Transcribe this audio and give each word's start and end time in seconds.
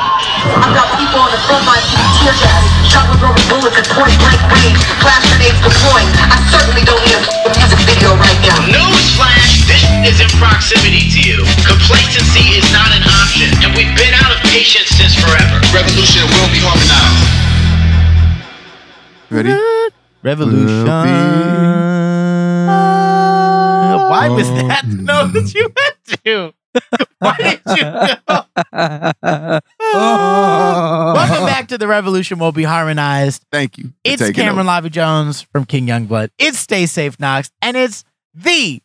I've 0.00 0.72
got 0.72 0.88
people 0.96 1.20
on 1.20 1.30
the 1.30 1.40
front 1.44 1.64
lines 1.68 1.84
getting 1.92 2.12
tear 2.20 2.34
gas, 2.40 2.64
shot 2.88 3.04
with 3.12 3.20
rubber 3.20 3.44
bullets 3.52 3.76
at 3.76 3.86
point 3.92 4.16
blank 4.20 4.40
range, 4.48 4.80
flash 5.04 5.24
grenades 5.28 5.60
deploying. 5.60 6.08
I 6.16 6.40
certainly 6.48 6.84
don't 6.88 7.02
need 7.04 7.20
a 7.20 7.22
music 7.52 7.80
video 7.84 8.16
right 8.16 8.40
now. 8.40 8.56
Newsflash, 8.70 9.68
this 9.68 9.84
is 10.08 10.16
in 10.24 10.30
proximity 10.40 11.12
to 11.12 11.20
you. 11.20 11.44
Complacency 11.68 12.56
is 12.56 12.64
not 12.72 12.88
an 12.96 13.04
option, 13.04 13.52
and 13.60 13.76
we've 13.76 13.92
been 13.92 14.14
out 14.16 14.32
of 14.32 14.40
patience 14.48 14.88
since 14.96 15.12
forever. 15.16 15.60
Revolution 15.70 16.24
will 16.32 16.48
be 16.48 16.60
harmonized. 16.64 17.28
Ready? 19.30 19.54
Revolution. 20.22 20.86
Why 24.10 24.28
was 24.28 24.48
that 24.50 24.84
the 24.88 25.02
note 25.02 25.32
that 25.32 25.54
you 25.54 25.68
went 25.70 25.96
to? 26.24 26.52
Why 27.22 27.36
did 27.36 27.60
you 27.66 27.82
go? 27.82 28.40
Welcome 29.92 31.46
back 31.46 31.68
to 31.68 31.76
the 31.78 31.86
Revolution 31.86 32.38
will 32.38 32.52
be 32.52 32.62
harmonized. 32.62 33.44
Thank 33.52 33.76
you. 33.76 33.92
It's 34.04 34.30
Cameron. 34.30 34.66
Lavi-Jones 34.66 35.42
from 35.42 35.66
King 35.66 35.86
Youngblood. 35.86 36.30
It's 36.38 36.58
Stay 36.58 36.86
Safe 36.86 37.18
Knox, 37.20 37.50
and 37.60 37.76
it's 37.76 38.04
the 38.34 38.80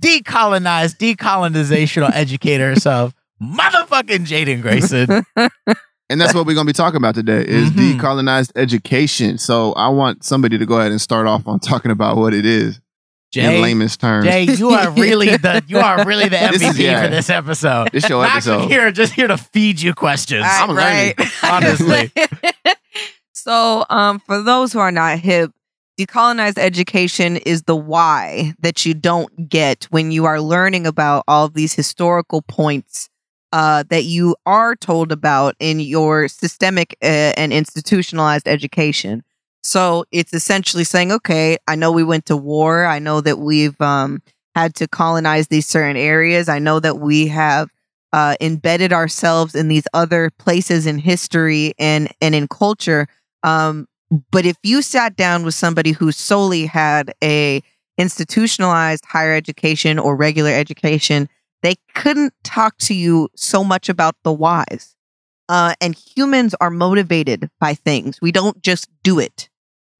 decolonized, 0.00 0.96
decolonizational 0.98 2.10
educator 2.14 2.68
herself, 2.70 3.14
motherfucking 3.40 4.26
Jaiden 4.26 4.60
Grayson. 4.60 5.24
And 6.10 6.20
that's 6.20 6.34
what 6.34 6.46
we're 6.46 6.54
going 6.54 6.66
to 6.66 6.72
be 6.72 6.76
talking 6.76 6.96
about 6.96 7.14
today 7.14 7.44
is 7.46 7.70
Mhm. 7.70 7.98
decolonized 8.00 8.50
education. 8.56 9.38
So 9.38 9.72
I 9.74 9.88
want 9.88 10.24
somebody 10.24 10.58
to 10.58 10.66
go 10.66 10.80
ahead 10.80 10.90
and 10.90 11.00
start 11.00 11.26
off 11.28 11.46
on 11.46 11.60
talking 11.60 11.90
about 11.92 12.16
what 12.16 12.32
it 12.34 12.44
is 12.46 12.80
in 13.36 13.42
Jay, 13.42 13.60
layman's 13.62 13.96
terms. 13.96 14.24
Jay, 14.26 14.44
you 14.44 14.70
are 14.70 14.90
really 14.92 15.36
the 15.36 15.62
you 15.66 15.78
are 15.78 16.04
really 16.04 16.24
the 16.28 16.36
This 16.52 16.62
MVP 16.62 16.70
is- 16.70 16.78
yeah. 16.78 17.02
for 17.04 17.08
this 17.08 17.28
episode. 17.30 17.90
This 17.92 18.08
your 18.08 18.24
episode. 18.24 18.38
is 18.38 18.46
episode. 18.56 18.70
here 18.70 18.92
just 18.92 19.12
here 19.12 19.26
to 19.28 19.36
feed 19.36 19.80
you 19.80 19.94
questions. 19.94 20.44
I'm 20.46 20.70
learning. 20.70 21.14
Honestly. 21.42 22.10
so, 23.32 23.84
um, 23.90 24.18
for 24.20 24.42
those 24.42 24.72
who 24.72 24.78
are 24.78 24.92
not 24.92 25.18
hip, 25.18 25.50
decolonized 25.98 26.58
education 26.58 27.36
is 27.38 27.62
the 27.62 27.76
why 27.76 28.54
that 28.60 28.86
you 28.86 28.94
don't 28.94 29.48
get 29.48 29.84
when 29.90 30.10
you 30.10 30.24
are 30.24 30.40
learning 30.40 30.86
about 30.86 31.24
all 31.28 31.46
of 31.46 31.54
these 31.54 31.74
historical 31.74 32.42
points 32.42 33.08
uh, 33.52 33.82
that 33.90 34.04
you 34.04 34.36
are 34.46 34.76
told 34.76 35.10
about 35.12 35.54
in 35.58 35.80
your 35.80 36.28
systemic 36.28 36.96
uh, 37.02 37.06
and 37.36 37.52
institutionalized 37.52 38.46
education. 38.46 39.22
So 39.68 40.06
it's 40.10 40.32
essentially 40.32 40.82
saying, 40.82 41.12
okay, 41.12 41.58
I 41.68 41.74
know 41.74 41.92
we 41.92 42.02
went 42.02 42.24
to 42.26 42.38
war. 42.38 42.86
I 42.86 42.98
know 43.00 43.20
that 43.20 43.38
we've 43.38 43.78
um, 43.82 44.22
had 44.54 44.74
to 44.76 44.88
colonize 44.88 45.48
these 45.48 45.66
certain 45.66 45.98
areas. 45.98 46.48
I 46.48 46.58
know 46.58 46.80
that 46.80 47.00
we 47.00 47.26
have 47.26 47.68
uh, 48.14 48.36
embedded 48.40 48.94
ourselves 48.94 49.54
in 49.54 49.68
these 49.68 49.86
other 49.92 50.30
places 50.38 50.86
in 50.86 50.96
history 50.96 51.74
and 51.78 52.10
and 52.22 52.34
in 52.34 52.48
culture. 52.48 53.08
Um, 53.42 53.86
but 54.30 54.46
if 54.46 54.56
you 54.62 54.80
sat 54.80 55.16
down 55.16 55.44
with 55.44 55.52
somebody 55.52 55.92
who 55.92 56.12
solely 56.12 56.64
had 56.64 57.12
a 57.22 57.60
institutionalized 57.98 59.04
higher 59.04 59.34
education 59.34 59.98
or 59.98 60.16
regular 60.16 60.50
education, 60.50 61.28
they 61.62 61.74
couldn't 61.94 62.32
talk 62.42 62.78
to 62.78 62.94
you 62.94 63.28
so 63.36 63.62
much 63.62 63.90
about 63.90 64.14
the 64.24 64.32
whys. 64.32 64.96
Uh, 65.50 65.74
and 65.82 65.94
humans 65.94 66.54
are 66.58 66.70
motivated 66.70 67.50
by 67.60 67.74
things. 67.74 68.18
We 68.22 68.32
don't 68.32 68.62
just 68.62 68.88
do 69.02 69.18
it. 69.18 69.47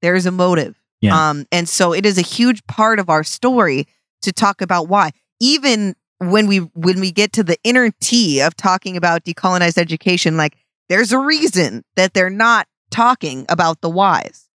There's 0.02 0.26
a 0.26 0.30
motive. 0.30 0.80
Yeah. 1.00 1.30
Um, 1.30 1.46
and 1.52 1.68
so 1.68 1.92
it 1.92 2.04
is 2.04 2.18
a 2.18 2.22
huge 2.22 2.66
part 2.66 2.98
of 2.98 3.08
our 3.08 3.22
story 3.22 3.86
to 4.22 4.32
talk 4.32 4.60
about 4.60 4.88
why. 4.88 5.12
Even 5.40 5.94
when 6.18 6.46
we 6.46 6.58
when 6.58 7.00
we 7.00 7.12
get 7.12 7.32
to 7.34 7.44
the 7.44 7.56
inner 7.62 7.90
T 8.00 8.40
of 8.40 8.56
talking 8.56 8.96
about 8.96 9.24
decolonized 9.24 9.78
education, 9.78 10.36
like 10.36 10.56
there's 10.88 11.12
a 11.12 11.18
reason 11.18 11.84
that 11.96 12.14
they're 12.14 12.30
not 12.30 12.66
talking 12.90 13.46
about 13.48 13.80
the 13.80 13.90
whys. 13.90 14.48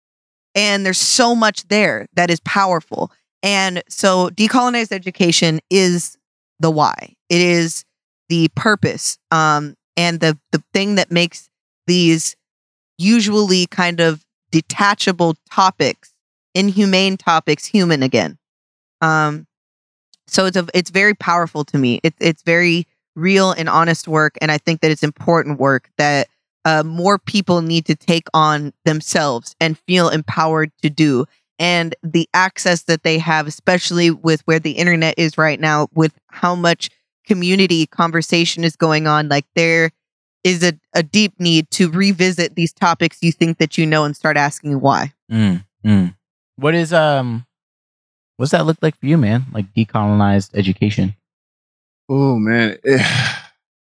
And 0.54 0.84
there's 0.84 0.98
so 0.98 1.34
much 1.34 1.68
there 1.68 2.06
that 2.14 2.30
is 2.30 2.40
powerful. 2.40 3.12
And 3.42 3.82
so 3.88 4.30
decolonized 4.30 4.92
education 4.92 5.60
is 5.70 6.16
the 6.58 6.70
why. 6.70 7.14
It 7.28 7.40
is 7.40 7.84
the 8.28 8.48
purpose. 8.54 9.18
Um, 9.30 9.76
and 9.96 10.20
the 10.20 10.38
the 10.52 10.62
thing 10.72 10.94
that 10.94 11.10
makes 11.10 11.48
these 11.86 12.36
usually 12.98 13.66
kind 13.66 14.00
of 14.00 14.24
detachable 14.50 15.36
topics, 15.50 16.12
inhumane 16.54 17.16
topics, 17.16 17.66
human 17.66 18.02
again. 18.02 18.38
Um, 19.00 19.46
so 20.26 20.46
it's 20.46 20.56
a, 20.56 20.66
it's 20.74 20.90
very 20.90 21.14
powerful 21.14 21.64
to 21.64 21.78
me. 21.78 22.00
It's 22.02 22.16
it's 22.20 22.42
very 22.42 22.86
real 23.16 23.52
and 23.52 23.68
honest 23.68 24.06
work, 24.06 24.36
and 24.40 24.52
I 24.52 24.58
think 24.58 24.80
that 24.80 24.90
it's 24.90 25.02
important 25.02 25.58
work 25.58 25.90
that 25.98 26.28
uh, 26.64 26.82
more 26.84 27.18
people 27.18 27.62
need 27.62 27.86
to 27.86 27.94
take 27.94 28.28
on 28.34 28.72
themselves 28.84 29.56
and 29.60 29.78
feel 29.78 30.08
empowered 30.08 30.70
to 30.82 30.90
do. 30.90 31.26
And 31.58 31.94
the 32.02 32.28
access 32.32 32.82
that 32.84 33.02
they 33.02 33.18
have, 33.18 33.46
especially 33.46 34.10
with 34.10 34.40
where 34.42 34.58
the 34.58 34.72
internet 34.72 35.14
is 35.18 35.36
right 35.36 35.60
now, 35.60 35.88
with 35.94 36.18
how 36.28 36.54
much 36.54 36.88
community 37.26 37.86
conversation 37.86 38.64
is 38.64 38.76
going 38.76 39.06
on, 39.06 39.28
like 39.28 39.46
there 39.54 39.90
is 40.44 40.62
a, 40.62 40.72
a 40.94 41.02
deep 41.02 41.34
need 41.38 41.70
to 41.70 41.90
revisit 41.90 42.54
these 42.54 42.72
topics 42.72 43.18
you 43.20 43.32
think 43.32 43.58
that 43.58 43.76
you 43.76 43.86
know 43.86 44.04
and 44.04 44.16
start 44.16 44.36
asking 44.36 44.80
why. 44.80 45.12
Mm, 45.30 45.64
mm. 45.84 46.14
What 46.56 46.74
is 46.74 46.92
um 46.92 47.46
what's 48.36 48.52
that 48.52 48.66
look 48.66 48.78
like 48.80 48.98
for 48.98 49.06
you, 49.06 49.18
man? 49.18 49.46
Like 49.52 49.72
decolonized 49.74 50.50
education? 50.54 51.14
Oh, 52.08 52.36
man. 52.36 52.78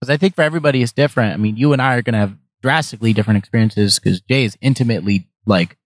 Because 0.00 0.14
I 0.14 0.16
think 0.16 0.34
for 0.34 0.42
everybody 0.42 0.82
it's 0.82 0.90
different. 0.90 1.32
I 1.32 1.36
mean, 1.36 1.56
you 1.56 1.72
and 1.72 1.80
I 1.80 1.94
are 1.94 2.02
gonna 2.02 2.18
have 2.18 2.36
drastically 2.60 3.12
different 3.12 3.38
experiences 3.38 4.00
because 4.00 4.20
Jay 4.20 4.42
is 4.42 4.58
intimately 4.60 5.28
like 5.46 5.76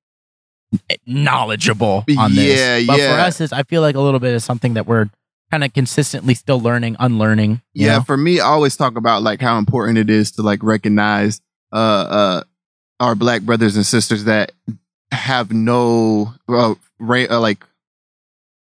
knowledgeable 1.07 2.03
on 2.17 2.35
this. 2.35 2.59
Yeah, 2.59 2.87
but 2.87 2.99
yeah. 2.99 3.15
for 3.15 3.21
us, 3.21 3.43
is 3.43 3.53
I 3.53 3.63
feel 3.65 3.83
like 3.83 3.95
a 3.95 4.01
little 4.01 4.19
bit 4.19 4.33
is 4.33 4.43
something 4.43 4.73
that 4.73 4.87
we're 4.87 5.11
kind 5.51 5.65
of 5.65 5.73
consistently 5.73 6.35
still 6.35 6.61
learning, 6.61 6.97
unlearning. 6.99 7.63
yeah, 7.73 7.99
know? 7.99 8.03
for 8.03 8.17
me, 8.17 8.41
I 8.41 8.47
always 8.47 8.77
talk 8.77 8.97
about 8.97 9.23
like 9.23 9.41
how 9.41 9.59
important 9.59 9.99
it 9.99 10.11
is 10.11 10.33
to 10.33 10.43
like 10.43 10.63
recognize 10.63 11.41
uh 11.73 11.77
uh 11.77 12.43
our 13.01 13.15
black 13.15 13.43
brothers 13.43 13.77
and 13.77 13.85
sisters 13.85 14.25
that 14.25 14.53
have 15.11 15.53
no 15.53 16.33
uh, 16.49 16.75
ra- 16.99 17.27
uh, 17.29 17.41
like 17.41 17.65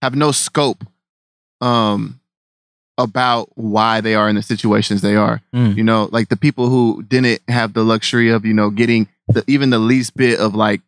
have 0.01 0.15
no 0.15 0.33
scope 0.33 0.85
um 1.61 2.21
about 2.99 3.51
why 3.55 4.01
they 4.01 4.15
are 4.15 4.29
in 4.29 4.37
the 4.37 4.43
situations 4.43 5.01
they 5.01 5.17
are. 5.17 5.43
Mm. 5.55 5.77
You 5.77 5.85
know, 5.85 6.09
like 6.13 6.29
the 6.29 6.37
people 6.37 6.69
who 6.69 7.03
didn't 7.03 7.41
have 7.49 7.73
the 7.73 7.83
luxury 7.83 8.31
of, 8.31 8.45
you 8.45 8.55
know, 8.55 8.71
getting 8.71 9.09
the, 9.29 9.43
even 9.47 9.71
the 9.71 9.79
least 9.79 10.17
bit 10.17 10.39
of 10.39 10.55
like 10.55 10.81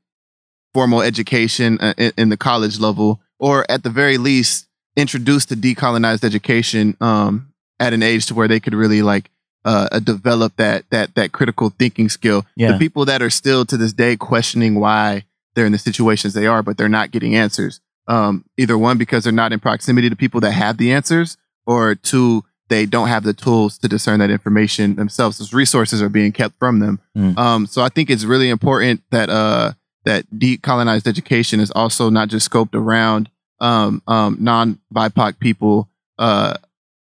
formal 0.72 1.02
education 1.02 1.78
uh, 1.80 1.94
in, 1.96 2.12
in 2.16 2.28
the 2.28 2.36
college 2.36 2.78
level, 2.78 3.20
or 3.38 3.68
at 3.70 3.82
the 3.82 3.90
very 3.90 4.18
least 4.18 4.68
introduced 4.96 5.48
to 5.48 5.56
decolonized 5.56 6.24
education 6.24 6.96
um, 7.00 7.52
at 7.80 7.92
an 7.92 8.02
age 8.02 8.26
to 8.26 8.34
where 8.34 8.48
they 8.48 8.60
could 8.60 8.74
really 8.74 9.02
like 9.02 9.30
uh, 9.64 9.88
uh, 9.92 9.98
develop 9.98 10.56
that 10.56 10.84
that 10.90 11.14
that 11.14 11.32
critical 11.32 11.70
thinking 11.70 12.08
skill. 12.08 12.44
Yeah. 12.56 12.72
The 12.72 12.78
people 12.78 13.04
that 13.06 13.22
are 13.22 13.30
still 13.30 13.64
to 13.66 13.76
this 13.76 13.92
day 13.92 14.16
questioning 14.16 14.78
why 14.78 15.24
they're 15.54 15.66
in 15.66 15.72
the 15.72 15.78
situations 15.78 16.34
they 16.34 16.46
are, 16.46 16.62
but 16.62 16.76
they're 16.76 16.88
not 16.88 17.10
getting 17.10 17.34
answers. 17.34 17.80
Um, 18.06 18.44
either 18.58 18.76
one 18.76 18.98
because 18.98 19.24
they're 19.24 19.32
not 19.32 19.52
in 19.52 19.60
proximity 19.60 20.10
to 20.10 20.16
people 20.16 20.40
that 20.42 20.52
have 20.52 20.76
the 20.76 20.92
answers, 20.92 21.38
or 21.66 21.94
two 21.94 22.44
they 22.68 22.86
don't 22.86 23.08
have 23.08 23.24
the 23.24 23.32
tools 23.32 23.78
to 23.78 23.88
discern 23.88 24.20
that 24.20 24.30
information 24.30 24.96
themselves. 24.96 25.38
Those 25.38 25.52
resources 25.52 26.02
are 26.02 26.08
being 26.08 26.32
kept 26.32 26.58
from 26.58 26.80
them. 26.80 27.00
Mm. 27.16 27.38
Um, 27.38 27.66
so 27.66 27.82
I 27.82 27.88
think 27.88 28.10
it's 28.10 28.24
really 28.24 28.50
important 28.50 29.02
that 29.10 29.30
uh, 29.30 29.72
that 30.04 30.26
decolonized 30.30 31.06
education 31.06 31.60
is 31.60 31.70
also 31.70 32.10
not 32.10 32.28
just 32.28 32.50
scoped 32.50 32.74
around 32.74 33.30
um, 33.60 34.02
um, 34.06 34.36
non 34.40 34.78
BIPOC 34.92 35.38
people 35.38 35.88
uh, 36.18 36.54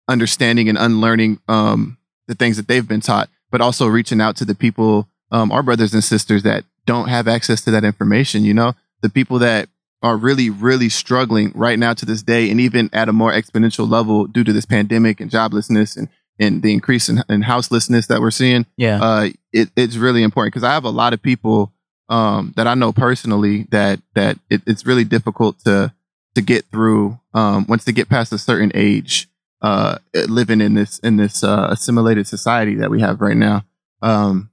understanding 0.08 0.70
and 0.70 0.78
unlearning 0.78 1.40
um, 1.48 1.98
the 2.28 2.36
things 2.36 2.58
that 2.58 2.68
they've 2.68 2.88
been 2.88 3.02
taught, 3.02 3.30
but 3.52 3.62
also 3.62 3.88
reaching 3.88 4.22
out 4.22 4.36
to 4.38 4.46
the 4.46 4.56
people, 4.56 5.08
um, 5.32 5.52
our 5.52 5.64
brothers 5.64 5.94
and 5.94 6.04
sisters 6.04 6.44
that 6.44 6.64
don't 6.86 7.10
have 7.10 7.28
access 7.28 7.62
to 7.62 7.72
that 7.72 7.84
information. 7.84 8.44
You 8.44 8.54
know, 8.54 8.74
the 9.02 9.10
people 9.10 9.40
that 9.40 9.70
are 10.04 10.18
really, 10.18 10.50
really 10.50 10.90
struggling 10.90 11.52
right 11.54 11.78
now 11.78 11.94
to 11.94 12.06
this 12.06 12.24
day, 12.24 12.50
and 12.50 12.60
even 12.60 12.90
at 12.92 13.10
a 13.10 13.14
more 13.14 13.32
exponential 13.32 13.90
level 13.90 14.26
due 14.26 14.44
to 14.44 14.54
this 14.54 14.66
pandemic 14.66 15.20
and 15.20 15.32
joblessness 15.32 15.98
and 15.98 16.10
and 16.40 16.64
the 16.64 16.74
increase 16.74 17.08
in, 17.08 17.24
in 17.30 17.44
houselessness 17.44 18.08
that 18.08 18.20
we're 18.20 18.32
seeing 18.32 18.66
yeah. 18.76 19.00
uh, 19.00 19.30
it, 19.54 19.70
it's 19.76 19.98
really 19.98 20.24
important 20.24 20.52
because 20.52 20.64
I 20.64 20.74
have 20.74 20.86
a 20.86 20.90
lot 20.90 21.14
of 21.14 21.22
people 21.22 21.72
um, 22.10 22.54
that 22.58 22.68
I 22.68 22.74
know 22.74 22.92
personally 22.92 23.68
that 23.72 24.02
that 24.16 24.40
it, 24.50 24.62
it's 24.66 24.86
really 24.86 25.04
difficult 25.04 25.60
to 25.66 25.94
to 26.36 26.42
get 26.42 26.66
through 26.72 27.20
um, 27.34 27.66
once 27.68 27.84
they 27.84 27.92
get 27.92 28.10
past 28.10 28.32
a 28.34 28.38
certain 28.38 28.72
age, 28.76 29.28
uh, 29.62 29.98
living 30.28 30.62
in 30.62 30.74
this 30.76 31.00
in 31.00 31.18
this 31.18 31.44
uh, 31.44 31.68
assimilated 31.72 32.28
society 32.28 32.76
that 32.76 32.90
we 32.90 33.02
have 33.02 33.22
right 33.22 33.38
now, 33.38 33.64
um, 34.02 34.50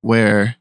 where 0.00 0.56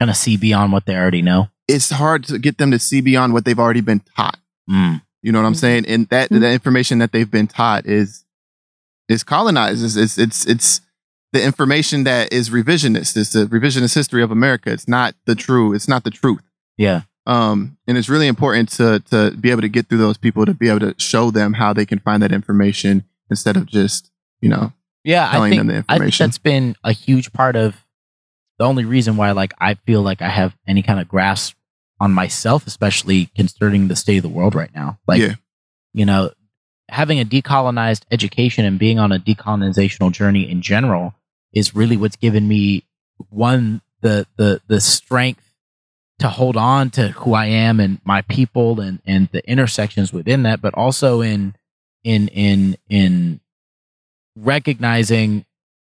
kind 0.00 0.10
of 0.10 0.16
see 0.16 0.36
beyond 0.36 0.72
what 0.72 0.86
they 0.86 0.96
already 0.96 1.22
know. 1.22 1.48
it's 1.66 1.88
hard 1.90 2.24
to 2.24 2.38
get 2.38 2.58
them 2.58 2.70
to 2.70 2.78
see 2.78 3.00
beyond 3.00 3.32
what 3.32 3.44
they've 3.46 3.58
already 3.58 3.80
been 3.80 4.00
taught. 4.16 4.38
Mm. 4.70 5.00
You 5.22 5.32
know 5.32 5.40
what 5.40 5.46
I'm 5.46 5.54
saying? 5.54 5.86
And 5.88 6.06
that 6.08 6.28
Mhm. 6.28 6.40
the 6.40 6.50
information 6.52 6.98
that 6.98 7.12
they've 7.12 7.30
been 7.30 7.46
taught 7.46 7.86
is 7.86 8.24
is 9.08 9.22
colonized. 9.24 9.82
It's 9.84 9.96
it's 9.96 10.18
it's, 10.18 10.46
it's 10.46 10.80
the 11.32 11.42
information 11.42 12.04
that 12.04 12.32
is 12.32 12.50
revisionist. 12.50 13.16
It's 13.16 13.32
the 13.32 13.46
revisionist 13.46 13.94
history 13.94 14.22
of 14.22 14.30
America. 14.30 14.70
It's 14.72 14.86
not 14.88 15.14
the 15.24 15.34
true. 15.34 15.72
It's 15.72 15.88
not 15.88 16.04
the 16.04 16.10
truth. 16.10 16.42
Yeah. 16.76 17.02
Um, 17.26 17.78
and 17.86 17.96
it's 17.96 18.08
really 18.08 18.26
important 18.26 18.68
to 18.72 19.00
to 19.10 19.30
be 19.32 19.50
able 19.50 19.62
to 19.62 19.68
get 19.68 19.88
through 19.88 19.98
those 19.98 20.18
people 20.18 20.44
to 20.46 20.54
be 20.54 20.68
able 20.68 20.80
to 20.80 20.94
show 20.98 21.30
them 21.30 21.54
how 21.54 21.72
they 21.72 21.86
can 21.86 21.98
find 21.98 22.22
that 22.22 22.32
information 22.32 23.04
instead 23.30 23.56
of 23.56 23.66
just 23.66 24.10
you 24.40 24.48
know 24.50 24.72
Yeah, 25.04 25.28
I 25.28 25.32
telling 25.32 25.50
think, 25.52 25.60
them 25.60 25.66
the 25.68 25.74
information. 25.76 26.02
I 26.02 26.06
think 26.06 26.18
that's 26.18 26.38
been 26.38 26.76
a 26.84 26.92
huge 26.92 27.32
part 27.32 27.56
of 27.56 27.82
the 28.58 28.64
only 28.66 28.84
reason 28.84 29.16
why 29.16 29.30
like 29.32 29.52
I 29.58 29.74
feel 29.74 30.02
like 30.02 30.20
I 30.22 30.28
have 30.28 30.54
any 30.68 30.82
kind 30.82 31.00
of 31.00 31.08
grasp 31.08 31.54
on 32.00 32.12
myself, 32.12 32.66
especially 32.66 33.26
concerning 33.36 33.88
the 33.88 33.96
state 33.96 34.18
of 34.18 34.22
the 34.22 34.28
world 34.28 34.54
right 34.54 34.74
now. 34.74 34.98
Like 35.08 35.20
Yeah. 35.20 35.34
you 35.94 36.04
know, 36.04 36.30
having 36.90 37.18
a 37.20 37.24
decolonized 37.24 38.02
education 38.10 38.66
and 38.66 38.78
being 38.78 38.98
on 38.98 39.12
a 39.12 39.18
decolonizational 39.18 40.12
journey 40.12 40.48
in 40.50 40.60
general 40.60 41.14
is 41.54 41.74
really 41.74 41.96
what's 41.96 42.16
given 42.16 42.46
me 42.46 42.84
one 43.30 43.80
the 44.02 44.26
the 44.36 44.60
the 44.68 44.80
strength 44.80 45.43
to 46.20 46.28
hold 46.28 46.56
on 46.56 46.90
to 46.90 47.08
who 47.08 47.34
I 47.34 47.46
am 47.46 47.80
and 47.80 48.00
my 48.04 48.22
people 48.22 48.80
and 48.80 49.00
and 49.04 49.28
the 49.32 49.46
intersections 49.48 50.12
within 50.12 50.42
that, 50.44 50.60
but 50.60 50.74
also 50.74 51.20
in 51.20 51.54
in 52.04 52.28
in 52.28 52.76
in 52.88 53.40
recognizing 54.36 55.44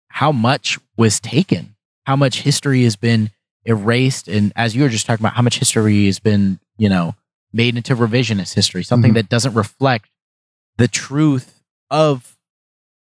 how 0.08 0.32
much 0.32 0.78
was 0.96 1.20
taken, 1.20 1.74
how 2.06 2.16
much 2.16 2.42
history 2.42 2.84
has 2.84 2.96
been 2.96 3.30
erased, 3.64 4.28
and 4.28 4.52
as 4.56 4.76
you 4.76 4.82
were 4.82 4.88
just 4.88 5.06
talking 5.06 5.24
about, 5.24 5.34
how 5.34 5.42
much 5.42 5.58
history 5.58 6.06
has 6.06 6.18
been, 6.18 6.60
you 6.76 6.88
know, 6.88 7.14
made 7.52 7.76
into 7.76 7.96
revisionist 7.96 8.54
history, 8.54 8.82
something 8.84 9.12
Mhm. 9.12 9.14
that 9.14 9.28
doesn't 9.28 9.54
reflect 9.54 10.08
the 10.76 10.88
truth 10.88 11.62
of 11.90 12.36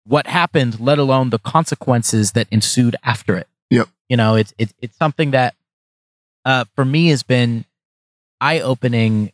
what 0.05 0.27
happened, 0.27 0.79
let 0.79 0.97
alone 0.97 1.29
the 1.29 1.39
consequences 1.39 2.31
that 2.33 2.47
ensued 2.51 2.95
after 3.03 3.37
it. 3.37 3.47
Yep. 3.69 3.87
You 4.09 4.17
know, 4.17 4.35
it's 4.35 4.53
it's 4.57 4.73
it's 4.81 4.97
something 4.97 5.31
that 5.31 5.55
uh 6.45 6.65
for 6.75 6.85
me 6.85 7.09
has 7.09 7.23
been 7.23 7.65
eye 8.39 8.59
opening 8.59 9.31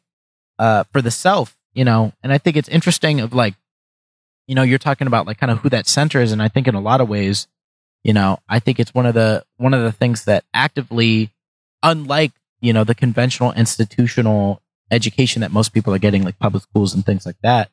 uh 0.60 0.84
for 0.92 1.02
the 1.02 1.12
self, 1.12 1.56
you 1.74 1.86
know, 1.86 2.14
and 2.24 2.32
I 2.32 2.38
think 2.38 2.58
it's 2.58 2.70
interesting 2.70 3.20
of 3.20 3.34
like 3.34 3.56
you 4.48 4.56
know, 4.56 4.64
you're 4.64 4.80
talking 4.80 5.08
about 5.08 5.28
like 5.28 5.38
kind 5.38 5.52
of 5.52 5.60
who 5.60 5.70
that 5.70 5.88
center 5.88 6.22
is, 6.22 6.32
and 6.32 6.42
I 6.42 6.48
think 6.48 6.68
in 6.68 6.76
a 6.76 6.80
lot 6.80 7.02
of 7.02 7.10
ways, 7.10 7.48
you 8.04 8.14
know, 8.14 8.40
I 8.48 8.60
think 8.60 8.80
it's 8.80 8.94
one 8.94 9.06
of 9.06 9.14
the 9.14 9.44
one 9.58 9.74
of 9.74 9.84
the 9.84 9.92
things 9.92 10.26
that 10.26 10.46
actively, 10.54 11.32
unlike 11.84 12.32
you 12.62 12.74
know 12.74 12.84
the 12.84 12.96
conventional 12.96 13.52
institutional 13.52 14.62
education 14.90 15.42
that 15.42 15.52
most 15.52 15.74
people 15.74 15.94
are 15.94 16.00
getting, 16.00 16.24
like 16.24 16.40
public 16.40 16.64
schools 16.64 16.94
and 16.94 17.06
things 17.06 17.26
like 17.26 17.36
that. 17.44 17.70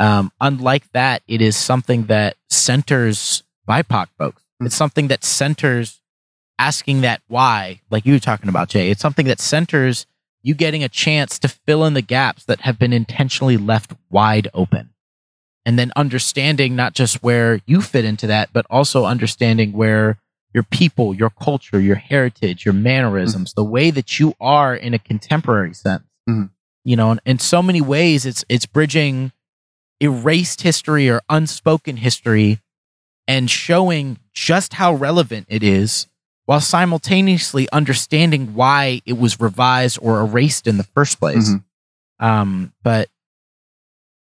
Um, 0.00 0.32
unlike 0.40 0.90
that, 0.92 1.22
it 1.28 1.40
is 1.40 1.56
something 1.56 2.06
that 2.06 2.36
centers 2.48 3.44
BIPOC 3.68 4.08
folks. 4.18 4.42
It's 4.60 4.74
something 4.74 5.08
that 5.08 5.24
centers 5.24 6.00
asking 6.60 7.00
that 7.00 7.22
why, 7.26 7.80
like 7.90 8.04
you 8.04 8.12
were 8.12 8.20
talking 8.20 8.50
about, 8.50 8.68
Jay. 8.68 8.90
It's 8.90 9.00
something 9.00 9.26
that 9.26 9.40
centers 9.40 10.06
you 10.42 10.54
getting 10.54 10.84
a 10.84 10.88
chance 10.88 11.38
to 11.38 11.48
fill 11.48 11.84
in 11.84 11.94
the 11.94 12.02
gaps 12.02 12.44
that 12.44 12.60
have 12.60 12.78
been 12.78 12.92
intentionally 12.92 13.56
left 13.56 13.92
wide 14.10 14.48
open 14.54 14.90
and 15.66 15.78
then 15.78 15.90
understanding 15.96 16.76
not 16.76 16.94
just 16.94 17.22
where 17.22 17.60
you 17.66 17.82
fit 17.82 18.04
into 18.04 18.26
that, 18.26 18.50
but 18.52 18.66
also 18.70 19.04
understanding 19.04 19.72
where 19.72 20.18
your 20.52 20.62
people, 20.62 21.14
your 21.14 21.30
culture, 21.30 21.80
your 21.80 21.96
heritage, 21.96 22.64
your 22.64 22.74
mannerisms, 22.74 23.54
the 23.54 23.64
way 23.64 23.90
that 23.90 24.18
you 24.18 24.34
are 24.40 24.74
in 24.74 24.94
a 24.94 24.98
contemporary 24.98 25.74
sense. 25.74 26.04
Mhm. 26.28 26.50
You 26.84 26.96
know, 26.96 27.12
in, 27.12 27.20
in 27.24 27.38
so 27.38 27.62
many 27.62 27.80
ways, 27.80 28.26
it's 28.26 28.44
it's 28.48 28.66
bridging 28.66 29.32
erased 30.00 30.62
history 30.62 31.08
or 31.10 31.20
unspoken 31.28 31.98
history 31.98 32.58
and 33.28 33.50
showing 33.50 34.18
just 34.32 34.74
how 34.74 34.94
relevant 34.94 35.46
it 35.48 35.62
is 35.62 36.08
while 36.50 36.60
simultaneously 36.60 37.68
understanding 37.70 38.54
why 38.56 39.00
it 39.06 39.16
was 39.16 39.38
revised 39.38 39.96
or 40.02 40.18
erased 40.18 40.66
in 40.66 40.78
the 40.78 40.82
first 40.82 41.20
place. 41.20 41.48
Mhm. 41.48 41.62
Um, 42.18 42.72
but 42.82 43.08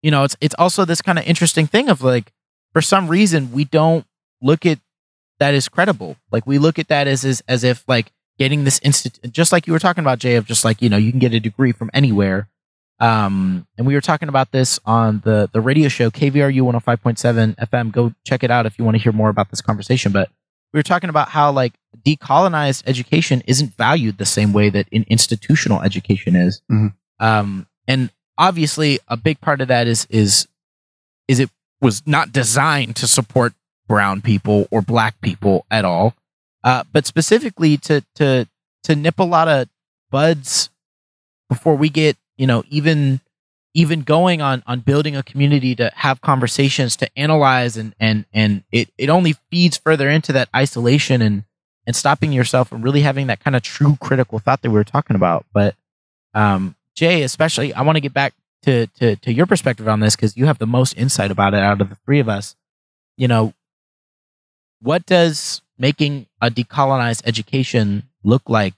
you 0.01 0.11
know, 0.11 0.25
it's 0.25 0.35
it's 0.41 0.55
also 0.59 0.87
this 0.87 1.03
kind 1.03 1.19
of 1.19 1.27
interesting 1.27 1.67
thing 1.67 1.91
of 1.91 2.01
like, 2.01 2.33
for 2.73 2.81
some 2.81 3.09
reason, 3.09 3.53
we 3.53 3.65
don't 3.65 4.07
look 4.41 4.65
at 4.65 4.79
that 5.41 5.53
as 5.53 5.69
credible. 5.69 6.17
Like 6.33 6.47
we 6.47 6.57
look 6.57 6.79
at 6.79 6.89
that 6.89 7.07
as 7.07 7.23
as, 7.23 7.43
as 7.49 7.65
if 7.65 7.85
like 7.87 8.13
getting 8.39 8.65
this 8.65 8.81
instant, 8.83 9.21
just 9.31 9.53
like 9.53 9.67
you 9.67 9.75
were 9.75 9.79
talking 9.79 10.03
about, 10.03 10.19
Jay, 10.19 10.37
of 10.37 10.47
just 10.47 10.65
like 10.65 10.81
you 10.81 10.89
know 10.89 10.97
you 10.97 11.11
can 11.11 11.21
get 11.21 11.35
a 11.35 11.41
degree 11.41 11.73
from 11.73 11.91
anywhere. 11.93 12.49
Um, 12.99 13.67
and 13.77 13.87
we 13.87 13.93
were 13.93 14.01
talking 14.01 14.31
about 14.31 14.53
this 14.53 14.81
on 14.87 15.21
the 15.23 15.51
the 15.53 15.61
radio 15.61 15.89
show 15.89 16.11
KVRU 16.11 16.63
105.7 16.63 17.57
FM. 17.57 17.93
Go 17.93 18.15
check 18.25 18.43
it 18.43 18.51
out 18.51 18.65
if 18.65 18.79
you 18.79 18.87
want 18.87 18.97
to 18.97 19.03
hear 19.03 19.13
more 19.13 19.29
about 19.29 19.51
this 19.51 19.61
conversation. 19.61 20.13
But 20.13 20.31
we 20.77 20.81
were 20.81 20.83
talking 20.83 21.09
about 21.09 21.31
how 21.31 21.51
like 21.51 21.73
decolonized 22.07 22.83
education 22.85 23.43
isn't 23.47 23.75
valued 23.77 24.19
the 24.19 24.27
same 24.27 24.53
way 24.53 24.69
that 24.69 24.87
in 24.91 25.07
institutional 25.09 25.81
education 25.81 26.37
is. 26.37 26.61
Mhm. 26.71 26.93
Um, 27.19 27.67
and 27.89 28.11
obviously, 28.37 28.99
a 29.09 29.17
big 29.17 29.41
part 29.41 29.63
of 29.63 29.69
that 29.69 29.87
is 29.87 30.07
is 30.11 30.47
is 31.29 31.41
it 31.41 31.49
was 31.81 32.07
not 32.07 32.31
designed 32.31 32.95
to 32.97 33.07
support 33.09 33.55
brown 33.89 34.21
people 34.21 34.69
or 34.71 34.83
black 34.83 35.19
people 35.23 35.65
at 35.71 35.87
all, 35.87 36.15
uh, 36.63 36.85
but 36.93 37.07
specifically 37.07 37.79
to 37.79 38.05
to 38.17 38.47
to 38.83 38.95
nip 38.95 39.19
a 39.19 39.25
lot 39.25 39.49
of 39.49 39.71
buds 40.11 40.69
before 41.49 41.75
we 41.75 41.89
get 41.89 42.19
you 42.37 42.47
know 42.47 42.65
even 42.69 43.23
even 43.77 44.01
going 44.01 44.41
on 44.41 44.63
on 44.67 44.81
building 44.81 45.15
a 45.15 45.23
community 45.23 45.75
to 45.75 45.93
have 45.97 46.23
conversations 46.23 46.97
to 46.97 47.07
analyze 47.15 47.77
and 47.77 47.95
and 48.01 48.25
and 48.33 48.65
it 48.73 48.89
it 48.97 49.11
only 49.11 49.35
feeds 49.51 49.77
further 49.77 50.09
into 50.09 50.33
that 50.33 50.49
isolation 50.57 51.21
and 51.21 51.45
and 51.87 51.95
stopping 51.95 52.33
yourself 52.33 52.73
and 52.73 52.83
really 52.83 53.03
having 53.03 53.27
that 53.27 53.39
kind 53.39 53.55
of 53.55 53.63
true 53.63 53.97
critical 54.01 54.39
thought 54.39 54.63
that 54.63 54.71
we 54.71 54.75
were 54.77 54.83
talking 54.83 55.15
about. 55.15 55.45
But 55.53 55.77
um 56.35 56.75
jay 56.95 57.23
especially 57.23 57.73
i 57.75 57.83
want 57.83 57.97
to 57.97 58.01
get 58.01 58.13
back 58.15 58.33
to 58.63 58.87
to 58.99 59.17
to 59.17 59.33
your 59.33 59.45
perspective 59.45 59.87
on 59.87 60.01
this 60.01 60.17
because 60.17 60.37
you 60.37 60.47
have 60.47 60.59
the 60.59 60.67
most 60.67 60.97
insight 60.97 61.31
about 61.31 61.53
it 61.53 61.61
out 61.61 61.81
of 61.83 61.91
the 61.91 61.97
three 62.07 62.19
of 62.21 62.29
us. 62.29 62.57
You 63.19 63.29
know 63.29 63.53
what 64.81 65.05
does 65.05 65.61
making 65.79 66.27
a 66.41 66.51
decolonized 66.51 67.23
education 67.27 68.05
look 68.25 68.49
like 68.49 68.73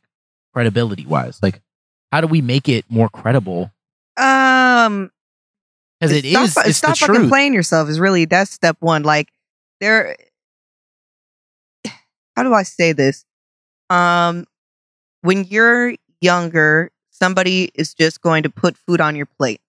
credibility 0.53 1.07
wise 1.07 1.39
like 1.41 1.61
how 2.11 2.21
do 2.21 2.27
we 2.27 2.41
make 2.41 2.69
it 2.69 2.85
more 2.89 3.09
credible 3.09 3.71
Um, 4.19 5.11
because 6.01 6.13
it 6.13 6.31
stop, 6.31 6.45
is 6.45 6.57
it's 6.57 6.79
stop 6.79 6.97
fucking 6.97 7.15
truth 7.15 7.29
playing 7.29 7.55
yourself 7.55 7.89
is 7.89 7.99
really 7.99 8.25
that's 8.25 8.51
step 8.51 8.77
one. 8.81 9.03
Like 9.03 9.33
there, 9.81 10.17
how 12.37 12.43
do 12.43 12.55
I 12.55 12.63
say 12.63 12.93
this? 12.93 13.25
Um, 13.91 14.47
when 15.23 15.45
you're 15.45 15.95
younger, 16.21 16.91
somebody 17.11 17.71
is 17.75 17.95
just 17.95 18.21
going 18.21 18.45
to 18.45 18.51
put 18.51 18.77
food 18.77 19.01
on 19.01 19.17
your 19.17 19.27
plate. 19.27 19.61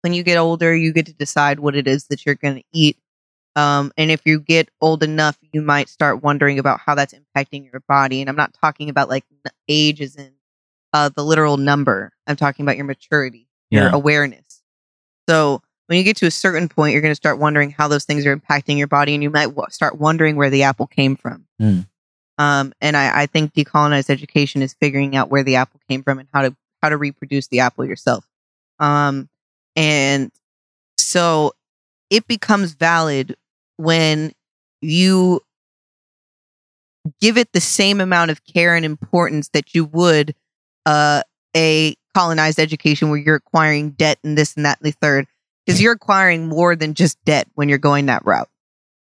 When 0.00 0.12
you 0.12 0.22
get 0.22 0.38
older, 0.38 0.74
you 0.74 0.92
get 0.92 1.06
to 1.06 1.12
decide 1.12 1.60
what 1.60 1.76
it 1.76 1.86
is 1.86 2.06
that 2.06 2.24
you're 2.24 2.34
going 2.34 2.56
to 2.56 2.64
eat. 2.72 2.98
Um, 3.54 3.92
and 3.98 4.10
if 4.10 4.22
you 4.24 4.40
get 4.40 4.70
old 4.80 5.02
enough, 5.02 5.38
you 5.52 5.60
might 5.60 5.88
start 5.88 6.22
wondering 6.22 6.58
about 6.58 6.80
how 6.80 6.94
that's 6.94 7.14
impacting 7.14 7.70
your 7.70 7.82
body. 7.86 8.20
And 8.20 8.30
I'm 8.30 8.36
not 8.36 8.54
talking 8.54 8.88
about 8.88 9.10
like 9.10 9.24
n- 9.44 9.52
age 9.68 10.00
as 10.00 10.16
in 10.16 10.32
uh, 10.92 11.08
the 11.08 11.24
literal 11.24 11.56
number. 11.56 12.12
I'm 12.26 12.36
talking 12.36 12.64
about 12.64 12.76
your 12.76 12.84
maturity, 12.86 13.48
your 13.70 13.88
awareness. 13.88 14.62
So 15.28 15.62
when 15.86 15.98
you 15.98 16.04
get 16.04 16.16
to 16.18 16.26
a 16.26 16.30
certain 16.30 16.68
point, 16.68 16.92
you're 16.92 17.02
going 17.02 17.12
to 17.12 17.16
start 17.16 17.38
wondering 17.38 17.70
how 17.70 17.88
those 17.88 18.04
things 18.04 18.26
are 18.26 18.36
impacting 18.36 18.78
your 18.78 18.86
body, 18.86 19.14
and 19.14 19.22
you 19.22 19.30
might 19.30 19.46
w- 19.46 19.66
start 19.70 19.98
wondering 19.98 20.36
where 20.36 20.50
the 20.50 20.64
apple 20.64 20.86
came 20.86 21.16
from. 21.16 21.46
Mm. 21.60 21.86
Um, 22.38 22.72
and 22.80 22.96
I, 22.96 23.22
I 23.22 23.26
think 23.26 23.52
decolonized 23.52 24.10
education 24.10 24.62
is 24.62 24.74
figuring 24.74 25.16
out 25.16 25.30
where 25.30 25.42
the 25.42 25.56
apple 25.56 25.80
came 25.88 26.02
from 26.02 26.18
and 26.18 26.28
how 26.32 26.42
to 26.42 26.56
how 26.82 26.88
to 26.88 26.96
reproduce 26.96 27.46
the 27.48 27.60
apple 27.60 27.84
yourself. 27.84 28.26
Um, 28.78 29.28
and 29.76 30.32
so 30.98 31.52
it 32.10 32.26
becomes 32.26 32.72
valid 32.72 33.36
when 33.76 34.32
you 34.80 35.40
give 37.20 37.36
it 37.36 37.52
the 37.52 37.60
same 37.60 38.00
amount 38.00 38.30
of 38.30 38.44
care 38.44 38.74
and 38.74 38.84
importance 38.84 39.48
that 39.50 39.74
you 39.74 39.84
would 39.84 40.34
uh, 40.86 41.22
a 41.56 41.94
colonized 42.14 42.58
education 42.58 43.10
where 43.10 43.18
you're 43.18 43.36
acquiring 43.36 43.90
debt 43.90 44.18
and 44.22 44.36
this 44.36 44.54
and 44.56 44.64
that 44.64 44.78
and 44.80 44.92
the 44.92 44.96
third 45.00 45.26
because 45.64 45.80
you're 45.80 45.92
acquiring 45.92 46.48
more 46.48 46.76
than 46.76 46.94
just 46.94 47.22
debt 47.24 47.48
when 47.54 47.68
you're 47.68 47.78
going 47.78 48.06
that 48.06 48.24
route. 48.24 48.48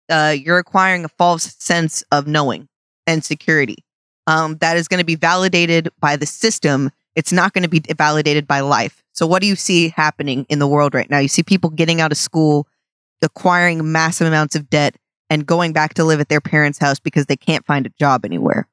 Uh, 0.09 0.35
you're 0.39 0.59
acquiring 0.59 1.05
a 1.05 1.09
false 1.09 1.55
sense 1.59 2.03
of 2.11 2.27
knowing 2.27 2.69
and 3.07 3.25
security. 3.25 3.85
Um, 4.27 4.57
that 4.59 4.77
is 4.77 4.89
going 4.89 4.99
to 4.99 5.07
be 5.07 5.15
validated 5.15 5.89
by 6.01 6.17
the 6.17 6.27
system. 6.27 6.91
It's 7.15 7.33
not 7.33 7.53
going 7.53 7.63
to 7.63 7.69
be 7.69 7.81
validated 7.81 8.47
by 8.47 8.61
life. 8.61 9.03
So 9.13 9.27
what 9.27 9.41
do 9.43 9.49
you 9.49 9.57
see 9.57 9.89
happening 9.91 10.47
in 10.49 10.59
the 10.59 10.67
world 10.67 10.95
right 10.95 11.09
now? 11.09 11.19
You 11.19 11.29
see 11.29 11.43
people 11.43 11.71
getting 11.71 12.01
out 12.01 12.13
of 12.13 12.19
school 12.19 12.67
acquiring 13.23 13.91
massive 13.91 14.27
amounts 14.27 14.55
of 14.55 14.71
debt 14.71 14.97
and 15.31 15.47
going 15.47 15.73
back 15.73 15.95
to 15.95 16.05
live 16.05 16.21
at 16.21 16.29
their 16.29 16.41
parents 16.41 16.79
house 16.79 17.01
because 17.01 17.27
they 17.27 17.37
can't 17.37 17.67
find 17.67 17.87
a 17.87 17.91
job 17.99 18.25
anywhere 18.25 18.69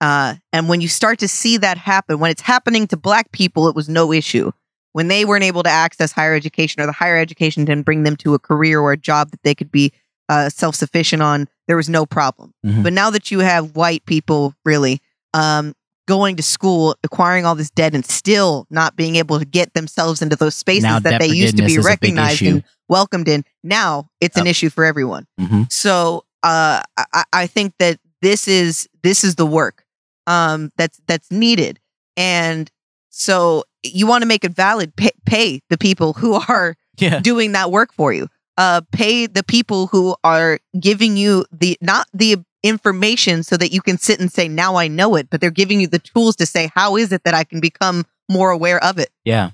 uh, 0.00 0.34
and 0.52 0.68
when 0.68 0.80
you 0.80 0.88
start 0.88 1.18
to 1.18 1.28
see 1.28 1.56
that 1.58 1.76
happen, 1.78 2.18
when 2.18 2.30
it's 2.30 2.40
happening 2.40 2.86
to 2.88 2.96
black 2.96 3.32
people, 3.32 3.68
it 3.68 3.74
was 3.74 3.88
no 3.88 4.12
issue. 4.12 4.50
When 4.92 5.08
they 5.08 5.24
weren't 5.24 5.44
able 5.44 5.62
to 5.62 5.70
access 5.70 6.10
higher 6.10 6.34
education 6.34 6.82
or 6.82 6.86
the 6.86 6.92
higher 6.92 7.16
education 7.16 7.64
didn't 7.64 7.84
bring 7.84 8.02
them 8.02 8.16
to 8.16 8.34
a 8.34 8.38
career 8.38 8.80
or 8.80 8.92
a 8.92 8.96
job 8.96 9.30
that 9.30 9.42
they 9.42 9.54
could 9.54 9.70
be 9.70 9.92
uh, 10.28 10.48
self 10.48 10.74
sufficient 10.74 11.22
on, 11.22 11.48
there 11.68 11.76
was 11.76 11.88
no 11.88 12.06
problem. 12.06 12.54
Mhm. 12.64 12.82
But 12.82 12.92
now 12.92 13.10
that 13.10 13.30
you 13.30 13.40
have 13.40 13.76
white 13.76 14.04
people 14.06 14.54
really 14.64 15.00
um, 15.34 15.74
going 16.08 16.34
to 16.36 16.42
school, 16.42 16.96
acquiring 17.04 17.46
all 17.46 17.54
this 17.54 17.70
debt, 17.70 17.94
and 17.94 18.04
still 18.04 18.66
not 18.70 18.96
being 18.96 19.16
able 19.16 19.38
to 19.38 19.44
get 19.44 19.74
themselves 19.74 20.22
into 20.22 20.34
those 20.34 20.56
spaces 20.56 20.82
Now 20.82 20.98
that 20.98 21.20
they 21.20 21.28
used 21.28 21.56
to 21.58 21.64
be 21.64 21.74
is 21.74 21.78
a 21.78 21.80
big 21.80 21.86
recognized 21.86 22.42
and 22.42 22.64
welcomed 22.88 23.28
in, 23.28 23.44
now 23.62 24.08
it's 24.20 24.36
an 24.36 24.46
issue 24.48 24.70
for 24.70 24.84
everyone. 24.84 25.26
Mhm. 25.40 25.70
So 25.70 26.24
uh, 26.42 26.82
I, 26.96 27.24
I 27.32 27.46
think 27.46 27.74
that 27.78 28.00
this 28.22 28.48
is 28.48 28.88
this 29.02 29.22
is 29.24 29.36
the 29.36 29.46
work 29.46 29.84
um, 30.30 30.70
that's 30.76 31.00
that's 31.06 31.30
needed, 31.30 31.80
and 32.16 32.70
so 33.10 33.64
you 33.82 34.06
want 34.06 34.22
to 34.22 34.26
make 34.28 34.44
it 34.44 34.52
valid. 34.52 34.94
Pay, 34.96 35.10
pay 35.26 35.60
the 35.70 35.78
people 35.78 36.12
who 36.14 36.34
are 36.48 36.76
Yeah. 36.98 37.20
doing 37.20 37.52
that 37.52 37.70
work 37.70 37.92
for 37.92 38.12
you. 38.12 38.28
Uh, 38.56 38.82
pay 38.92 39.26
the 39.26 39.42
people 39.42 39.86
who 39.88 40.14
are 40.22 40.58
giving 40.78 41.16
you 41.16 41.44
the 41.50 41.76
not 41.80 42.06
the 42.12 42.36
information 42.62 43.42
so 43.42 43.56
that 43.56 43.72
you 43.72 43.80
can 43.80 43.96
sit 43.96 44.20
and 44.20 44.30
say 44.30 44.46
now 44.48 44.76
I 44.76 44.86
know 44.86 45.16
it, 45.16 45.28
but 45.30 45.40
they're 45.40 45.50
giving 45.50 45.80
you 45.80 45.86
the 45.86 45.98
tools 45.98 46.36
to 46.36 46.46
say 46.46 46.70
how 46.74 46.96
is 46.96 47.10
it 47.10 47.24
that 47.24 47.32
I 47.34 47.42
can 47.44 47.58
become 47.60 48.04
more 48.28 48.50
aware 48.50 48.82
of 48.84 48.98
it 48.98 49.08
Yeah. 49.24 49.50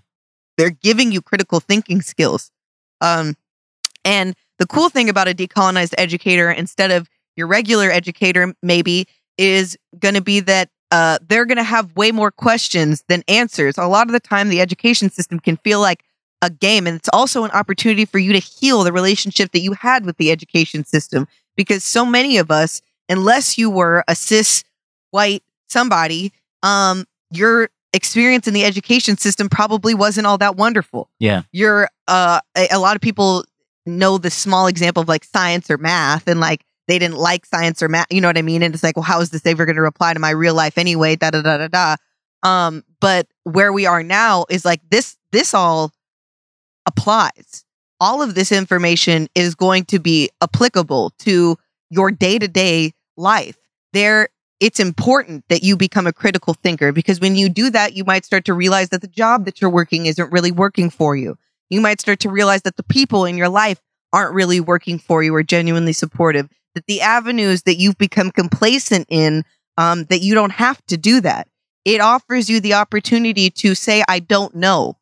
they're 0.58 0.70
giving 0.70 1.12
you 1.12 1.22
critical 1.22 1.60
thinking 1.60 2.02
skills. 2.02 2.50
Um, 3.00 3.36
and 4.04 4.34
the 4.58 4.66
cool 4.66 4.88
thing 4.88 5.08
about 5.08 5.28
a 5.28 5.34
decolonized 5.34 5.94
educator, 5.98 6.50
instead 6.50 6.90
of 6.90 7.08
your 7.36 7.46
regular 7.46 7.90
educator, 7.90 8.54
maybe 8.62 9.06
is 9.38 9.76
going 9.98 10.14
to 10.14 10.20
be 10.20 10.40
that 10.40 10.70
uh, 10.90 11.18
they're 11.26 11.46
going 11.46 11.56
to 11.56 11.64
have 11.64 11.96
way 11.96 12.12
more 12.12 12.30
questions 12.30 13.04
than 13.08 13.22
answers. 13.28 13.76
A 13.76 13.86
lot 13.86 14.06
of 14.06 14.12
the 14.12 14.20
time, 14.20 14.48
the 14.48 14.60
education 14.60 15.10
system 15.10 15.40
can 15.40 15.56
feel 15.58 15.80
like 15.80 16.04
a 16.42 16.50
game, 16.50 16.86
and 16.86 16.96
it's 16.96 17.08
also 17.12 17.44
an 17.44 17.50
opportunity 17.52 18.04
for 18.04 18.18
you 18.18 18.32
to 18.32 18.38
heal 18.38 18.84
the 18.84 18.92
relationship 18.92 19.52
that 19.52 19.60
you 19.60 19.72
had 19.72 20.04
with 20.04 20.16
the 20.16 20.30
education 20.30 20.84
system. 20.84 21.26
Because 21.56 21.82
so 21.82 22.04
many 22.04 22.36
of 22.36 22.50
us, 22.50 22.82
unless 23.08 23.58
you 23.58 23.70
were 23.70 24.04
a 24.06 24.14
cis 24.14 24.62
white 25.10 25.42
somebody, 25.68 26.32
um, 26.62 27.06
your 27.30 27.70
experience 27.92 28.46
in 28.46 28.54
the 28.54 28.64
education 28.64 29.16
system 29.16 29.48
probably 29.48 29.94
wasn't 29.94 30.26
all 30.26 30.38
that 30.38 30.56
wonderful. 30.56 31.08
Yeah. 31.18 31.42
You're 31.52 31.88
uh 32.08 32.40
a, 32.56 32.68
a 32.72 32.78
lot 32.78 32.94
of 32.94 33.00
people 33.00 33.44
know 33.86 34.18
the 34.18 34.30
small 34.30 34.66
example 34.66 35.02
of 35.02 35.08
like 35.08 35.24
science 35.24 35.70
or 35.70 35.78
math 35.78 36.28
and 36.28 36.38
like 36.40 36.62
they 36.88 36.98
didn't 36.98 37.16
like 37.16 37.46
science 37.46 37.82
or 37.82 37.88
math, 37.88 38.06
you 38.10 38.20
know 38.20 38.28
what 38.28 38.38
I 38.38 38.42
mean? 38.42 38.62
And 38.62 38.74
it's 38.74 38.82
like, 38.82 38.96
well, 38.96 39.02
how 39.02 39.20
is 39.20 39.30
this 39.30 39.44
ever 39.46 39.64
going 39.64 39.76
to 39.76 39.84
apply 39.84 40.14
to 40.14 40.20
my 40.20 40.30
real 40.30 40.54
life 40.54 40.78
anyway? 40.78 41.16
Da 41.16 41.30
da 41.30 41.42
da 41.42 41.58
da 41.58 41.68
da. 41.68 41.96
Um, 42.42 42.84
but 43.00 43.26
where 43.44 43.72
we 43.72 43.86
are 43.86 44.02
now 44.02 44.46
is 44.48 44.64
like 44.64 44.80
this 44.90 45.16
this 45.32 45.54
all 45.54 45.92
applies. 46.86 47.64
All 48.00 48.22
of 48.22 48.34
this 48.34 48.52
information 48.52 49.28
is 49.34 49.54
going 49.54 49.86
to 49.86 49.98
be 49.98 50.30
applicable 50.42 51.12
to 51.20 51.56
your 51.90 52.10
day-to-day 52.10 52.92
life. 53.16 53.56
There 53.92 54.28
it's 54.60 54.80
important 54.80 55.44
that 55.48 55.62
you 55.62 55.76
become 55.76 56.06
a 56.06 56.12
critical 56.12 56.54
thinker 56.54 56.92
because 56.92 57.20
when 57.20 57.36
you 57.36 57.48
do 57.48 57.68
that, 57.70 57.94
you 57.94 58.04
might 58.04 58.24
start 58.24 58.44
to 58.46 58.54
realize 58.54 58.88
that 58.88 59.02
the 59.02 59.06
job 59.06 59.44
that 59.44 59.60
you're 59.60 59.70
working 59.70 60.06
isn't 60.06 60.32
really 60.32 60.50
working 60.50 60.88
for 60.88 61.14
you. 61.14 61.36
You 61.68 61.80
might 61.80 62.00
start 62.00 62.20
to 62.20 62.30
realize 62.30 62.62
that 62.62 62.76
the 62.76 62.82
people 62.82 63.24
in 63.24 63.36
your 63.36 63.48
life 63.48 63.82
aren't 64.12 64.34
really 64.34 64.60
working 64.60 64.98
for 64.98 65.22
you 65.22 65.34
or 65.34 65.42
genuinely 65.42 65.92
supportive, 65.92 66.48
that 66.76 66.86
the 66.86 67.00
avenues 67.00 67.62
that 67.62 67.76
you've 67.76 67.98
become 67.98 68.30
complacent 68.30 69.06
in, 69.08 69.44
um, 69.78 70.04
that 70.04 70.20
you 70.20 70.34
don't 70.34 70.52
have 70.52 70.84
to 70.86 70.96
do 70.96 71.20
that. 71.22 71.48
It 71.86 72.00
offers 72.00 72.48
you 72.50 72.60
the 72.60 72.74
opportunity 72.74 73.48
to 73.50 73.74
say, 73.74 74.04
I 74.06 74.18
don't 74.20 74.54
know. 74.54 74.98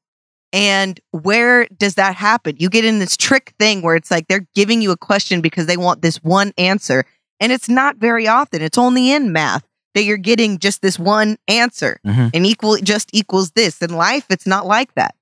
And 0.52 1.00
where 1.10 1.66
does 1.66 1.96
that 1.96 2.14
happen? 2.14 2.54
You 2.58 2.70
get 2.70 2.84
in 2.84 3.00
this 3.00 3.16
trick 3.16 3.54
thing 3.58 3.82
where 3.82 3.96
it's 3.96 4.10
like 4.10 4.28
they're 4.28 4.46
giving 4.54 4.80
you 4.80 4.92
a 4.92 4.96
question 4.96 5.40
because 5.40 5.66
they 5.66 5.76
want 5.76 6.00
this 6.00 6.22
one 6.22 6.52
answer. 6.56 7.04
And 7.40 7.50
it's 7.50 7.68
not 7.68 7.96
very 7.96 8.28
often. 8.28 8.62
It's 8.62 8.78
only 8.78 9.10
in 9.10 9.32
math 9.32 9.64
that 9.94 10.04
you're 10.04 10.16
getting 10.16 10.58
just 10.58 10.80
this 10.80 10.96
one 10.98 11.38
answer 11.48 11.98
Mhm. 12.06 12.30
and 12.32 12.46
equal 12.46 12.76
just 12.76 13.10
equals 13.12 13.50
this. 13.52 13.82
In 13.82 13.96
life, 13.96 14.26
it's 14.30 14.46
not 14.46 14.64
like 14.64 14.94
that. 14.94 15.16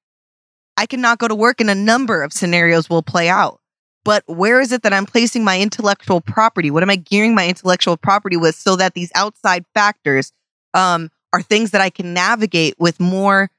I 0.76 0.84
cannot 0.84 1.18
go 1.18 1.28
to 1.28 1.34
work 1.34 1.62
and 1.62 1.70
a 1.70 1.74
number 1.74 2.22
of 2.22 2.32
scenarios 2.34 2.90
will 2.90 3.02
play 3.02 3.30
out. 3.30 3.60
But 4.04 4.24
where 4.26 4.60
is 4.60 4.72
it 4.72 4.82
that 4.82 4.92
I'm 4.92 5.06
placing 5.06 5.44
my 5.44 5.60
intellectual 5.60 6.20
property? 6.20 6.70
What 6.70 6.82
am 6.82 6.90
I 6.90 6.96
gearing 6.96 7.34
my 7.34 7.46
intellectual 7.46 7.96
property 7.96 8.36
with 8.36 8.54
so 8.56 8.76
that 8.76 8.94
these 8.94 9.12
outside 9.14 9.64
factors 9.74 10.32
um, 10.74 11.10
are 11.32 11.42
things 11.42 11.70
that 11.70 11.80
I 11.80 11.90
can 11.90 12.12
navigate 12.12 12.74
with 12.78 12.98
more 12.98 13.50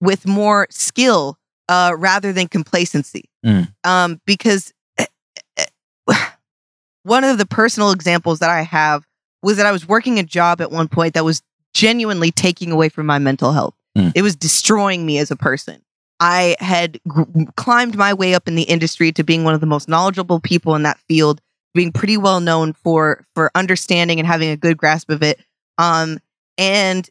with 0.00 0.26
more 0.26 0.66
skill 0.70 1.38
uh, 1.68 1.92
rather 1.96 2.32
than 2.32 2.48
complacency? 2.48 3.30
Mm. 3.44 3.72
Um, 3.84 4.20
because 4.26 4.72
one 7.04 7.24
of 7.24 7.38
the 7.38 7.46
personal 7.46 7.92
examples 7.92 8.40
that 8.40 8.50
I 8.50 8.62
have 8.62 9.04
was 9.42 9.58
that 9.58 9.66
I 9.66 9.72
was 9.72 9.86
working 9.86 10.18
a 10.18 10.24
job 10.24 10.60
at 10.60 10.72
one 10.72 10.88
point 10.88 11.14
that 11.14 11.24
was 11.24 11.42
genuinely 11.72 12.32
taking 12.32 12.72
away 12.72 12.88
from 12.88 13.06
my 13.06 13.18
mental 13.18 13.52
health. 13.52 13.74
Mm. 13.96 14.12
It 14.14 14.22
was 14.22 14.34
destroying 14.34 15.06
me 15.06 15.18
as 15.18 15.30
a 15.30 15.36
person. 15.36 15.82
I 16.20 16.56
had 16.60 16.98
gr- 17.06 17.22
climbed 17.56 17.96
my 17.96 18.14
way 18.14 18.34
up 18.34 18.48
in 18.48 18.54
the 18.54 18.62
industry 18.62 19.12
to 19.12 19.22
being 19.22 19.44
one 19.44 19.54
of 19.54 19.60
the 19.60 19.66
most 19.66 19.88
knowledgeable 19.88 20.40
people 20.40 20.74
in 20.74 20.82
that 20.84 20.98
field, 21.08 21.40
being 21.74 21.92
pretty 21.92 22.16
well 22.16 22.40
known 22.40 22.72
for 22.72 23.24
for 23.34 23.50
understanding 23.54 24.18
and 24.18 24.26
having 24.26 24.48
a 24.50 24.56
good 24.56 24.76
grasp 24.76 25.10
of 25.10 25.22
it. 25.22 25.38
Um, 25.78 26.18
and 26.56 27.08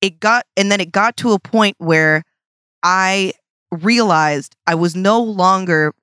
it 0.00 0.20
got, 0.20 0.44
and 0.56 0.70
then 0.70 0.80
it 0.80 0.92
got 0.92 1.16
to 1.18 1.32
a 1.32 1.38
point 1.38 1.76
where 1.78 2.22
I 2.82 3.32
realized 3.70 4.56
I 4.66 4.74
was 4.74 4.94
no 4.94 5.22
longer 5.22 5.94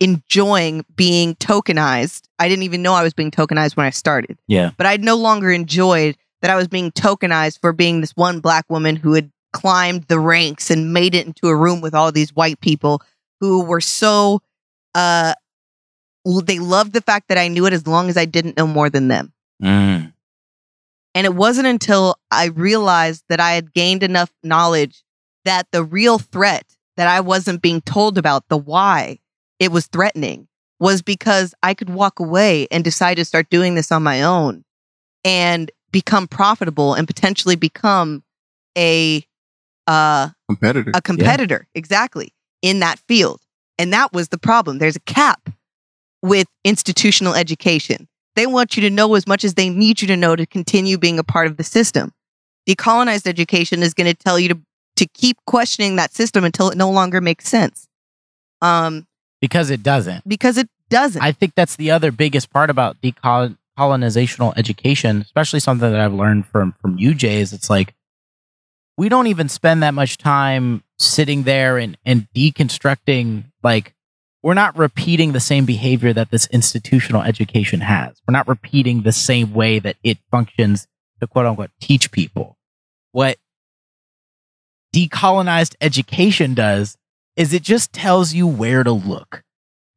enjoying 0.00 0.84
being 0.94 1.34
tokenized. 1.36 2.22
I 2.38 2.48
didn't 2.48 2.64
even 2.64 2.82
know 2.82 2.94
I 2.94 3.02
was 3.02 3.14
being 3.14 3.30
tokenized 3.30 3.76
when 3.76 3.86
I 3.86 3.90
started 3.90 4.38
Yeah. 4.46 4.70
but 4.76 4.86
I 4.86 4.96
no 4.96 5.16
longer 5.16 5.50
enjoyed 5.50 6.16
that 6.40 6.50
I 6.52 6.56
was 6.56 6.68
being 6.68 6.92
tokenized 6.92 7.60
for 7.60 7.72
being 7.72 8.00
this 8.00 8.12
one 8.12 8.38
black 8.40 8.64
woman 8.70 8.94
who 8.96 9.14
had 9.14 9.30
climbed 9.52 10.04
the 10.04 10.20
ranks 10.20 10.70
and 10.70 10.92
made 10.92 11.14
it 11.14 11.26
into 11.26 11.48
a 11.48 11.56
room 11.56 11.80
with 11.80 11.94
all 11.94 12.12
these 12.12 12.34
white 12.34 12.60
people 12.60 13.02
who 13.40 13.62
were 13.62 13.80
so 13.80 14.42
uh 14.94 15.34
they 16.44 16.58
loved 16.58 16.92
the 16.92 17.00
fact 17.00 17.28
that 17.28 17.38
I 17.38 17.48
knew 17.48 17.66
it 17.66 17.72
as 17.72 17.86
long 17.86 18.10
as 18.10 18.16
I 18.16 18.26
didn't 18.26 18.56
know 18.56 18.66
more 18.66 18.90
than 18.90 19.08
them. 19.08 19.32
Mm. 19.62 20.12
And 21.14 21.24
it 21.24 21.34
wasn't 21.34 21.66
until 21.66 22.16
I 22.30 22.46
realized 22.46 23.24
that 23.28 23.40
I 23.40 23.52
had 23.52 23.72
gained 23.72 24.02
enough 24.02 24.30
knowledge 24.42 25.02
that 25.44 25.66
the 25.72 25.82
real 25.82 26.18
threat 26.18 26.64
that 26.96 27.08
I 27.08 27.20
wasn't 27.20 27.62
being 27.62 27.80
told 27.80 28.18
about, 28.18 28.48
the 28.48 28.58
why 28.58 29.18
it 29.58 29.72
was 29.72 29.86
threatening, 29.86 30.48
was 30.78 31.02
because 31.02 31.54
I 31.62 31.74
could 31.74 31.90
walk 31.90 32.20
away 32.20 32.68
and 32.70 32.84
decide 32.84 33.16
to 33.16 33.24
start 33.24 33.50
doing 33.50 33.74
this 33.74 33.90
on 33.90 34.02
my 34.02 34.22
own 34.22 34.64
and 35.24 35.70
become 35.90 36.28
profitable 36.28 36.94
and 36.94 37.06
potentially 37.06 37.56
become 37.56 38.22
a 38.76 39.24
uh 39.88 40.28
competitor. 40.48 40.92
a 40.94 41.00
competitor 41.02 41.66
exactly 41.74 42.32
in 42.62 42.80
that 42.80 42.98
field. 43.08 43.40
And 43.78 43.92
that 43.92 44.12
was 44.12 44.28
the 44.28 44.38
problem. 44.38 44.78
There's 44.78 44.96
a 44.96 45.00
cap 45.00 45.50
with 46.22 46.46
institutional 46.64 47.34
education. 47.34 48.08
They 48.36 48.46
want 48.46 48.76
you 48.76 48.82
to 48.82 48.90
know 48.90 49.14
as 49.14 49.26
much 49.26 49.44
as 49.44 49.54
they 49.54 49.68
need 49.68 50.00
you 50.02 50.08
to 50.08 50.16
know 50.16 50.36
to 50.36 50.46
continue 50.46 50.98
being 50.98 51.18
a 51.18 51.24
part 51.24 51.46
of 51.46 51.56
the 51.56 51.64
system. 51.64 52.12
Decolonized 52.68 53.26
education 53.26 53.82
is 53.82 53.94
going 53.94 54.06
to 54.06 54.14
tell 54.14 54.38
you 54.38 54.48
to 54.50 54.58
to 54.96 55.06
keep 55.06 55.36
questioning 55.46 55.94
that 55.96 56.12
system 56.12 56.42
until 56.44 56.70
it 56.70 56.76
no 56.76 56.90
longer 56.90 57.20
makes 57.20 57.46
sense. 57.48 57.86
Um 58.60 59.06
Because 59.40 59.70
it 59.70 59.82
doesn't. 59.82 60.28
because 60.28 60.58
it 60.58 60.68
doesn't. 60.90 61.22
I 61.22 61.32
think 61.32 61.54
that's 61.54 61.76
the 61.76 61.90
other 61.92 62.10
biggest 62.10 62.50
part 62.50 62.68
about 62.70 62.96
decolonizational 63.00 64.52
education, 64.56 65.20
especially 65.20 65.60
something 65.60 65.90
that 65.90 66.00
I've 66.00 66.14
learned 66.14 66.46
from 66.46 66.74
from 66.80 66.98
you, 66.98 67.14
Jay, 67.14 67.40
is 67.40 67.52
it's 67.52 67.70
like 67.70 67.94
we 68.98 69.08
don't 69.08 69.28
even 69.28 69.48
spend 69.48 69.84
that 69.84 69.94
much 69.94 70.18
time 70.18 70.82
sitting 70.98 71.44
there 71.44 71.78
and, 71.78 71.96
and 72.04 72.26
deconstructing 72.34 73.44
like 73.62 73.94
we're 74.42 74.54
not 74.54 74.76
repeating 74.76 75.30
the 75.30 75.40
same 75.40 75.64
behavior 75.64 76.12
that 76.12 76.32
this 76.32 76.48
institutional 76.48 77.22
education 77.22 77.80
has. 77.80 78.20
We're 78.26 78.32
not 78.32 78.48
repeating 78.48 79.02
the 79.02 79.12
same 79.12 79.54
way 79.54 79.78
that 79.78 79.96
it 80.02 80.18
functions 80.32 80.88
to 81.20 81.28
quote 81.28 81.46
unquote 81.46 81.70
teach 81.80 82.10
people. 82.10 82.58
What 83.12 83.38
decolonized 84.92 85.76
education 85.80 86.54
does 86.54 86.96
is 87.36 87.52
it 87.52 87.62
just 87.62 87.92
tells 87.92 88.34
you 88.34 88.48
where 88.48 88.82
to 88.82 88.92
look 88.92 89.44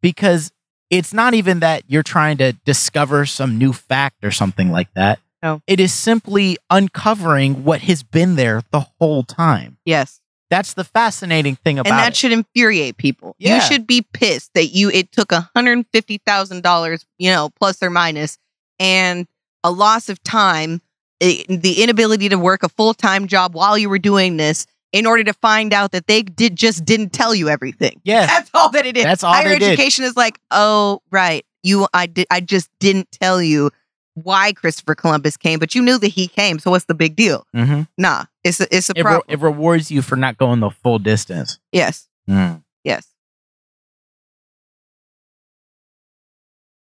because 0.03 0.51
it's 0.91 1.13
not 1.13 1.33
even 1.33 1.59
that 1.61 1.83
you're 1.87 2.03
trying 2.03 2.37
to 2.37 2.53
discover 2.65 3.25
some 3.25 3.57
new 3.57 3.73
fact 3.73 4.23
or 4.23 4.29
something 4.29 4.71
like 4.71 4.93
that. 4.93 5.19
No. 5.43 5.61
It 5.67 5.79
is 5.79 5.93
simply 5.93 6.57
uncovering 6.69 7.63
what 7.63 7.81
has 7.81 8.03
been 8.03 8.35
there 8.35 8.61
the 8.71 8.81
whole 8.99 9.23
time. 9.23 9.77
yes 9.85 10.19
That's 10.49 10.73
the 10.73 10.83
fascinating 10.83 11.55
thing 11.55 11.79
about 11.79 11.89
it. 11.89 11.91
and 11.93 11.99
that 11.99 12.09
it. 12.11 12.15
should 12.17 12.31
infuriate 12.31 12.97
people. 12.97 13.35
Yeah. 13.39 13.55
You 13.55 13.61
should 13.61 13.87
be 13.87 14.01
pissed 14.13 14.51
that 14.53 14.67
you 14.67 14.89
it 14.91 15.11
took 15.11 15.31
hundred 15.55 15.85
fifty 15.91 16.17
thousand 16.19 16.61
dollars, 16.63 17.05
you 17.17 17.31
know, 17.31 17.49
plus 17.57 17.81
or 17.81 17.89
minus, 17.89 18.37
and 18.79 19.27
a 19.63 19.71
loss 19.71 20.09
of 20.09 20.21
time, 20.23 20.81
i- 21.23 21.45
the 21.47 21.81
inability 21.83 22.29
to 22.29 22.37
work 22.37 22.63
a 22.63 22.69
full 22.69 22.93
time 22.93 23.27
job 23.27 23.53
while 23.55 23.77
you 23.77 23.89
were 23.89 23.99
doing 23.99 24.37
this, 24.37 24.67
in 24.91 25.05
order 25.05 25.23
to 25.23 25.33
find 25.33 25.73
out 25.73 25.91
that 25.93 26.07
they 26.07 26.21
did 26.21 26.55
just 26.55 26.83
didn't 26.83 27.13
tell 27.13 27.33
you 27.33 27.47
everything. 27.49 28.01
Yes. 28.03 28.29
That's 28.33 28.49
all 28.53 28.69
that 28.71 28.85
it 28.85 28.97
is. 28.97 29.03
That's 29.03 29.23
all 29.23 29.33
Higher 29.33 29.49
they 29.49 29.59
did. 29.59 29.71
education 29.73 30.03
is 30.05 30.17
like, 30.17 30.37
oh 30.51 31.01
right, 31.11 31.45
you 31.63 31.87
I 31.93 32.05
did 32.07 32.27
I 32.29 32.41
just 32.41 32.69
didn't 32.79 33.09
tell 33.11 33.41
you 33.41 33.71
why 34.15 34.51
Christopher 34.53 34.95
Columbus 34.95 35.37
came, 35.37 35.57
but 35.59 35.73
you 35.75 35.81
knew 35.81 35.97
that 35.97 36.07
he 36.09 36.27
came. 36.27 36.59
So 36.59 36.71
what's 36.71 36.85
the 36.85 36.93
big 36.93 37.15
deal? 37.15 37.45
Mm-hmm. 37.55 37.83
Nah, 37.97 38.25
it's 38.43 38.59
a 38.59 38.67
it's 38.75 38.89
a 38.89 38.93
It, 38.95 38.97
re- 38.99 39.03
problem. 39.03 39.23
it 39.29 39.39
rewards 39.39 39.89
you 39.91 40.01
for 40.01 40.15
not 40.15 40.37
going 40.37 40.59
the 40.59 40.69
full 40.69 40.99
distance. 40.99 41.59
yes, 41.71 42.07
yes. 42.83 43.07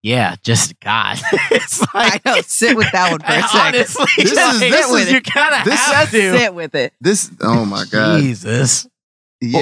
Yeah, 0.03 0.35
just 0.41 0.79
God. 0.79 1.19
it's 1.51 1.85
I 1.93 2.19
know. 2.25 2.41
Sit 2.41 2.75
with 2.75 2.91
that 2.91 3.11
one 3.11 3.19
for 3.19 3.25
a 3.27 3.41
second. 3.47 3.75
honestly, 3.75 4.05
This 4.23 4.31
is- 4.31 4.59
this 4.59 4.91
with 4.91 5.01
is- 5.07 5.11
you 5.11 5.21
kind 5.21 5.53
of 5.67 5.71
have 5.73 6.09
to. 6.11 6.37
sit 6.37 6.53
with 6.55 6.73
it. 6.75 6.93
This. 6.99 7.29
Oh 7.41 7.65
my 7.65 7.85
god. 7.91 8.19
Jesus. 8.21 8.85
Well- 8.85 8.89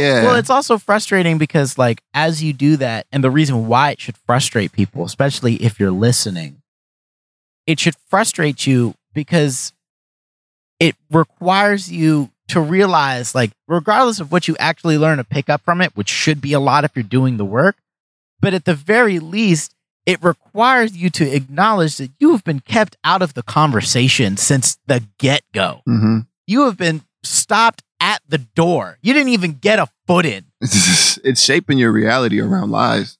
Yeah. 0.02 0.24
Well, 0.24 0.36
it's 0.36 0.50
also 0.50 0.78
frustrating 0.78 1.38
because, 1.38 1.78
like, 1.78 2.02
as 2.14 2.42
you 2.42 2.54
do 2.54 2.78
that, 2.78 3.06
and 3.12 3.22
the 3.24 3.30
reason 3.32 3.68
why 3.68 3.92
it 3.92 4.00
should 4.00 4.16
frustrate 4.18 4.72
people, 4.72 5.04
especially 5.04 5.56
if 5.56 5.78
you're 5.80 5.92
listening, 5.92 6.62
it 7.70 7.80
should 7.80 7.96
frustrate 8.08 8.66
you 8.66 8.96
because 9.14 9.74
it 10.80 10.96
requires 11.12 11.92
you 11.92 12.32
to 12.48 12.60
realize, 12.60 13.36
like, 13.36 13.52
regardless 13.68 14.20
of 14.20 14.32
what 14.32 14.48
you 14.48 14.56
actually 14.58 14.98
learn 14.98 15.20
or 15.20 15.24
pick 15.24 15.52
up 15.52 15.62
from 15.62 15.80
it, 15.80 15.96
which 15.96 16.10
should 16.10 16.42
be 16.42 16.54
a 16.54 16.60
lot 16.60 16.84
if 16.84 16.92
you're 16.96 17.04
doing 17.04 17.38
the 17.38 17.46
work, 17.46 17.76
but 18.40 18.56
at 18.56 18.66
the 18.66 18.74
very 18.74 19.20
least, 19.20 19.76
it 20.08 20.18
requires 20.24 20.98
you 20.98 21.12
to 21.12 21.32
acknowledge 21.32 21.98
that 21.98 22.10
you 22.20 22.32
have 22.32 22.44
been 22.44 22.60
kept 22.60 22.98
out 23.04 23.22
of 23.22 23.36
the 23.36 23.44
conversation 23.44 24.36
since 24.36 24.80
the 24.88 25.04
get 25.20 25.44
go. 25.54 25.82
hmm 25.86 26.22
You 26.48 26.66
have 26.66 26.78
been 26.78 27.04
stopped 27.22 27.84
at 28.00 28.24
the 28.28 28.40
door. 28.40 28.98
You 29.04 29.14
didn't 29.14 29.30
even 29.30 29.54
get 29.54 29.78
a 29.78 29.88
foot 30.08 30.26
in. 30.26 30.46
it's 30.62 31.44
shaping 31.44 31.78
your 31.78 31.92
reality 31.92 32.42
around 32.42 32.72
lies. 32.72 33.20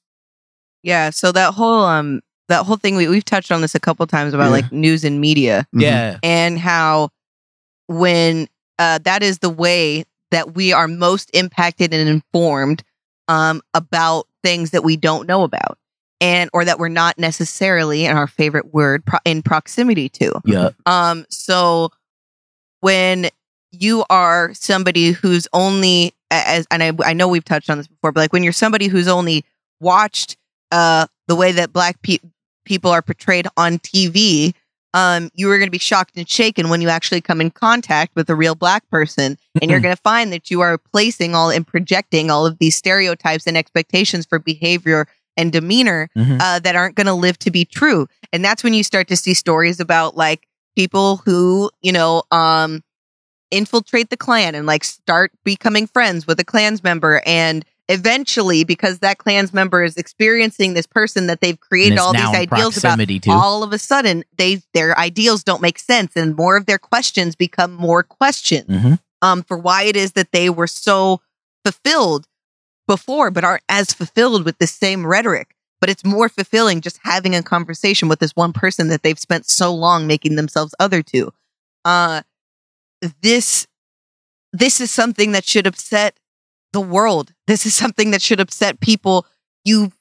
Yeah. 0.82 1.10
So 1.10 1.30
that 1.30 1.54
whole 1.54 1.84
um 1.84 2.20
that 2.50 2.66
whole 2.66 2.76
thing 2.76 2.96
we 2.96 3.08
we've 3.08 3.24
touched 3.24 3.50
on 3.50 3.62
this 3.62 3.74
a 3.74 3.80
couple 3.80 4.06
times 4.06 4.34
about 4.34 4.44
Yeah. 4.46 4.50
like 4.50 4.72
news 4.72 5.04
and 5.04 5.20
media 5.20 5.66
Mhm. 5.74 5.80
Yeah. 5.82 6.18
and 6.22 6.58
how 6.58 7.08
when 7.88 8.48
uh, 8.78 8.98
that 9.04 9.22
is 9.22 9.38
the 9.38 9.50
way 9.50 10.04
that 10.30 10.54
we 10.54 10.72
are 10.72 10.86
most 10.88 11.30
impacted 11.34 11.92
and 11.92 12.08
informed 12.08 12.82
um, 13.28 13.60
about 13.74 14.26
things 14.42 14.70
that 14.70 14.84
we 14.84 14.96
don't 14.96 15.26
know 15.26 15.42
about 15.42 15.76
and 16.20 16.48
or 16.52 16.64
that 16.64 16.78
we're 16.78 16.88
not 16.88 17.18
necessarily 17.18 18.04
in 18.04 18.16
our 18.16 18.26
favorite 18.26 18.72
word 18.72 19.04
pro- 19.04 19.18
in 19.24 19.42
proximity 19.42 20.08
to 20.08 20.40
Yeah. 20.44 20.70
um 20.86 21.26
so 21.30 21.90
when 22.80 23.28
you 23.72 24.04
are 24.10 24.52
somebody 24.54 25.10
who's 25.12 25.46
only 25.52 26.14
as 26.30 26.66
and 26.70 26.82
I, 26.82 26.92
I 27.04 27.12
know 27.12 27.28
we've 27.28 27.44
touched 27.44 27.70
on 27.70 27.78
this 27.78 27.86
before 27.86 28.12
but 28.12 28.20
like 28.20 28.32
when 28.32 28.42
you're 28.42 28.52
somebody 28.52 28.86
who's 28.88 29.08
only 29.08 29.44
watched 29.80 30.36
uh 30.72 31.06
the 31.28 31.36
way 31.36 31.52
that 31.52 31.72
black 31.72 32.00
pe- 32.02 32.18
people 32.64 32.90
are 32.90 33.02
portrayed 33.02 33.46
on 33.56 33.78
TV 33.78 34.54
um 34.92 35.30
you 35.34 35.48
are 35.50 35.56
going 35.56 35.68
to 35.68 35.70
be 35.70 35.78
shocked 35.78 36.16
and 36.16 36.28
shaken 36.28 36.68
when 36.68 36.80
you 36.82 36.88
actually 36.88 37.20
come 37.20 37.40
in 37.40 37.48
contact 37.50 38.16
with 38.16 38.28
a 38.28 38.34
real 38.34 38.56
black 38.56 38.82
person. 38.90 39.38
And 39.62 39.70
you're 39.70 39.78
going 39.80 39.94
to 39.94 40.02
find 40.02 40.32
that 40.32 40.50
you 40.50 40.60
are 40.62 40.78
placing 40.78 41.34
all 41.34 41.48
and 41.50 41.64
projecting 41.64 42.28
all 42.30 42.44
of 42.44 42.58
these 42.58 42.74
stereotypes 42.76 43.46
and 43.46 43.56
expectations 43.56 44.26
for 44.26 44.40
behavior 44.40 45.06
and 45.36 45.52
demeanor 45.52 46.08
Mhm. 46.18 46.40
uh, 46.40 46.58
that 46.58 46.74
aren't 46.74 46.96
going 46.96 47.06
to 47.06 47.14
live 47.14 47.38
to 47.38 47.52
be 47.52 47.64
true. 47.64 48.08
And 48.32 48.44
that's 48.44 48.64
when 48.64 48.74
you 48.74 48.82
start 48.82 49.06
to 49.08 49.16
see 49.16 49.32
stories 49.32 49.78
about 49.78 50.16
like 50.16 50.48
people 50.76 51.18
who 51.24 51.70
you 51.82 51.92
know 51.92 52.24
um 52.32 52.82
infiltrate 53.50 54.10
the 54.10 54.16
Klan 54.16 54.54
and 54.54 54.66
like 54.66 54.84
start 54.84 55.32
becoming 55.44 55.86
friends 55.86 56.26
with 56.26 56.38
a 56.40 56.44
Klans 56.44 56.82
member 56.82 57.22
and 57.26 57.64
eventually 57.90 58.64
because 58.64 59.00
that 59.00 59.18
Klans 59.18 59.52
member 59.52 59.82
is 59.84 59.96
experiencing 59.96 60.74
this 60.74 60.86
person 60.86 61.26
that 61.26 61.40
they've 61.40 61.58
created 61.60 61.98
all 61.98 62.12
these 62.12 62.22
ideals 62.36 62.74
about 62.78 62.98
to. 63.20 63.30
all 63.32 63.62
of 63.62 63.72
a 63.72 63.78
sudden 63.78 64.24
they 64.38 64.62
their 64.74 64.96
ideals 64.98 65.42
don't 65.44 65.60
make 65.60 65.78
sense 65.78 66.12
and 66.16 66.36
more 66.36 66.56
of 66.56 66.66
their 66.66 66.78
questions 66.78 67.34
become 67.36 67.72
more 67.72 68.02
questions 68.02 68.68
Mhm. 68.68 68.98
um 69.22 69.42
for 69.42 69.58
why 69.58 69.82
it 69.82 69.96
is 69.96 70.12
that 70.12 70.32
they 70.32 70.48
were 70.48 70.66
so 70.66 71.20
fulfilled 71.64 72.26
before 72.86 73.30
but 73.30 73.44
aren't 73.44 73.64
as 73.68 73.92
fulfilled 73.92 74.44
with 74.44 74.58
the 74.58 74.66
same 74.66 75.06
rhetoric 75.06 75.54
but 75.80 75.88
it's 75.90 76.04
more 76.04 76.28
fulfilling 76.28 76.80
just 76.80 76.98
having 77.04 77.34
a 77.34 77.42
conversation 77.42 78.08
with 78.08 78.18
this 78.20 78.36
one 78.36 78.52
person 78.52 78.88
that 78.88 79.02
they've 79.02 79.18
spent 79.18 79.46
so 79.48 79.74
long 79.74 80.06
making 80.06 80.36
themselves 80.36 80.74
other 80.78 81.02
to 81.02 81.32
uh 81.84 82.22
this 83.22 83.66
this 84.52 84.80
is 84.80 84.90
something 84.90 85.32
that 85.32 85.44
should 85.46 85.66
upset 85.66 86.18
the 86.72 86.80
world. 86.80 87.32
This 87.46 87.66
is 87.66 87.74
something 87.74 88.10
that 88.12 88.22
should 88.22 88.40
upset 88.40 88.80
people 88.80 89.26
you 89.64 89.92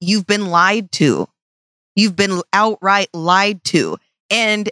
you've 0.00 0.26
been 0.26 0.46
lied 0.46 0.90
to. 0.92 1.28
You've 1.94 2.16
been 2.16 2.42
outright 2.52 3.08
lied 3.12 3.62
to. 3.64 3.98
And 4.30 4.70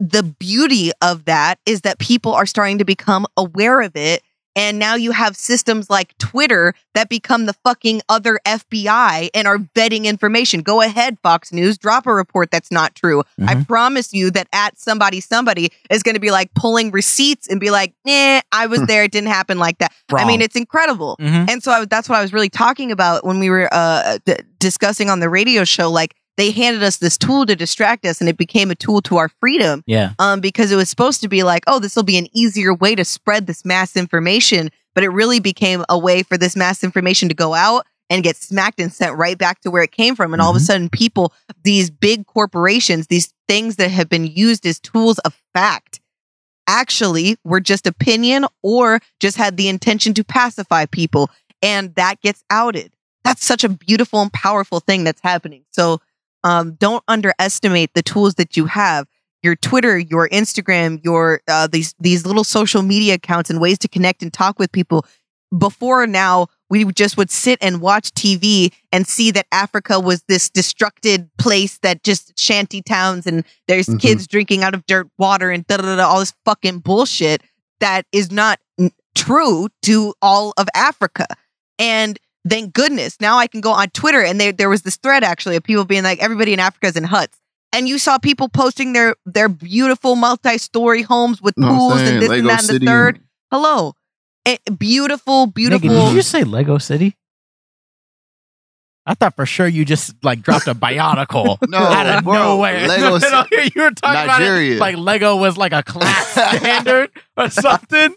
the 0.00 0.22
beauty 0.22 0.90
of 1.00 1.26
that 1.26 1.58
is 1.64 1.82
that 1.82 1.98
people 1.98 2.32
are 2.34 2.46
starting 2.46 2.78
to 2.78 2.84
become 2.84 3.26
aware 3.36 3.80
of 3.80 3.96
it 3.96 4.22
and 4.56 4.78
now 4.78 4.94
you 4.94 5.12
have 5.12 5.36
systems 5.36 5.88
like 5.90 6.16
Twitter 6.18 6.74
that 6.94 7.08
become 7.08 7.46
the 7.46 7.52
fucking 7.64 8.02
other 8.08 8.38
FBI 8.46 9.30
and 9.34 9.48
are 9.48 9.58
vetting 9.58 10.04
information. 10.04 10.60
Go 10.60 10.80
ahead, 10.82 11.18
Fox 11.22 11.52
News, 11.52 11.78
drop 11.78 12.06
a 12.06 12.12
report 12.14 12.50
that's 12.50 12.70
not 12.70 12.94
true. 12.94 13.22
I 13.46 13.54
Mhm. 13.54 13.66
promise 13.66 14.12
you 14.12 14.30
that 14.32 14.48
at 14.52 14.78
somebody, 14.78 15.20
somebody 15.20 15.70
is 15.90 16.02
going 16.02 16.14
to 16.14 16.20
be 16.20 16.30
like 16.30 16.52
pulling 16.54 16.90
receipts 16.90 17.48
and 17.48 17.58
be 17.60 17.70
like, 17.70 17.94
nah, 18.04 18.40
I 18.52 18.66
was 18.66 18.82
there. 18.86 19.04
It 19.04 19.12
didn't 19.12 19.30
happen 19.30 19.58
like 19.58 19.78
that. 19.78 19.92
I 20.14 20.24
mean, 20.26 20.42
it's 20.42 20.56
incredible. 20.56 21.16
Mhm. 21.20 21.48
And 21.50 21.62
so 21.62 21.72
I, 21.72 21.84
that's 21.86 22.08
what 22.08 22.18
I 22.18 22.22
was 22.22 22.32
really 22.32 22.50
talking 22.50 22.92
about 22.92 23.24
when 23.24 23.38
we 23.40 23.48
were 23.50 23.68
uh, 23.72 24.18
d- 24.24 24.36
discussing 24.58 25.08
on 25.10 25.20
the 25.20 25.28
radio 25.28 25.64
show. 25.64 25.90
Like 25.90 26.14
they 26.36 26.50
handed 26.50 26.82
us 26.82 26.96
this 26.96 27.18
tool 27.18 27.44
to 27.46 27.54
distract 27.54 28.04
us, 28.06 28.20
and 28.20 28.28
it 28.28 28.36
became 28.36 28.70
a 28.70 28.74
tool 28.74 29.02
to 29.02 29.16
our 29.18 29.28
freedom. 29.28 29.82
yeah. 29.86 30.12
Um, 30.18 30.40
because 30.40 30.72
it 30.72 30.76
was 30.76 30.88
supposed 30.88 31.20
to 31.22 31.28
be 31.28 31.42
like, 31.42 31.62
oh, 31.66 31.78
this 31.78 31.94
will 31.96 32.02
be 32.02 32.16
an 32.18 32.28
easier 32.32 32.72
way 32.74 32.94
to 32.94 33.04
spread 33.04 33.46
this 33.46 33.64
mass 33.64 33.96
information, 33.96 34.70
but 34.94 35.04
it 35.04 35.08
really 35.10 35.40
became 35.40 35.84
a 35.88 35.98
way 35.98 36.22
for 36.22 36.38
this 36.38 36.56
mass 36.56 36.82
information 36.82 37.28
to 37.28 37.34
go 37.34 37.54
out 37.54 37.86
and 38.10 38.22
get 38.22 38.36
smacked 38.36 38.80
and 38.80 38.92
sent 38.92 39.16
right 39.16 39.38
back 39.38 39.60
to 39.60 39.70
where 39.70 39.82
it 39.82 39.92
came 39.92 40.14
from. 40.16 40.32
And 40.32 40.42
all 40.42 40.50
of 40.50 40.56
a 40.56 40.58
Mhm. 40.58 40.66
sudden, 40.66 40.88
people, 40.90 41.32
these 41.64 41.88
big 41.90 42.26
corporations, 42.26 43.06
these 43.06 43.32
things 43.48 43.76
that 43.76 43.90
have 43.90 44.08
been 44.08 44.26
used 44.26 44.66
as 44.66 44.78
tools 44.78 45.18
of 45.20 45.34
fact, 45.54 46.00
actually 46.68 47.36
were 47.44 47.60
just 47.60 47.86
opinion 47.86 48.46
or 48.62 49.00
just 49.20 49.36
had 49.36 49.56
the 49.56 49.68
intention 49.68 50.14
to 50.14 50.24
pacify 50.24 50.86
people. 50.86 51.30
And 51.60 51.94
that 51.96 52.20
gets 52.20 52.44
outed. 52.50 52.92
That's 53.24 53.44
such 53.44 53.64
a 53.64 53.68
beautiful 53.68 54.20
and 54.20 54.32
powerful 54.32 54.80
thing 54.80 55.04
that's 55.04 55.20
happening. 55.22 55.64
So 55.70 56.00
um, 56.44 56.74
don't 56.74 57.02
underestimate 57.08 57.94
the 57.94 58.02
tools 58.02 58.34
that 58.34 58.56
you 58.56 58.66
have. 58.66 59.06
Your 59.42 59.56
Twitter, 59.56 59.98
your 59.98 60.28
Instagram, 60.28 61.02
your 61.04 61.40
uh, 61.48 61.66
these 61.66 61.94
these 61.98 62.24
little 62.26 62.44
social 62.44 62.82
media 62.82 63.14
accounts 63.14 63.50
and 63.50 63.60
ways 63.60 63.78
to 63.78 63.88
connect 63.88 64.22
and 64.22 64.32
talk 64.32 64.58
with 64.58 64.70
people. 64.70 65.04
Before 65.56 66.06
now, 66.06 66.46
we 66.70 66.84
just 66.92 67.16
would 67.18 67.30
sit 67.30 67.58
and 67.60 67.80
watch 67.82 68.10
TV 68.12 68.72
and 68.92 69.06
see 69.06 69.30
that 69.32 69.46
Africa 69.52 70.00
was 70.00 70.22
this 70.28 70.48
destructed 70.48 71.28
place 71.38 71.78
that 71.82 72.02
just 72.04 72.38
shanty 72.38 72.80
towns 72.82 73.26
and 73.26 73.44
there's 73.68 73.86
Mhm. 73.86 74.00
kids 74.00 74.26
drinking 74.26 74.62
out 74.62 74.74
of 74.74 74.86
dirt 74.86 75.08
water 75.18 75.50
and 75.50 75.66
da 75.66 75.76
da 75.76 75.96
da 75.96 76.06
all 76.06 76.20
this 76.20 76.32
fucking 76.44 76.78
bullshit 76.78 77.42
that 77.80 78.06
is 78.12 78.30
not 78.30 78.60
n- 78.78 78.92
true 79.14 79.68
to 79.82 80.14
all 80.22 80.54
of 80.56 80.68
Africa. 80.74 81.26
And 81.78 82.18
thank 82.48 82.72
goodness 82.74 83.16
now 83.20 83.38
I 83.38 83.46
can 83.46 83.60
go 83.60 83.70
on 83.72 83.88
Twitter 83.90 84.22
and 84.22 84.40
there 84.40 84.52
there 84.52 84.68
was 84.68 84.82
this 84.82 84.96
thread 84.96 85.22
actually 85.24 85.56
of 85.56 85.62
people 85.62 85.84
being 85.84 86.02
like 86.02 86.20
everybody 86.22 86.52
in 86.52 86.60
Africa 86.60 86.86
is 86.88 86.96
in 86.96 87.04
huts. 87.04 87.38
And 87.74 87.88
you 87.88 87.98
saw 87.98 88.18
people 88.18 88.48
posting 88.50 88.92
their 88.92 89.14
their 89.24 89.48
beautiful 89.48 90.14
multi-story 90.16 91.02
homes 91.02 91.40
with 91.40 91.56
Know 91.56 91.68
pools 91.68 91.94
saying? 91.94 92.14
and 92.14 92.22
this 92.22 92.28
Lego 92.28 92.40
and 92.40 92.48
that 92.50 92.58
and 92.60 92.66
City. 92.66 92.78
the 92.80 92.86
third. 92.86 93.20
Hello. 93.50 93.94
Eh, 94.44 94.56
beautiful, 94.76 95.46
beautiful. 95.46 95.88
Nigga, 95.88 96.06
did 96.08 96.16
you 96.16 96.22
say 96.22 96.44
Lego 96.44 96.76
City? 96.78 97.16
I 99.04 99.14
thought 99.14 99.34
for 99.34 99.46
sure 99.46 99.66
you 99.66 99.84
just 99.84 100.14
like 100.22 100.42
dropped 100.42 100.68
a 100.68 100.74
bionicle 100.74 101.58
No, 101.68 101.78
out 101.78 102.06
of 102.06 102.24
bro, 102.24 102.34
nowhere. 102.34 102.86
Lego 102.88 103.16
you 103.74 103.82
were 103.82 103.90
talking 103.90 104.26
Nigeria. 104.28 104.76
about 104.76 104.90
it 104.90 104.96
like 104.96 104.96
Lego 104.96 105.36
was 105.36 105.56
like 105.56 105.72
a 105.72 105.82
class 105.82 106.28
standard 106.60 107.10
or 107.36 107.50
something. 107.50 108.14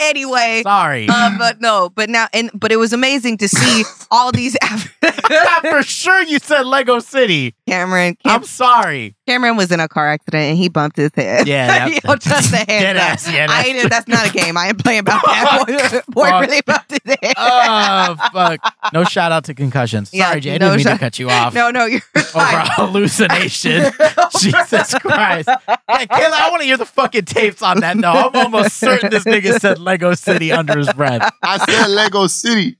Anyway, 0.00 0.60
Sorry. 0.62 1.06
uh, 1.08 1.36
but 1.38 1.60
no, 1.60 1.90
but 1.94 2.08
now 2.08 2.28
and 2.32 2.50
but 2.54 2.70
it 2.70 2.76
was 2.76 2.92
amazing 2.92 3.38
to 3.38 3.48
see 3.48 3.84
all 4.10 4.30
these 4.32 4.56
Af- 4.62 4.94
for 5.70 5.82
sure 5.82 6.22
you 6.22 6.38
said 6.38 6.62
Lego 6.66 6.98
City. 7.00 7.54
Cameron. 7.66 8.16
Cam- 8.24 8.36
I'm 8.36 8.44
sorry. 8.44 9.15
Cameron 9.26 9.56
was 9.56 9.72
in 9.72 9.80
a 9.80 9.88
car 9.88 10.08
accident 10.08 10.44
and 10.44 10.58
he 10.58 10.68
bumped 10.68 10.96
his 10.96 11.10
head. 11.14 11.46
Yeah, 11.48 11.66
that- 11.88 12.04
Yo, 12.04 12.14
just 12.16 12.50
the 12.50 12.58
head. 12.58 12.66
Dead 12.66 12.96
clap. 12.96 13.12
ass, 13.12 13.30
yeah, 13.32 13.44
I 13.44 13.46
that's- 13.46 13.66
ain't, 13.66 13.90
that's 13.90 14.08
not 14.08 14.28
a 14.28 14.32
game. 14.32 14.56
I 14.56 14.66
am 14.66 14.76
playing 14.76 15.00
about 15.00 15.22
that. 15.24 16.04
Boy, 16.08 16.22
boy 16.22 16.28
Fuck. 16.28 16.40
really 16.46 16.60
bumped 16.64 16.90
his 16.92 17.16
head. 17.22 17.34
Oh 17.36 18.16
fuck! 18.32 18.74
No 18.92 19.04
shout 19.04 19.32
out 19.32 19.44
to 19.44 19.54
concussions. 19.54 20.10
Yeah, 20.12 20.28
Sorry, 20.28 20.40
Jay. 20.40 20.54
I 20.54 20.58
no 20.58 20.70
didn't 20.76 20.86
mean 20.86 20.94
to 20.94 20.98
cut 21.00 21.18
you 21.18 21.28
off 21.30 21.54
no, 21.54 21.70
no, 21.70 21.86
you're 21.86 22.00
over 22.16 22.24
fine. 22.28 22.66
hallucination. 22.70 23.92
Jesus 24.38 24.94
Christ! 24.94 25.48
Hey, 25.48 26.06
Kayla, 26.06 26.32
I 26.32 26.48
want 26.50 26.60
to 26.62 26.66
hear 26.66 26.76
the 26.76 26.86
fucking 26.86 27.24
tapes 27.24 27.62
on 27.62 27.80
that. 27.80 27.96
No, 27.96 28.12
I'm 28.12 28.34
almost 28.36 28.76
certain 28.78 29.10
this 29.10 29.24
nigga 29.24 29.58
said 29.60 29.78
Lego 29.78 30.14
City 30.14 30.52
under 30.52 30.78
his 30.78 30.92
breath. 30.92 31.32
I 31.42 31.58
said 31.58 31.88
Lego 31.88 32.26
City. 32.26 32.78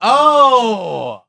Oh, 0.00 1.22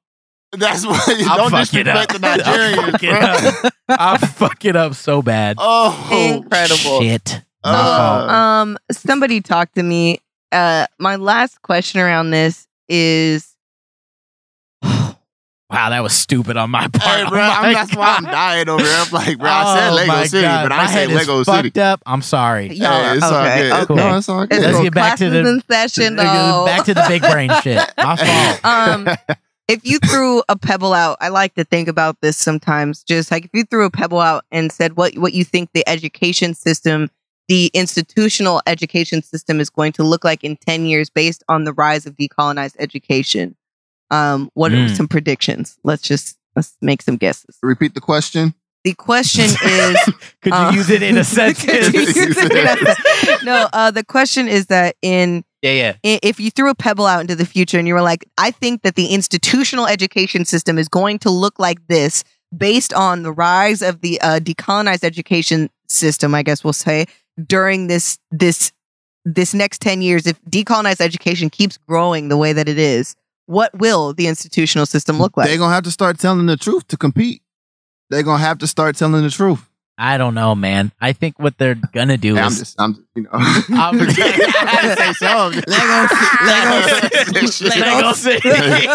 That's 0.52 0.86
why 0.86 1.00
you 1.18 1.28
I'll 1.30 1.38
don't 1.38 1.52
fuck 1.52 1.74
it 1.76 1.88
up. 1.88 2.08
disrespect 2.10 2.22
the 2.22 2.28
I'll 2.28 2.92
fuck 2.92 3.04
it 3.04 3.10
Nigerians. 3.10 3.66
up. 3.66 3.74
I'll 3.90 4.18
fuck 4.18 4.66
it 4.66 4.76
up 4.76 4.94
so 4.96 5.22
bad. 5.22 5.58
Oh, 5.60 6.10
Incredible. 6.36 7.02
Shit. 7.02 7.28
So, 7.30 7.42
Uh, 7.72 8.28
um, 8.30 8.78
somebody 8.92 9.42
talked 9.42 9.76
to 9.76 9.84
me. 9.84 10.20
Uh, 10.52 10.88
my 10.98 11.18
last 11.18 11.62
question 11.62 12.02
around 12.02 12.32
this 12.32 12.68
is, 12.88 13.56
Wow, 15.72 15.92
that 15.92 16.00
was 16.02 16.14
stupid 16.14 16.58
on 16.58 16.72
my 16.72 16.88
part. 16.88 17.04
Hey, 17.04 17.24
Oh 17.26 17.30
bro, 17.30 17.38
my 17.40 17.48
I'm, 17.48 17.74
that's 17.74 17.96
why 17.96 18.16
I'm 18.18 18.24
dying 18.24 18.70
over 18.70 18.82
here. 18.84 18.92
I'm 18.98 19.12
like, 19.12 19.38
bro, 19.38 19.48
I 19.52 19.78
said 19.78 19.90
Oh 19.92 19.96
Lego 19.96 20.08
my 20.14 20.26
City, 20.26 20.42
God. 20.48 20.64
but 20.70 20.76
My 20.76 20.82
I 20.84 20.88
said 20.88 20.94
head 20.94 21.10
is 21.12 21.16
Lego 21.28 21.44
fucked 21.44 21.78
up. 21.78 22.02
I'm 22.08 22.22
sorry. 22.24 22.74
y'all 22.74 23.04
Hey, 23.04 23.18
it's 23.18 23.24
all 23.24 23.44
good. 23.44 23.72
okay. 23.84 23.94
No, 23.94 24.18
it's 24.18 24.30
all 24.30 24.48
good. 24.48 24.62
Let's 24.64 24.80
get 24.82 24.94
back 24.96 25.18
to 25.20 25.30
the- 25.30 25.48
in 25.48 25.62
session. 25.70 26.16
Nigga, 26.16 26.52
though. 26.52 26.66
Back 26.66 26.86
to 26.86 26.94
the 26.96 27.06
big 27.08 27.22
brain 27.22 27.52
shit. 27.62 27.78
My 28.00 28.16
fault. 28.64 28.66
um, 28.66 29.38
if 29.70 29.82
you 29.86 30.00
threw 30.00 30.44
a 30.50 30.58
pebble 30.58 30.94
out, 30.94 31.18
I 31.22 31.30
like 31.30 31.54
to 31.56 31.64
think 31.64 31.88
about 31.88 32.18
this 32.22 32.36
sometimes. 32.38 33.04
Just 33.04 33.32
like 33.32 33.46
if 33.46 33.52
you 33.54 33.64
threw 33.64 33.86
a 33.86 33.92
pebble 33.92 34.20
out 34.20 34.44
and 34.52 34.72
said 34.72 34.98
what 34.98 35.16
what 35.18 35.34
you 35.34 35.46
think 35.46 35.70
the 35.74 35.88
education 35.88 36.54
system, 36.56 37.10
the 37.48 37.72
institutional 37.74 38.62
education 38.68 39.22
system 39.22 39.60
is 39.60 39.70
going 39.70 39.92
to 39.94 40.04
look 40.04 40.24
like 40.24 40.44
in 40.44 40.58
ten 40.58 40.86
years, 40.86 41.10
based 41.10 41.44
on 41.48 41.64
the 41.64 41.74
rise 41.74 42.06
of 42.06 42.16
decolonized 42.18 42.76
education. 42.80 43.56
Um, 44.12 44.50
what 44.56 44.74
are 44.74 44.78
Mm. 44.78 44.96
some 44.98 45.08
predictions? 45.08 45.78
Let's 45.84 46.02
just 46.02 46.38
let's 46.56 46.76
make 46.82 47.02
some 47.04 47.16
guesses. 47.18 47.58
Repeat 47.62 47.94
the 47.94 48.02
question. 48.02 48.56
The 48.84 48.94
question 48.96 49.46
is 49.46 49.98
Could 50.42 50.54
you 50.54 50.60
Uh, 50.60 50.72
use 50.74 50.90
it 50.90 51.04
in 51.04 51.18
a 51.18 51.24
sentence? 51.24 51.64
Could 51.66 51.94
you 51.94 52.02
use 52.02 52.38
it 52.38 52.52
in 52.52 52.68
a 52.68 52.76
sen- 52.96 53.38
no, 53.44 53.68
uh, 53.74 53.92
the 53.92 54.04
question 54.06 54.48
is 54.48 54.66
that 54.68 54.96
in 55.04 55.44
yeah, 55.62 55.94
yeah. 56.04 56.20
if 56.22 56.40
you 56.40 56.52
threw 56.52 56.70
a 56.70 56.76
pebble 56.76 57.06
out 57.06 57.22
into 57.22 57.36
the 57.36 57.46
future 57.46 57.78
and 57.78 57.88
you 57.88 57.94
were 57.94 58.02
like, 58.02 58.26
I 58.38 58.52
think 58.52 58.84
that 58.84 58.96
the 58.96 59.08
institutional 59.08 59.88
education 59.88 60.46
system 60.46 60.78
is 60.78 60.88
going 60.88 61.20
to 61.20 61.30
look 61.30 61.60
like 61.60 61.86
this 61.88 62.24
based 62.56 62.94
on 62.94 63.24
the 63.24 63.32
rise 63.32 63.82
of 63.82 64.02
the 64.02 64.20
uh, 64.22 64.40
decolonized 64.40 65.04
education 65.04 65.70
system, 65.88 66.34
I 66.34 66.44
guess 66.44 66.64
we'll 66.64 66.74
say, 66.74 67.06
during 67.46 67.88
this 67.88 68.18
this 68.32 68.72
this 69.26 69.54
next 69.54 69.82
10 69.82 70.02
years, 70.02 70.26
if 70.26 70.42
decolonized 70.46 71.02
education 71.02 71.50
keeps 71.50 71.78
growing 71.78 72.30
the 72.30 72.38
way 72.38 72.54
that 72.54 72.70
it 72.70 72.80
is, 72.80 73.16
what 73.46 73.78
will 73.78 74.14
the 74.14 74.28
institutional 74.28 74.86
system 74.86 75.20
look 75.20 75.36
like? 75.36 75.48
They're 75.48 75.58
gonna 75.58 75.74
have 75.74 75.84
to 75.84 75.92
start 75.92 76.20
telling 76.20 76.46
the 76.46 76.58
truth 76.58 76.88
to 76.88 76.98
compete. 76.98 77.42
They're 78.10 78.24
gonna 78.24 78.44
have 78.44 78.60
to 78.60 78.68
start 78.68 78.96
telling 78.96 79.22
the 79.22 79.30
truth. 79.30 79.69
I 80.00 80.18
don't 80.18 80.34
know, 80.34 80.56
man. 80.56 80.92
I 81.02 81.12
think 81.14 81.38
what 81.40 81.58
they're 81.58 81.76
gonna 81.76 82.18
do 82.18 82.36
Hey, 82.36 82.42
I'm 82.42 82.48
is 82.48 82.60
just, 82.60 82.80
I'm 82.82 82.94
just, 82.96 83.06
you 83.16 83.24
know. 83.24 83.30
I'm- 83.34 84.00
I 84.00 84.66
had 84.66 84.96
to 84.96 84.96
say 84.96 85.14
something. 85.14 85.64
Lego 87.70 88.14
City. 88.14 88.88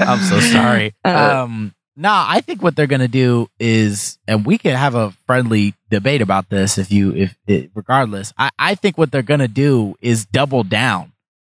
I'm 0.00 0.20
so 0.20 0.40
sorry. 0.40 0.94
Uh, 1.04 1.42
Um, 1.44 1.74
nah, 1.96 2.24
I 2.28 2.40
think 2.40 2.62
what 2.62 2.76
they're 2.76 2.86
gonna 2.86 3.08
do 3.08 3.48
is, 3.58 4.18
and 4.26 4.44
we 4.46 4.58
can 4.58 4.76
have 4.76 4.94
a 4.94 5.12
friendly 5.26 5.74
debate 5.90 6.22
about 6.22 6.48
this 6.48 6.78
if 6.78 6.90
you, 6.90 7.12
if 7.14 7.36
it, 7.46 7.70
regardless. 7.74 8.32
I, 8.38 8.50
I 8.58 8.74
think 8.74 8.98
what 8.98 9.10
they're 9.10 9.22
gonna 9.22 9.48
do 9.48 9.94
is 10.00 10.24
double 10.26 10.64
down. 10.64 11.12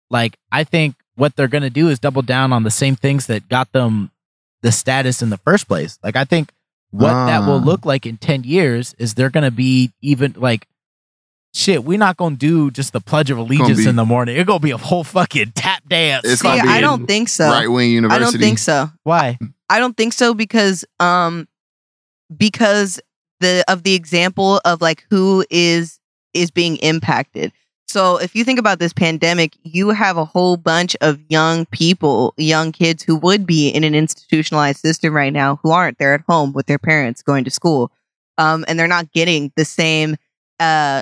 Like, 0.10 0.38
I 0.52 0.64
think 0.64 0.96
what 1.16 1.36
they're 1.36 1.48
gonna 1.48 1.70
do 1.70 1.90
is 1.90 2.00
double 2.00 2.22
down 2.24 2.52
on 2.54 2.64
the 2.64 2.72
same 2.72 2.96
things 2.96 3.28
that 3.28 3.48
got 3.50 3.72
them 3.74 4.12
the 4.62 4.72
status 4.72 5.22
in 5.22 5.30
the 5.30 5.38
first 5.38 5.68
place. 5.68 5.98
Like, 6.04 6.16
I 6.16 6.26
think 6.26 6.52
what 6.92 7.12
that 7.14 7.40
will 7.46 7.60
Ah. 7.60 7.64
look 7.66 7.86
like 7.86 8.06
in 8.06 8.18
ten 8.18 8.44
years 8.44 8.96
is 8.98 9.14
they're 9.14 9.30
gonna 9.30 9.52
be 9.52 9.92
even 10.02 10.34
like. 10.38 10.68
Shit, 11.56 11.84
we're 11.84 11.98
not 11.98 12.16
gonna 12.16 12.36
do 12.36 12.70
just 12.70 12.94
the 12.94 13.00
Pledge 13.02 13.32
of 13.32 13.40
Allegiance 13.40 13.80
be- 13.80 13.88
in 13.90 13.96
the 13.96 14.06
morning. 14.06 14.38
It's 14.38 14.46
gonna 14.46 14.60
be 14.60 14.70
a 14.70 14.78
whole 14.78 15.04
fucking 15.04 15.54
tap 15.56 15.82
dance. 15.90 16.22
It's 16.24 16.42
See, 16.44 16.48
be 16.48 16.60
I 16.60 16.80
don't 16.80 17.08
think 17.08 17.28
so. 17.28 17.48
Right 17.50 17.68
wing 17.68 17.90
university. 17.92 18.22
I 18.24 18.32
don't 18.32 18.40
think 18.40 18.60
so. 18.60 18.92
Why? 19.02 19.40
I 19.68 19.80
don't 19.80 19.98
think 19.98 20.14
so 20.14 20.36
because 20.36 20.86
um 21.00 21.48
because 22.36 23.00
the 23.40 23.64
of 23.68 23.82
the 23.84 23.96
example 23.96 24.62
of 24.66 24.82
like 24.82 25.06
who 25.10 25.44
is 25.50 26.00
is 26.36 26.52
being 26.52 26.78
impacted. 26.78 27.52
So 27.90 28.18
if 28.18 28.36
you 28.36 28.44
think 28.44 28.60
about 28.60 28.78
this 28.78 28.94
pandemic, 28.94 29.58
you 29.64 29.90
have 29.90 30.16
a 30.16 30.24
whole 30.24 30.58
bunch 30.58 30.96
of 31.02 31.20
young 31.28 31.66
people, 31.66 32.36
young 32.38 32.72
kids 32.72 33.02
who 33.02 33.16
would 33.16 33.48
be 33.48 33.70
in 33.70 33.84
an 33.84 33.96
institutionalized 33.96 34.80
system 34.80 35.12
right 35.12 35.34
now 35.34 35.60
who 35.64 35.72
aren't. 35.72 35.98
They're 35.98 36.14
at 36.14 36.22
home 36.30 36.54
with 36.54 36.68
their 36.68 36.78
parents 36.78 37.24
going 37.24 37.46
to 37.46 37.52
school. 37.52 37.92
Um 38.38 38.64
and 38.68 38.78
they're 38.78 38.88
not 38.88 39.12
getting 39.12 39.52
the 39.56 39.66
same 39.66 40.18
uh 40.60 41.02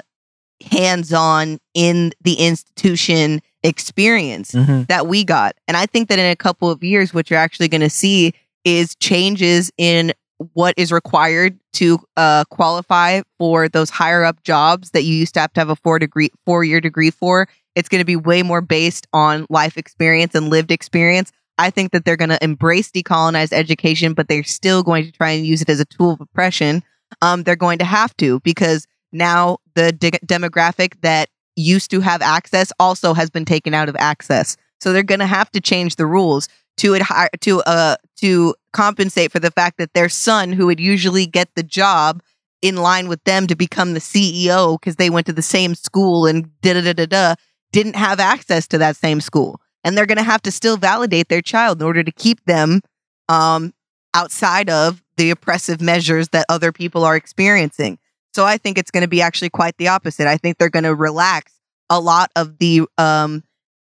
hands-on 0.72 1.60
in 1.74 2.14
the 2.22 2.36
institution 2.36 3.42
experience 3.64 4.54
Mm-hmm. 4.54 4.84
that 4.84 5.08
we 5.08 5.24
got. 5.26 5.56
And 5.68 5.76
I 5.76 5.86
think 5.88 6.08
that 6.08 6.20
in 6.20 6.32
a 6.32 6.36
couple 6.38 6.72
of 6.72 6.84
years, 6.84 7.14
what 7.14 7.30
you're 7.30 7.40
actually 7.40 7.68
going 7.68 7.82
to 7.82 7.90
see 7.90 8.34
is 8.64 8.96
changes 8.96 9.72
in 9.78 10.14
what 10.54 10.74
is 10.78 10.92
required 10.92 11.60
to 11.74 12.00
uh, 12.16 12.44
qualify 12.50 13.22
for 13.38 13.68
those 13.68 13.90
higher 13.90 14.24
up 14.24 14.44
jobs 14.44 14.92
that 14.92 15.04
you 15.04 15.16
used 15.16 15.34
to 15.34 15.40
have 15.40 15.54
to 15.54 15.62
have 15.62 15.70
a 15.70 15.76
four 15.76 16.00
degree, 16.00 16.30
four 16.46 16.64
year 16.64 16.82
degree 16.82 17.12
for. 17.12 17.48
It's 17.76 17.90
going 17.90 18.02
to 18.02 18.06
be 18.06 18.16
way 18.16 18.44
more 18.44 18.62
based 18.62 19.08
on 19.14 19.46
life 19.50 19.78
experience 19.78 20.36
and 20.36 20.50
lived 20.50 20.72
experience. 20.72 21.32
I 21.60 21.70
think 21.70 21.92
that 21.92 22.06
they're 22.06 22.18
going 22.18 22.30
to 22.30 22.44
embrace 22.44 22.92
decolonized 22.92 23.54
education, 23.54 24.14
but 24.14 24.28
they're 24.28 24.44
still 24.44 24.84
going 24.84 25.06
to 25.06 25.12
try 25.12 25.32
and 25.32 25.46
use 25.46 25.62
it 25.62 25.70
as 25.70 25.80
a 25.80 25.86
tool 25.86 26.12
of 26.12 26.22
oppression. 26.22 26.84
Um, 27.22 27.44
they're 27.44 27.56
going 27.56 27.80
to 27.80 27.86
have 27.86 28.16
to 28.18 28.40
because 28.42 28.88
now 29.12 29.58
the 29.74 29.92
de- 29.92 30.12
demographic 30.12 31.02
that 31.02 31.30
used 31.56 31.90
to 31.92 32.02
have 32.02 32.22
access 32.22 32.72
also 32.80 33.14
has 33.14 33.30
been 33.30 33.46
taken 33.46 33.74
out 33.74 33.90
of 33.90 33.96
access. 33.98 34.56
So 34.80 34.94
they're 34.94 35.02
going 35.04 35.20
to 35.20 35.26
have 35.28 35.50
to 35.52 35.62
change 35.62 35.96
the 35.96 36.06
rules 36.06 36.48
to 36.78 36.94
it 36.94 37.02
to 37.42 37.62
uh 37.62 37.96
to 38.18 38.56
compensate 38.78 39.32
for 39.32 39.40
the 39.40 39.50
fact 39.50 39.80
that 39.80 39.94
their 39.96 40.08
son 40.08 40.52
who 40.52 40.68
would 40.68 40.80
usually 40.80 41.26
get 41.26 41.50
the 41.56 41.64
job 41.64 42.22
in 42.62 42.76
line 42.76 43.08
with 43.08 43.24
them 43.24 43.48
to 43.48 43.56
become 43.56 43.96
the 43.96 44.00
CEO 44.00 44.80
because 44.80 44.98
they 44.98 45.10
went 45.10 45.26
to 45.26 45.34
the 45.34 45.42
same 45.42 45.74
school 45.74 46.28
and 46.28 46.52
da 46.62 46.74
da 46.74 46.82
da 46.82 46.94
da 46.94 47.06
da 47.08 47.36
didn't 47.72 47.96
have 47.96 48.20
access 48.20 48.68
to 48.68 48.78
that 48.78 48.96
same 48.96 49.20
school. 49.20 49.60
And 49.84 49.98
they're 49.98 50.06
going 50.06 50.20
to 50.20 50.24
have 50.24 50.44
to 50.44 50.52
still 50.52 50.78
validate 50.78 51.28
their 51.28 51.42
child 51.42 51.82
in 51.82 51.88
order 51.88 52.04
to 52.04 52.12
keep 52.12 52.44
them 52.46 52.82
um 53.30 53.74
outside 54.14 54.70
of 54.70 55.04
the 55.18 55.32
oppressive 55.32 55.82
measures 55.82 56.30
that 56.30 56.46
other 56.48 56.72
people 56.72 57.04
are 57.04 57.16
experiencing. 57.16 57.98
So 58.36 58.46
I 58.46 58.58
think 58.58 58.78
it's 58.78 58.92
going 58.92 59.02
to 59.02 59.08
be 59.08 59.24
actually 59.24 59.50
quite 59.50 59.76
the 59.78 59.88
opposite. 59.88 60.28
I 60.28 60.38
think 60.38 60.58
they're 60.58 60.70
going 60.70 60.84
to 60.84 60.94
relax 60.94 61.52
a 61.90 62.00
lot 62.00 62.30
of 62.36 62.60
the 62.60 62.84
um 63.00 63.44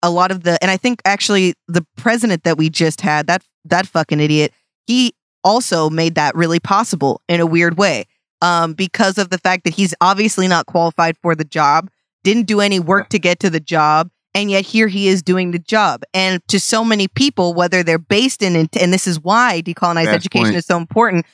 a 0.02 0.10
lot 0.10 0.30
of 0.30 0.42
the 0.42 0.58
and 0.60 0.70
I 0.70 0.76
think 0.76 1.00
actually 1.06 1.54
the 1.68 1.86
president 1.96 2.44
that 2.44 2.58
we 2.58 2.68
just 2.68 3.00
had 3.00 3.26
that 3.28 3.42
that 3.64 3.86
fucking 3.86 4.20
idiot 4.20 4.52
he 4.86 5.14
also 5.42 5.90
made 5.90 6.14
that 6.14 6.34
really 6.34 6.60
possible 6.60 7.20
in 7.28 7.40
a 7.40 7.46
weird 7.46 7.76
way 7.76 8.06
um 8.40 8.72
because 8.72 9.18
of 9.18 9.30
the 9.30 9.38
fact 9.38 9.64
that 9.64 9.74
he's 9.74 9.94
obviously 10.00 10.48
not 10.48 10.66
qualified 10.66 11.16
for 11.18 11.34
the 11.34 11.44
job 11.44 11.90
didn't 12.22 12.46
do 12.46 12.60
any 12.60 12.80
work 12.80 13.08
to 13.10 13.18
get 13.18 13.38
to 13.38 13.50
the 13.50 13.60
job 13.60 14.10
and 14.34 14.50
yet 14.50 14.64
here 14.64 14.88
he 14.88 15.06
is 15.08 15.22
doing 15.22 15.52
the 15.52 15.60
job. 15.60 16.02
And 16.12 16.46
to 16.48 16.58
so 16.58 16.84
many 16.84 17.08
people 17.08 17.54
whether 17.54 17.82
they're 17.82 17.98
based 17.98 18.42
in 18.42 18.56
and 18.56 18.92
this 18.92 19.06
is 19.06 19.20
why 19.20 19.62
decolonized 19.62 20.08
education 20.08 20.46
point. 20.46 20.56
is 20.56 20.66
so 20.66 20.76
important 20.76 21.24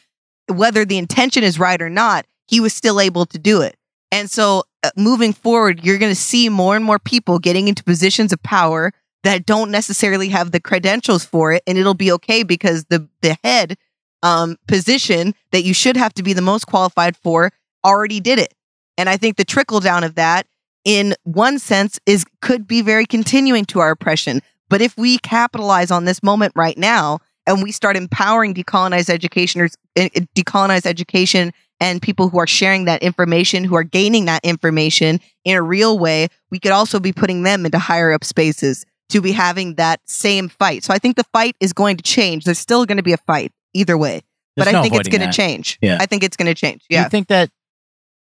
whether 0.48 0.84
the 0.84 0.98
intention 0.98 1.42
is 1.42 1.58
right 1.58 1.80
or 1.80 1.88
not 1.90 2.26
he 2.46 2.60
was 2.60 2.74
still 2.74 3.00
able 3.00 3.26
to 3.26 3.38
do 3.38 3.62
it. 3.62 3.76
And 4.12 4.28
so 4.28 4.64
uh, 4.82 4.90
moving 4.96 5.32
forward, 5.32 5.84
you're 5.84 5.98
going 5.98 6.10
to 6.10 6.20
see 6.20 6.48
more 6.48 6.74
and 6.74 6.84
more 6.84 6.98
people 6.98 7.38
getting 7.38 7.68
into 7.68 7.84
positions 7.84 8.32
of 8.32 8.42
power 8.42 8.92
that 9.22 9.46
don't 9.46 9.70
necessarily 9.70 10.28
have 10.28 10.50
the 10.50 10.60
credentials 10.60 11.24
for 11.24 11.52
it. 11.52 11.62
And 11.66 11.76
it'll 11.76 11.94
be 11.94 12.12
okay 12.12 12.42
because 12.42 12.84
the, 12.86 13.08
the 13.22 13.36
head 13.44 13.76
um, 14.22 14.56
position 14.66 15.34
that 15.52 15.62
you 15.62 15.74
should 15.74 15.96
have 15.96 16.14
to 16.14 16.22
be 16.22 16.32
the 16.32 16.42
most 16.42 16.66
qualified 16.66 17.16
for 17.16 17.52
already 17.84 18.20
did 18.20 18.38
it. 18.38 18.54
And 18.98 19.08
I 19.08 19.16
think 19.16 19.36
the 19.36 19.44
trickle 19.44 19.80
down 19.80 20.04
of 20.04 20.14
that 20.16 20.46
in 20.84 21.14
one 21.24 21.58
sense 21.58 21.98
is 22.06 22.24
could 22.40 22.66
be 22.66 22.82
very 22.82 23.06
continuing 23.06 23.64
to 23.66 23.80
our 23.80 23.90
oppression. 23.90 24.42
But 24.68 24.80
if 24.80 24.96
we 24.96 25.18
capitalize 25.18 25.90
on 25.90 26.04
this 26.04 26.22
moment 26.22 26.52
right 26.54 26.76
now 26.78 27.20
and 27.46 27.62
we 27.62 27.72
start 27.72 27.96
empowering 27.96 28.54
decolonized 28.54 29.14
educationers, 29.14 29.74
eh, 29.96 30.08
eh, 30.14 30.20
decolonized 30.34 30.86
education 30.86 31.52
and 31.80 32.00
people 32.00 32.28
who 32.28 32.38
are 32.38 32.46
sharing 32.46 32.84
that 32.84 33.02
information, 33.02 33.64
who 33.64 33.74
are 33.74 33.82
gaining 33.82 34.26
that 34.26 34.44
information 34.44 35.18
in 35.44 35.56
a 35.56 35.62
real 35.62 35.98
way, 35.98 36.28
we 36.50 36.58
could 36.58 36.72
also 36.72 37.00
be 37.00 37.12
putting 37.12 37.42
them 37.42 37.64
into 37.64 37.78
higher 37.78 38.12
up 38.12 38.22
spaces 38.22 38.84
to 39.10 39.20
be 39.20 39.32
having 39.32 39.74
that 39.76 40.00
same 40.06 40.48
fight. 40.48 40.84
So 40.84 40.92
I 40.94 40.98
think 40.98 41.16
the 41.16 41.24
fight 41.32 41.56
is 41.60 41.72
going 41.72 41.96
to 41.96 42.02
change. 42.02 42.44
There's 42.44 42.58
still 42.58 42.86
going 42.86 42.96
to 42.96 43.02
be 43.02 43.12
a 43.12 43.16
fight 43.18 43.52
either 43.74 43.96
way, 43.98 44.22
but 44.56 44.64
There's 44.64 44.74
I 44.76 44.82
think 44.82 44.94
it's 44.94 45.08
going 45.08 45.28
to 45.28 45.32
change. 45.32 45.78
Yeah. 45.80 45.98
I 46.00 46.06
think 46.06 46.22
it's 46.22 46.36
going 46.36 46.46
to 46.46 46.54
change. 46.54 46.82
Do 46.88 46.94
Yeah. 46.96 47.04
you 47.04 47.08
think 47.10 47.28
that 47.28 47.50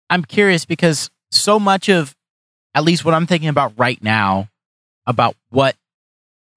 I'm 0.10 0.24
curious 0.26 0.66
because 0.66 1.10
so 1.32 1.60
much 1.60 1.90
of 1.90 2.16
at 2.76 2.84
least 2.84 3.06
what 3.06 3.14
I'm 3.14 3.26
thinking 3.28 3.50
about 3.50 3.74
right 3.78 4.02
now 4.04 4.50
about 5.08 5.36
what 5.50 5.76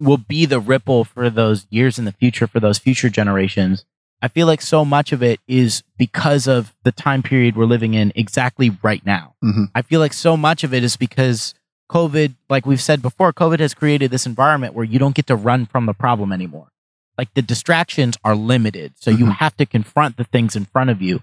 will 0.00 0.16
be 0.18 0.44
the 0.44 0.60
ripple 0.60 1.04
for 1.04 1.30
those 1.30 1.66
years 1.70 1.98
in 1.98 2.04
the 2.04 2.12
future 2.12 2.46
for 2.46 2.60
those 2.60 2.78
future 2.78 3.08
generations. 3.08 3.84
I 4.20 4.28
feel 4.28 4.46
like 4.46 4.60
so 4.62 4.84
much 4.84 5.12
of 5.12 5.22
it 5.22 5.38
is 5.46 5.82
because 5.98 6.46
of 6.46 6.74
the 6.82 6.92
time 6.92 7.22
period 7.22 7.56
we're 7.56 7.64
living 7.66 7.94
in 7.94 8.12
exactly 8.14 8.70
right 8.82 9.04
now. 9.04 9.34
Mhm. 9.42 9.70
I 9.74 9.82
feel 9.82 10.00
like 10.00 10.12
so 10.12 10.36
much 10.36 10.64
of 10.64 10.72
it 10.74 10.82
is 10.82 10.96
because 10.96 11.54
COVID, 11.90 12.34
like 12.48 12.66
we've 12.66 12.80
said 12.80 13.02
before, 13.02 13.32
COVID 13.32 13.60
has 13.60 13.74
created 13.74 14.10
this 14.10 14.26
environment 14.26 14.74
where 14.74 14.84
you 14.84 14.98
don't 14.98 15.14
get 15.14 15.26
to 15.28 15.36
run 15.36 15.66
from 15.66 15.86
the 15.86 15.94
problem 15.94 16.32
anymore. 16.32 16.68
like 17.16 17.32
the 17.34 17.42
distractions 17.42 18.16
are 18.24 18.34
limited, 18.34 18.92
so 18.98 19.08
you 19.08 19.26
Mhm. 19.26 19.36
have 19.36 19.56
to 19.56 19.64
confront 19.64 20.16
the 20.16 20.24
things 20.24 20.56
in 20.56 20.64
front 20.64 20.90
of 20.90 21.00
you. 21.00 21.22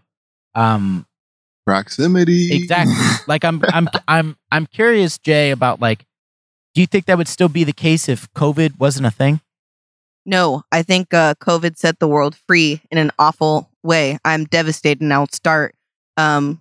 Um, 0.56 1.06
Proximity. 1.66 2.54
exactly. 2.56 2.96
like 3.28 3.44
I'm, 3.44 3.62
I'm, 3.74 3.90
I'm, 4.08 4.38
I'm 4.52 4.66
curious, 4.68 5.18
Jay, 5.18 5.52
about 5.52 5.82
like, 5.82 6.06
do 6.74 6.80
you 6.82 6.88
think 6.88 7.08
that 7.08 7.18
would 7.18 7.28
still 7.28 7.50
be 7.50 7.66
the 7.66 7.74
case 7.74 8.08
if 8.08 8.32
COVID 8.34 8.80
wasn't 8.80 9.06
a 9.06 9.12
thing? 9.12 9.42
No, 10.26 10.64
I 10.72 10.82
think 10.84 11.14
uh, 11.14 11.34
COVID 11.36 11.76
set 11.78 12.00
the 12.00 12.08
world 12.08 12.38
free 12.48 12.82
in 12.90 12.98
an 12.98 13.12
awful 13.20 13.70
way. 13.84 14.18
I'm 14.24 14.46
devastated, 14.46 15.02
and 15.02 15.14
I'll 15.14 15.28
start 15.34 15.76
um, 16.16 16.61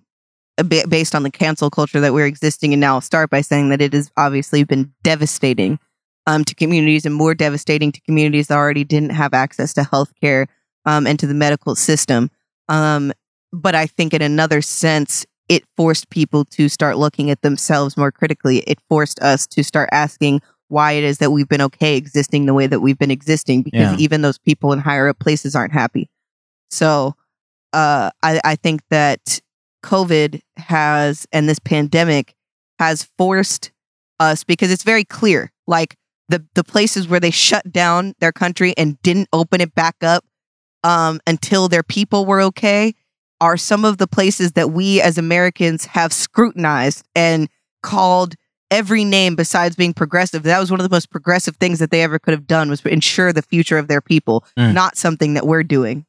bit 0.63 0.89
based 0.89 1.13
on 1.15 1.23
the 1.23 1.31
cancel 1.31 1.69
culture 1.69 1.99
that 1.99 2.13
we're 2.13 2.25
existing 2.25 2.73
in 2.73 2.79
now. 2.79 2.95
I'll 2.95 3.01
start 3.01 3.29
by 3.29 3.41
saying 3.41 3.69
that 3.69 3.81
it 3.81 3.93
has 3.93 4.11
obviously 4.17 4.63
been 4.63 4.93
devastating 5.03 5.79
um, 6.27 6.43
to 6.45 6.55
communities 6.55 7.05
and 7.05 7.15
more 7.15 7.33
devastating 7.33 7.91
to 7.91 8.01
communities 8.01 8.47
that 8.47 8.57
already 8.57 8.83
didn't 8.83 9.09
have 9.11 9.33
access 9.33 9.73
to 9.73 9.81
healthcare 9.81 10.47
um, 10.85 11.07
and 11.07 11.19
to 11.19 11.27
the 11.27 11.33
medical 11.33 11.75
system. 11.75 12.29
Um, 12.69 13.11
but 13.51 13.75
I 13.75 13.87
think, 13.87 14.13
in 14.13 14.21
another 14.21 14.61
sense, 14.61 15.25
it 15.49 15.63
forced 15.75 16.09
people 16.09 16.45
to 16.45 16.69
start 16.69 16.97
looking 16.97 17.29
at 17.29 17.41
themselves 17.41 17.97
more 17.97 18.11
critically. 18.11 18.59
It 18.59 18.79
forced 18.87 19.19
us 19.21 19.45
to 19.47 19.63
start 19.63 19.89
asking 19.91 20.41
why 20.69 20.93
it 20.93 21.03
is 21.03 21.17
that 21.17 21.31
we've 21.31 21.49
been 21.49 21.61
okay 21.61 21.97
existing 21.97 22.45
the 22.45 22.53
way 22.53 22.65
that 22.67 22.79
we've 22.79 22.97
been 22.97 23.11
existing 23.11 23.61
because 23.63 23.91
Yeah. 23.91 23.97
even 23.99 24.21
those 24.21 24.37
people 24.37 24.71
in 24.71 24.79
higher 24.79 25.09
up 25.09 25.19
places 25.19 25.53
aren't 25.53 25.73
happy. 25.73 26.09
So 26.69 27.15
uh, 27.73 28.11
I, 28.23 28.39
I 28.45 28.55
think 28.55 28.81
that 28.89 29.41
COVID 29.83 30.41
has 30.57 31.27
and 31.31 31.47
this 31.49 31.59
pandemic 31.59 32.35
has 32.79 33.09
forced 33.17 33.71
us 34.19 34.43
because 34.43 34.71
it's 34.71 34.83
very 34.83 35.03
clear 35.03 35.51
like 35.67 35.95
the 36.29 36.45
the 36.55 36.63
places 36.63 37.07
where 37.07 37.19
they 37.19 37.31
shut 37.31 37.71
down 37.71 38.13
their 38.19 38.31
country 38.31 38.73
and 38.77 39.01
didn't 39.01 39.27
open 39.33 39.61
it 39.61 39.73
back 39.75 39.95
up 40.01 40.23
um, 40.83 41.19
until 41.27 41.67
their 41.67 41.83
people 41.83 42.25
were 42.25 42.41
okay 42.41 42.93
are 43.39 43.57
some 43.57 43.83
of 43.85 43.97
the 43.97 44.07
places 44.07 44.51
that 44.53 44.71
we 44.71 45.01
as 45.01 45.17
Americans 45.17 45.85
have 45.85 46.13
scrutinized 46.13 47.03
and 47.15 47.49
called 47.81 48.35
every 48.69 49.03
name 49.03 49.35
besides 49.35 49.75
being 49.75 49.93
progressive. 49.93 50.43
That 50.43 50.59
was 50.59 50.71
one 50.71 50.79
of 50.79 50.87
the 50.87 50.95
most 50.95 51.09
progressive 51.09 51.57
things 51.57 51.79
that 51.79 51.91
they 51.91 52.03
ever 52.03 52.19
could 52.19 52.33
have 52.33 52.47
done 52.47 52.69
was 52.69 52.85
ensure 52.85 53.33
the 53.33 53.41
future 53.41 53.77
of 53.77 53.87
their 53.87 53.99
people, 54.01 54.45
Mm. 54.57 54.73
not 54.73 54.95
something 54.95 55.33
that 55.33 55.45
we're 55.45 55.63
doing. 55.63 56.05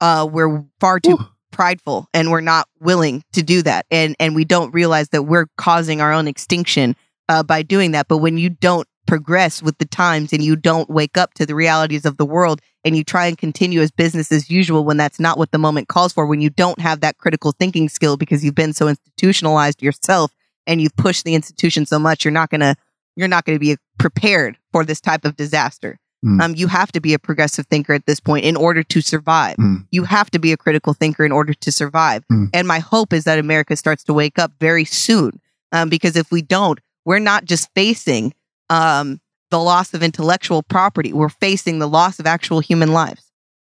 Uh, 0.00 0.26
we're 0.30 0.64
far 0.80 0.98
too 0.98 1.16
Whew. 1.16 1.26
Prideful 1.54 2.08
and 2.12 2.30
we're 2.30 2.40
not 2.40 2.68
willing 2.80 3.22
to 3.32 3.42
do 3.42 3.62
that. 3.62 3.86
And 3.90 4.16
and 4.18 4.34
we 4.34 4.44
don't 4.44 4.74
realize 4.74 5.10
that 5.10 5.22
we're 5.22 5.46
causing 5.56 6.00
our 6.00 6.12
own 6.12 6.26
extinction 6.26 6.96
uh, 7.28 7.42
by 7.42 7.62
doing 7.62 7.92
that. 7.92 8.08
But 8.08 8.18
when 8.18 8.36
you 8.36 8.50
don't 8.50 8.86
progress 9.06 9.62
with 9.62 9.78
the 9.78 9.84
times 9.84 10.32
and 10.32 10.42
you 10.42 10.56
don't 10.56 10.90
wake 10.90 11.16
up 11.16 11.32
to 11.34 11.46
the 11.46 11.54
realities 11.54 12.04
of 12.04 12.16
the 12.16 12.26
world 12.26 12.60
and 12.84 12.96
you 12.96 13.04
try 13.04 13.26
and 13.26 13.38
continue 13.38 13.80
as 13.80 13.90
business 13.90 14.32
as 14.32 14.50
usual 14.50 14.84
when 14.84 14.96
that's 14.96 15.20
not 15.20 15.38
what 15.38 15.52
the 15.52 15.58
moment 15.58 15.88
calls 15.88 16.12
for, 16.12 16.26
when 16.26 16.40
you 16.40 16.50
don't 16.50 16.80
have 16.80 17.00
that 17.00 17.18
critical 17.18 17.52
thinking 17.52 17.88
skill 17.88 18.16
because 18.16 18.44
you've 18.44 18.54
been 18.54 18.72
so 18.72 18.88
institutionalized 18.88 19.80
yourself 19.80 20.32
and 20.66 20.80
you've 20.80 20.96
pushed 20.96 21.24
the 21.24 21.34
institution 21.34 21.86
so 21.86 21.98
much, 21.98 22.24
you're 22.24 22.32
not 22.32 22.50
gonna 22.50 22.74
you're 23.16 23.28
not 23.28 23.44
gonna 23.44 23.60
be 23.60 23.76
prepared 23.98 24.58
for 24.72 24.84
this 24.84 25.00
type 25.00 25.24
of 25.24 25.36
disaster. 25.36 26.00
Mm. 26.24 26.40
Um, 26.40 26.54
you 26.54 26.68
have 26.68 26.90
to 26.92 27.00
be 27.00 27.12
a 27.12 27.18
progressive 27.18 27.66
thinker 27.66 27.92
at 27.92 28.06
this 28.06 28.18
point 28.18 28.44
in 28.44 28.56
order 28.56 28.82
to 28.82 29.00
survive. 29.02 29.56
Mm. 29.56 29.86
You 29.90 30.04
have 30.04 30.30
to 30.30 30.38
be 30.38 30.52
a 30.52 30.56
critical 30.56 30.94
thinker 30.94 31.24
in 31.24 31.32
order 31.32 31.52
to 31.52 31.70
survive. 31.70 32.24
Mm. 32.32 32.48
And 32.54 32.66
my 32.66 32.78
hope 32.78 33.12
is 33.12 33.24
that 33.24 33.38
America 33.38 33.76
starts 33.76 34.04
to 34.04 34.14
wake 34.14 34.38
up 34.38 34.52
very 34.58 34.84
soon. 34.84 35.40
Um, 35.72 35.88
because 35.88 36.16
if 36.16 36.30
we 36.30 36.40
don't, 36.40 36.80
we're 37.04 37.18
not 37.18 37.44
just 37.44 37.68
facing 37.74 38.32
um, 38.70 39.20
the 39.50 39.58
loss 39.58 39.92
of 39.92 40.02
intellectual 40.02 40.62
property, 40.62 41.12
we're 41.12 41.28
facing 41.28 41.78
the 41.78 41.88
loss 41.88 42.18
of 42.18 42.26
actual 42.26 42.60
human 42.60 42.92
lives. 42.92 43.30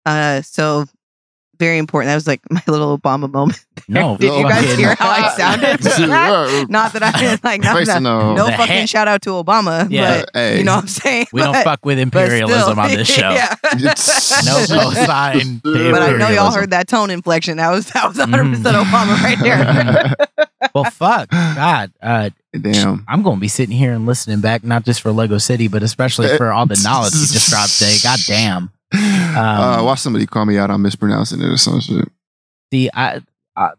Uh, 0.04 0.42
so, 0.42 0.86
very 1.58 1.78
important. 1.78 2.08
That 2.10 2.14
was 2.16 2.26
like 2.26 2.40
my 2.50 2.62
little 2.66 2.96
Obama 2.98 3.30
moment. 3.32 3.64
No, 3.88 4.16
Did 4.20 4.32
you 4.34 4.42
guys 4.48 4.74
hear 4.76 4.94
how 4.94 5.08
I 5.10 5.28
sounded? 5.36 5.80
Yeah. 5.98 6.64
not 6.68 6.92
that 6.94 7.02
I 7.02 7.38
like, 7.42 7.60
not 7.62 7.76
that, 7.84 7.94
the- 7.94 8.00
no 8.00 8.34
The 8.34 8.52
fucking 8.52 8.66
hand- 8.66 8.88
shout 8.90 9.08
out 9.08 9.22
to 9.22 9.30
Obama, 9.30 9.86
Yeah. 9.90 10.20
but 10.20 10.30
Hey. 10.34 10.58
you 10.58 10.64
know 10.64 10.74
what 10.76 10.82
I'm 10.82 10.88
saying? 10.88 11.26
We 11.32 11.40
don't 11.42 11.62
fuck 11.64 11.84
with 11.84 11.98
imperialism 11.98 12.60
still, 12.72 12.80
on 12.80 12.88
this 12.90 13.08
show. 13.08 13.30
yeah. 13.30 13.54
No 13.64 14.64
cosign. 14.66 15.62
to 15.62 15.90
But 15.92 16.02
I 16.02 16.16
know 16.16 16.28
y'all 16.28 16.50
heard 16.52 16.70
that 16.70 16.88
tone 16.88 17.10
inflection. 17.10 17.56
That 17.58 17.70
was 17.70 17.86
that 17.90 18.06
was 18.08 18.18
100 18.18 18.44
Mhm. 18.44 18.50
percent 18.56 18.76
Obama 18.76 19.22
right 19.22 19.38
there. 19.40 20.14
Well, 20.74 20.84
fuck, 20.84 21.28
God, 21.30 21.92
uh, 22.02 22.30
Damn. 22.58 23.04
I'm 23.08 23.22
going 23.22 23.36
to 23.36 23.40
be 23.40 23.48
sitting 23.48 23.76
here 23.76 23.92
and 23.92 24.06
listening 24.06 24.40
back, 24.40 24.62
not 24.64 24.84
just 24.84 25.00
for 25.02 25.10
Lego 25.12 25.38
City, 25.38 25.66
but 25.68 25.82
especially 25.82 26.36
for 26.36 26.52
all 26.52 26.66
the 26.66 26.80
knowledge 26.84 27.12
you 27.14 27.26
just 27.26 27.50
dropped 27.50 27.78
today. 27.78 27.96
God 28.02 28.18
damn. 28.26 28.70
uh, 28.94 29.76
Um, 29.78 29.84
watch 29.86 30.00
somebody 30.00 30.26
call 30.26 30.44
me 30.46 30.58
out 30.58 30.70
on 30.70 30.82
mispronouncing 30.82 31.40
it 31.40 31.46
or 31.48 31.56
some 31.56 31.80
shit. 31.80 32.08
See, 32.72 32.90
I, 32.92 33.20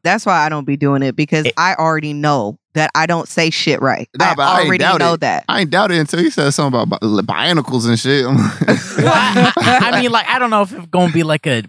That's 0.03 0.25
why 0.25 0.45
I 0.45 0.49
don't 0.49 0.65
be 0.65 0.77
doing 0.77 1.03
it 1.03 1.15
because 1.15 1.45
It- 1.45 1.53
I 1.57 1.75
already 1.75 2.13
know 2.13 2.57
that 2.75 2.91
I 2.93 3.05
don't 3.05 3.27
say 3.29 3.49
shit 3.51 3.81
right. 3.81 4.09
Nah, 4.17 4.31
I 4.31 4.35
but 4.35 4.41
I 4.43 4.63
already 4.65 4.83
know 4.83 5.13
it. 5.13 5.21
that. 5.21 5.45
I 5.47 5.61
ain't 5.61 5.69
doubt 5.69 5.91
it 5.91 5.97
until 5.97 6.21
you 6.21 6.29
said 6.29 6.49
something 6.51 6.77
about 6.81 6.99
bi- 6.99 7.07
bionicles 7.21 7.87
and 7.87 7.97
shit. 7.97 8.25
well, 8.25 8.35
I, 8.37 9.53
I- 9.57 9.79
I 9.93 10.01
mean, 10.01 10.11
like, 10.11 10.27
I 10.27 10.39
don't 10.39 10.49
know 10.49 10.61
if 10.61 10.73
it's 10.73 10.85
going 10.87 11.07
to 11.07 11.13
be 11.13 11.23
like 11.23 11.47
a, 11.47 11.63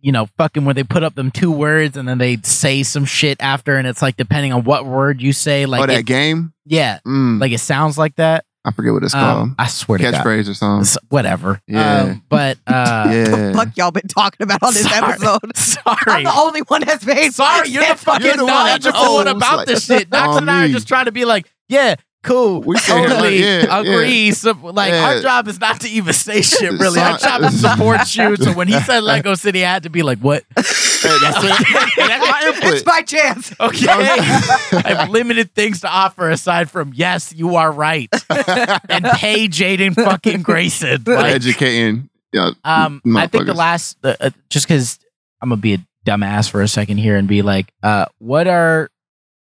you 0.00 0.12
know, 0.12 0.26
fucking 0.38 0.64
where 0.64 0.74
they 0.74 0.84
put 0.84 1.02
up 1.02 1.16
them 1.16 1.32
two 1.32 1.50
words 1.50 1.96
and 1.96 2.08
then 2.08 2.18
they 2.18 2.36
say 2.44 2.84
some 2.84 3.04
shit 3.04 3.38
after, 3.40 3.76
and 3.76 3.86
it's 3.88 4.02
like 4.02 4.16
depending 4.16 4.52
on 4.52 4.62
what 4.62 4.86
word 4.86 5.20
you 5.20 5.32
say, 5.32 5.66
like, 5.66 5.82
oh, 5.82 5.86
that 5.86 6.00
it- 6.00 6.06
game? 6.06 6.52
yeah, 6.64 7.00
Mm, 7.06 7.40
like 7.40 7.50
it 7.52 7.58
sounds 7.60 7.98
like 7.98 8.14
that. 8.16 8.44
I 8.66 8.72
forget 8.72 8.92
what 8.92 9.04
it's 9.04 9.14
called. 9.14 9.42
Um, 9.42 9.54
I 9.60 9.68
swear 9.68 9.98
to 9.98 10.10
God, 10.10 10.14
Catchphrase 10.14 10.48
or 10.50 10.54
something. 10.54 10.80
S- 10.80 10.98
whatever. 11.08 11.60
Yeah. 11.68 12.00
Um, 12.02 12.24
but 12.28 12.58
uh, 12.66 13.08
yeah. 13.08 13.52
Fuck 13.52 13.76
y'all 13.76 13.92
been 13.92 14.08
talking 14.08 14.42
about 14.42 14.60
on 14.60 14.74
this 14.74 14.82
Sorry. 14.90 15.12
episode. 15.12 15.56
Sorry. 15.56 15.96
I'm 16.08 16.24
the 16.24 16.34
only 16.34 16.60
one 16.62 16.82
that's 16.84 17.06
made. 17.06 17.32
Sorry, 17.32 17.68
you're 17.68 17.86
the 17.86 17.94
fucking 17.94 18.26
You're 18.26 18.36
the 18.38 18.46
knowledgeable 18.46 19.14
one 19.14 19.26
knows, 19.26 19.36
about 19.36 19.58
like, 19.58 19.68
this 19.68 19.86
shit. 19.86 20.10
Knox 20.12 20.38
and 20.38 20.50
I 20.50 20.64
are 20.64 20.68
just 20.68 20.88
trying 20.88 21.04
to 21.04 21.12
be 21.12 21.24
like, 21.24 21.48
yeah, 21.68 21.94
cool, 22.26 22.60
We 22.60 22.76
here 22.78 22.94
like, 22.96 23.08
totally 23.08 23.40
yeah, 23.40 23.80
agree. 23.80 24.32
So, 24.32 24.52
like, 24.62 24.92
our 24.92 25.20
job 25.20 25.48
is 25.48 25.58
not 25.60 25.80
to 25.80 25.88
even 25.88 26.12
say 26.12 26.40
shit. 26.42 26.72
Really, 26.72 27.00
our 27.00 27.18
job 27.18 27.42
is 27.42 27.62
to 27.62 27.68
support 27.70 28.14
you. 28.14 28.36
So 28.36 28.52
when 28.52 28.68
he 28.68 28.78
said 28.80 29.00
Lego 29.02 29.34
City, 29.34 29.64
I 29.64 29.72
had 29.72 29.84
to 29.84 29.90
be 29.90 30.02
like, 30.02 30.18
what? 30.18 30.44
That's, 30.54 31.42
my 31.42 32.42
input. 32.46 32.74
It's 32.74 32.86
my 32.86 33.02
chance. 33.02 33.54
Okay, 33.60 33.86
I 33.88 34.82
have 34.86 35.10
limited 35.10 35.54
things 35.54 35.80
to 35.82 35.88
offer 35.88 36.30
aside 36.30 36.70
from 36.70 36.92
yes, 36.94 37.32
you 37.34 37.56
are 37.56 37.70
right, 37.70 38.08
and 38.30 39.04
pay 39.14 39.48
Jaiden 39.48 39.94
fucking 39.94 40.42
Grayson. 40.42 41.04
Like, 41.06 41.34
Educating. 41.34 42.10
Yeah. 42.32 42.50
Um, 42.64 43.00
I 43.16 43.26
think 43.28 43.46
the 43.46 43.54
last, 43.54 43.96
uh, 44.04 44.14
uh, 44.20 44.30
just 44.50 44.66
because 44.66 44.98
I'm 45.40 45.48
gonna 45.48 45.60
be 45.60 45.74
a 45.74 45.78
dumbass 46.04 46.50
for 46.50 46.60
a 46.60 46.68
second 46.68 46.98
here 46.98 47.16
and 47.16 47.26
be 47.26 47.42
like, 47.42 47.72
uh, 47.82 48.06
what 48.18 48.46
are, 48.46 48.90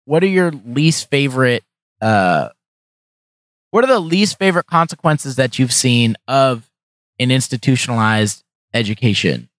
what 0.05 0.23
are 0.23 0.27
your 0.27 0.51
least 0.51 1.09
favorite, 1.09 1.63
uh, 2.01 2.49
what 3.71 3.83
are 3.83 3.87
the 3.87 3.99
least 3.99 4.37
favorite 4.37 4.67
consequences 4.67 5.35
that 5.37 5.57
you've 5.59 5.73
seen 5.73 6.15
of 6.27 6.69
an 7.19 7.31
institutionalized 7.31 8.43
education? 8.73 9.49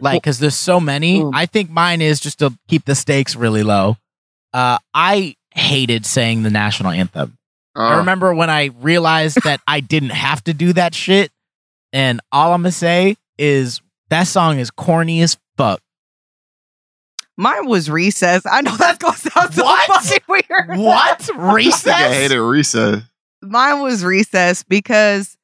Like, 0.00 0.22
because 0.22 0.38
there's 0.38 0.54
so 0.56 0.80
many. 0.80 1.22
I 1.34 1.46
think 1.46 1.70
mine 1.70 2.00
is 2.00 2.18
just 2.20 2.38
to 2.38 2.56
keep 2.68 2.84
the 2.84 2.94
stakes 2.94 3.36
really 3.36 3.62
low. 3.62 3.96
Uh, 4.52 4.78
I 4.94 5.36
hated 5.54 6.06
saying 6.06 6.42
the 6.44 6.50
national 6.50 6.90
anthem. 6.92 7.36
I 7.74 7.94
Uh, 7.94 7.98
remember 7.98 8.34
when 8.34 8.48
I 8.50 8.70
realized 8.80 9.42
that 9.44 9.60
I 9.66 9.80
didn't 9.80 10.10
have 10.10 10.42
to 10.44 10.54
do 10.54 10.72
that 10.74 10.94
shit. 10.94 11.30
And 11.92 12.20
all 12.30 12.52
I'm 12.52 12.62
gonna 12.62 12.72
say 12.72 13.16
is 13.38 13.80
that 14.08 14.24
song 14.28 14.58
is 14.58 14.70
corny 14.70 15.20
as 15.22 15.36
fuck. 15.56 15.80
Mine 17.38 17.66
was 17.66 17.88
recess. 17.90 18.42
I 18.50 18.60
know 18.62 18.76
that's 18.76 18.98
gonna 18.98 19.16
sound 19.16 19.54
so 19.54 19.64
What? 19.64 20.04
fucking 20.04 20.18
weird. 20.28 20.78
What? 20.78 21.28
Recess? 21.36 21.86
I 21.86 21.94
Recess? 22.08 22.14
hated 22.14 22.40
recess. 22.40 23.02
Mine 23.42 23.80
was 23.82 24.04
recess 24.04 24.62
because 24.62 25.36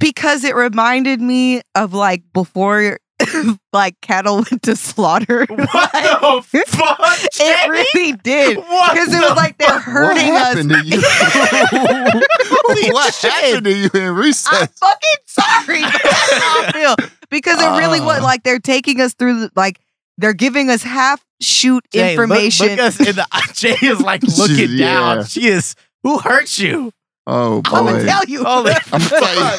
because 0.00 0.44
it 0.44 0.54
reminded 0.54 1.20
me 1.20 1.60
of 1.74 1.92
like 1.94 2.22
before 2.32 2.98
like 3.72 4.00
cattle 4.00 4.36
went 4.36 4.62
to 4.62 4.76
slaughter. 4.76 5.44
What 5.48 5.74
Like, 5.74 5.92
the 6.52 6.64
fuck? 6.68 7.00
it 7.40 7.68
really 7.68 8.12
did. 8.12 8.56
Because 8.56 9.12
it 9.12 9.20
was 9.20 9.36
like 9.36 9.58
they're 9.58 9.68
fuck? 9.68 9.82
hurting 9.82 10.28
what 10.32 10.42
us. 10.42 10.48
happened 10.54 10.70
to 10.70 10.84
you? 10.86 11.00
What 12.92 13.14
shit. 13.14 13.30
happened 13.32 13.64
to 13.64 13.72
you 13.76 13.90
in 13.94 14.14
recess? 14.14 14.52
I'm 14.52 14.68
fucking 14.68 15.22
sorry. 15.26 15.82
but 15.82 16.00
That's 16.02 16.32
how 16.32 16.62
I 16.64 16.70
feel. 16.72 16.96
Because 17.30 17.60
it 17.60 17.68
really 17.78 18.00
was 18.00 18.20
Uh. 18.20 18.22
like 18.22 18.42
they're 18.42 18.58
taking 18.60 19.00
us 19.00 19.14
through 19.14 19.48
like 19.56 19.78
they're 20.18 20.34
giving 20.34 20.68
us 20.68 20.82
half 20.82 21.24
shoot 21.40 21.82
Jay, 21.92 22.12
information. 22.12 22.66
Look, 22.68 22.78
us 22.80 23.00
in 23.00 23.16
the 23.16 23.26
Jay 23.54 23.76
is 23.82 24.00
like 24.00 24.22
looking 24.22 24.70
Yeah. 24.72 24.86
down. 25.14 25.24
She 25.24 25.46
is 25.48 25.74
who 26.02 26.18
hurt 26.18 26.58
you? 26.58 26.92
Oh 27.26 27.62
boy. 27.62 27.70
I'm 27.76 27.84
gonna 27.86 28.04
tell 28.04 28.24
you. 28.26 28.44
Holy 28.44 28.72
I'm 28.92 29.00
tell 29.00 29.58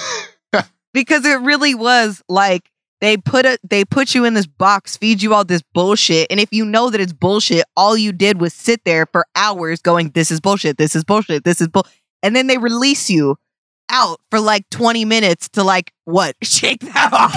you. 0.53 0.61
because 0.93 1.25
it 1.25 1.39
really 1.41 1.73
was 1.75 2.21
like 2.29 2.69
they 3.01 3.15
put 3.17 3.45
a 3.45 3.57
they 3.69 3.85
put 3.85 4.13
you 4.13 4.25
in 4.25 4.33
this 4.33 4.47
box 4.47 4.97
feed 4.97 5.21
you 5.21 5.33
all 5.33 5.45
this 5.45 5.61
bullshit 5.73 6.27
and 6.29 6.39
if 6.39 6.49
you 6.51 6.65
know 6.65 6.89
that 6.89 6.99
it's 6.99 7.13
bullshit 7.13 7.63
all 7.77 7.95
you 7.97 8.11
did 8.11 8.41
was 8.41 8.53
sit 8.53 8.83
there 8.85 9.05
for 9.05 9.25
hours 9.35 9.81
going 9.81 10.09
this 10.09 10.31
is 10.31 10.41
bullshit 10.41 10.77
this 10.77 10.95
is 10.95 11.03
bullshit 11.05 11.43
this 11.45 11.61
is 11.61 11.67
bull 11.69 11.85
and 12.23 12.35
then 12.35 12.47
they 12.47 12.57
release 12.57 13.09
you 13.09 13.37
out 13.89 14.19
for 14.31 14.39
like 14.39 14.69
20 14.69 15.05
minutes 15.05 15.49
to 15.49 15.63
like 15.63 15.91
what 16.05 16.35
shake 16.43 16.79
that 16.81 17.13
off. 17.13 17.35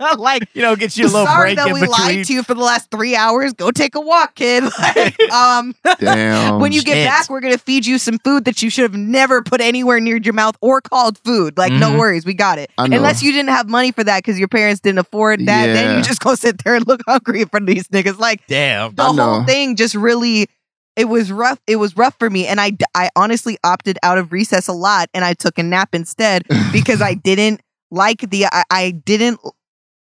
like, 0.00 0.18
like, 0.18 0.48
You 0.54 0.62
know, 0.62 0.76
get 0.76 0.96
you 0.96 1.04
a 1.04 1.08
little 1.08 1.26
sorry 1.26 1.54
break 1.54 1.56
that 1.56 1.66
in 1.68 1.74
we 1.74 1.80
between. 1.80 1.98
lied 2.16 2.24
to 2.26 2.32
you 2.32 2.42
for 2.42 2.54
the 2.54 2.60
last 2.62 2.90
three 2.90 3.16
hours. 3.16 3.52
Go 3.52 3.70
take 3.70 3.94
a 3.94 4.00
walk, 4.00 4.34
kid. 4.36 4.64
Like, 4.78 5.20
um, 5.32 5.74
Damn. 5.98 6.60
when 6.60 6.72
you 6.72 6.82
get 6.82 6.94
shit. 6.94 7.06
back, 7.06 7.28
we're 7.28 7.40
gonna 7.40 7.58
feed 7.58 7.86
you 7.86 7.98
some 7.98 8.18
food 8.18 8.44
that 8.44 8.62
you 8.62 8.70
should 8.70 8.82
have 8.82 8.94
never 8.94 9.42
put 9.42 9.60
anywhere 9.60 10.00
near 10.00 10.16
your 10.18 10.34
mouth 10.34 10.56
or 10.60 10.80
called 10.80 11.18
food. 11.18 11.58
Like, 11.58 11.72
no 11.72 11.90
Mhm. 11.92 11.98
worries, 11.98 12.24
we 12.24 12.34
got 12.34 12.58
it. 12.58 12.70
Unless 12.78 13.22
you 13.22 13.32
didn't 13.32 13.50
have 13.50 13.68
money 13.68 13.92
for 13.92 14.04
that 14.04 14.18
because 14.18 14.38
your 14.38 14.48
parents 14.48 14.80
didn't 14.80 14.98
afford 14.98 15.40
that, 15.46 15.66
then 15.66 15.96
you 15.96 16.02
just 16.04 16.20
go 16.20 16.34
sit 16.34 16.62
there 16.64 16.74
and 16.76 16.86
look 16.86 17.00
hungry 17.06 17.42
in 17.42 17.48
front 17.48 17.68
of 17.68 17.74
these 17.74 17.88
niggas. 17.88 18.18
Like 18.18 18.46
Damn. 18.46 18.94
the 18.94 19.02
I 19.02 19.06
whole 19.06 19.14
know. 19.14 19.44
thing 19.46 19.76
just 19.76 19.94
really 19.94 20.48
it 20.96 21.06
was 21.06 21.30
rough 21.32 21.58
it 21.66 21.76
was 21.76 21.96
rough 21.96 22.16
for 22.18 22.28
me 22.30 22.46
and 22.46 22.60
I, 22.60 22.72
I 22.94 23.10
honestly 23.16 23.56
opted 23.64 23.98
out 24.02 24.18
of 24.18 24.32
recess 24.32 24.68
a 24.68 24.72
lot 24.72 25.08
and 25.14 25.24
i 25.24 25.34
took 25.34 25.58
a 25.58 25.62
nap 25.62 25.94
instead 25.94 26.44
because 26.72 27.00
i 27.00 27.14
didn't 27.14 27.60
like 27.90 28.28
the 28.30 28.46
I, 28.46 28.62
I 28.70 28.90
didn't 28.92 29.40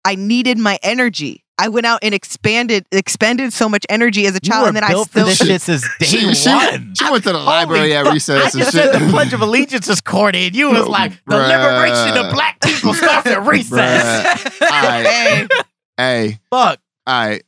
i 0.05 0.15
needed 0.15 0.59
my 0.59 0.79
energy 0.83 1.45
i 1.59 1.69
went 1.69 1.85
out 1.87 1.99
and 2.03 2.15
expanded 2.15 2.87
expended 2.93 3.53
so 3.53 3.69
much 3.69 3.85
energy 3.91 4.27
as 4.27 4.35
a 4.35 4.41
child 4.41 4.63
were 4.63 4.69
and 4.69 4.77
then 4.77 4.85
i 4.85 4.89
built 4.89 5.11
still 5.11 5.25
for 5.25 5.29
this 5.31 5.39
shit 5.39 5.61
since 5.61 5.83
day 5.99 6.07
she, 6.07 6.35
she, 6.35 6.49
one. 6.49 6.95
she 6.95 7.11
went 7.11 7.23
to 7.25 7.33
the 7.33 7.39
Holy 7.39 7.45
library 7.47 7.95
at 7.95 8.05
fuck. 8.07 8.15
recess 8.15 8.41
I 8.41 8.45
and 8.45 8.53
just 8.53 8.73
shit. 8.73 8.93
said 8.93 9.01
the 9.01 9.11
Pledge 9.11 9.33
of 9.35 9.43
Allegiance 9.43 9.89
is 9.89 10.01
corny, 10.01 10.47
and 10.47 10.57
you 10.57 10.71
was 10.71 10.87
like, 10.89 11.13
the 11.27 11.35
Bruh. 11.35 11.49
liberation 11.49 12.25
of 12.25 12.33
black 12.33 12.61
people 12.63 12.95
starts 12.95 13.27
at 13.27 13.43
recess. 13.47 14.43
Bruh. 14.59 15.05
Hey, 15.05 15.49
hey, 15.97 16.39
Fuck. 16.51 16.81
all 17.07 17.29
right. 17.29 17.43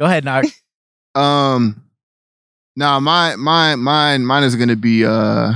Go 0.00 0.06
ahead, 0.06 0.24
Nog. 0.24 0.46
Um, 1.14 1.82
now 2.76 3.00
my 3.00 3.36
my 3.36 3.74
mine 3.74 4.24
mine 4.26 4.44
is 4.44 4.54
gonna 4.56 4.76
be 4.76 5.04
uh 5.04 5.52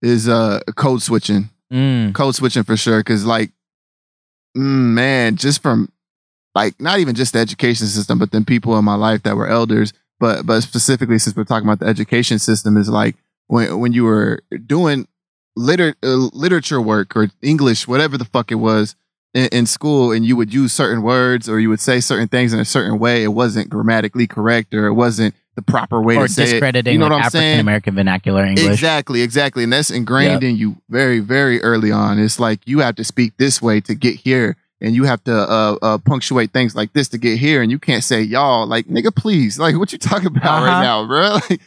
is 0.00 0.28
uh 0.28 0.60
code 0.76 1.02
switching, 1.02 1.50
Mm. 1.72 2.14
code 2.14 2.34
switching 2.34 2.64
for 2.64 2.76
sure. 2.76 3.02
Cause 3.02 3.24
like, 3.24 3.50
mm, 4.56 4.92
man, 4.94 5.36
just 5.36 5.62
from 5.62 5.90
like 6.54 6.78
not 6.80 6.98
even 6.98 7.14
just 7.14 7.32
the 7.32 7.38
education 7.38 7.86
system, 7.86 8.18
but 8.18 8.30
then 8.30 8.44
people 8.44 8.76
in 8.78 8.84
my 8.84 8.94
life 8.94 9.22
that 9.22 9.36
were 9.36 9.46
elders. 9.48 9.92
But 10.20 10.44
but 10.46 10.60
specifically, 10.62 11.18
since 11.18 11.36
we're 11.36 11.44
talking 11.44 11.66
about 11.68 11.80
the 11.80 11.86
education 11.86 12.38
system, 12.38 12.76
is 12.76 12.88
like 12.88 13.16
when 13.46 13.78
when 13.80 13.92
you 13.92 14.04
were 14.04 14.40
doing 14.66 15.06
liter 15.56 15.94
uh, 16.02 16.28
literature 16.32 16.80
work 16.80 17.16
or 17.16 17.28
English, 17.42 17.86
whatever 17.88 18.16
the 18.18 18.24
fuck 18.24 18.50
it 18.50 18.56
was. 18.56 18.94
In, 19.34 19.46
in 19.46 19.64
school, 19.64 20.12
and 20.12 20.26
you 20.26 20.36
would 20.36 20.52
use 20.52 20.74
certain 20.74 21.00
words 21.02 21.48
or 21.48 21.58
you 21.58 21.70
would 21.70 21.80
say 21.80 22.00
certain 22.00 22.28
things 22.28 22.52
in 22.52 22.60
a 22.60 22.66
certain 22.66 22.98
way, 22.98 23.22
it 23.22 23.28
wasn't 23.28 23.70
grammatically 23.70 24.26
correct 24.26 24.74
or 24.74 24.86
it 24.86 24.92
wasn't 24.92 25.34
the 25.54 25.62
proper 25.62 26.00
way 26.00 26.16
Or 26.16 26.26
to 26.26 26.32
say 26.32 26.44
it. 26.44 26.50
discrediting 26.52 26.94
You 26.94 26.98
know 26.98 27.04
like 27.06 27.10
what 27.12 27.16
I'm 27.18 27.26
African 27.26 27.40
saying? 27.40 27.60
American 27.60 27.94
vernacular 27.94 28.44
English. 28.44 28.66
Exactly, 28.66 29.22
exactly. 29.22 29.64
And 29.64 29.72
that's 29.72 29.90
ingrained 29.90 30.42
in 30.42 30.56
you 30.56 30.76
very, 30.88 31.20
very 31.20 31.60
early 31.62 31.92
on. 31.92 32.18
It's 32.18 32.40
like 32.40 32.60
you 32.66 32.78
have 32.80 32.96
to 32.96 33.04
speak 33.04 33.36
this 33.36 33.60
way 33.60 33.80
to 33.82 33.94
get 33.94 34.16
here. 34.16 34.56
And 34.80 34.96
you 34.96 35.04
have 35.04 35.22
to 35.24 35.32
uh, 35.32 35.76
uh, 35.80 35.98
punctuate 35.98 36.52
things 36.52 36.74
like 36.74 36.92
this 36.92 37.08
to 37.10 37.18
get 37.18 37.38
here. 37.38 37.62
And 37.62 37.70
you 37.70 37.78
can't 37.78 38.02
say 38.02 38.20
y'all. 38.20 38.66
Like, 38.66 38.86
nigga, 38.86 39.14
please. 39.14 39.56
Like, 39.56 39.76
what 39.78 39.92
you 39.92 39.98
talking 39.98 40.26
about 40.26 40.44
Uh-huh. 40.44 40.66
right 40.66 40.82
now, 40.82 41.06
bro? 41.06 41.38
Like, 41.50 41.60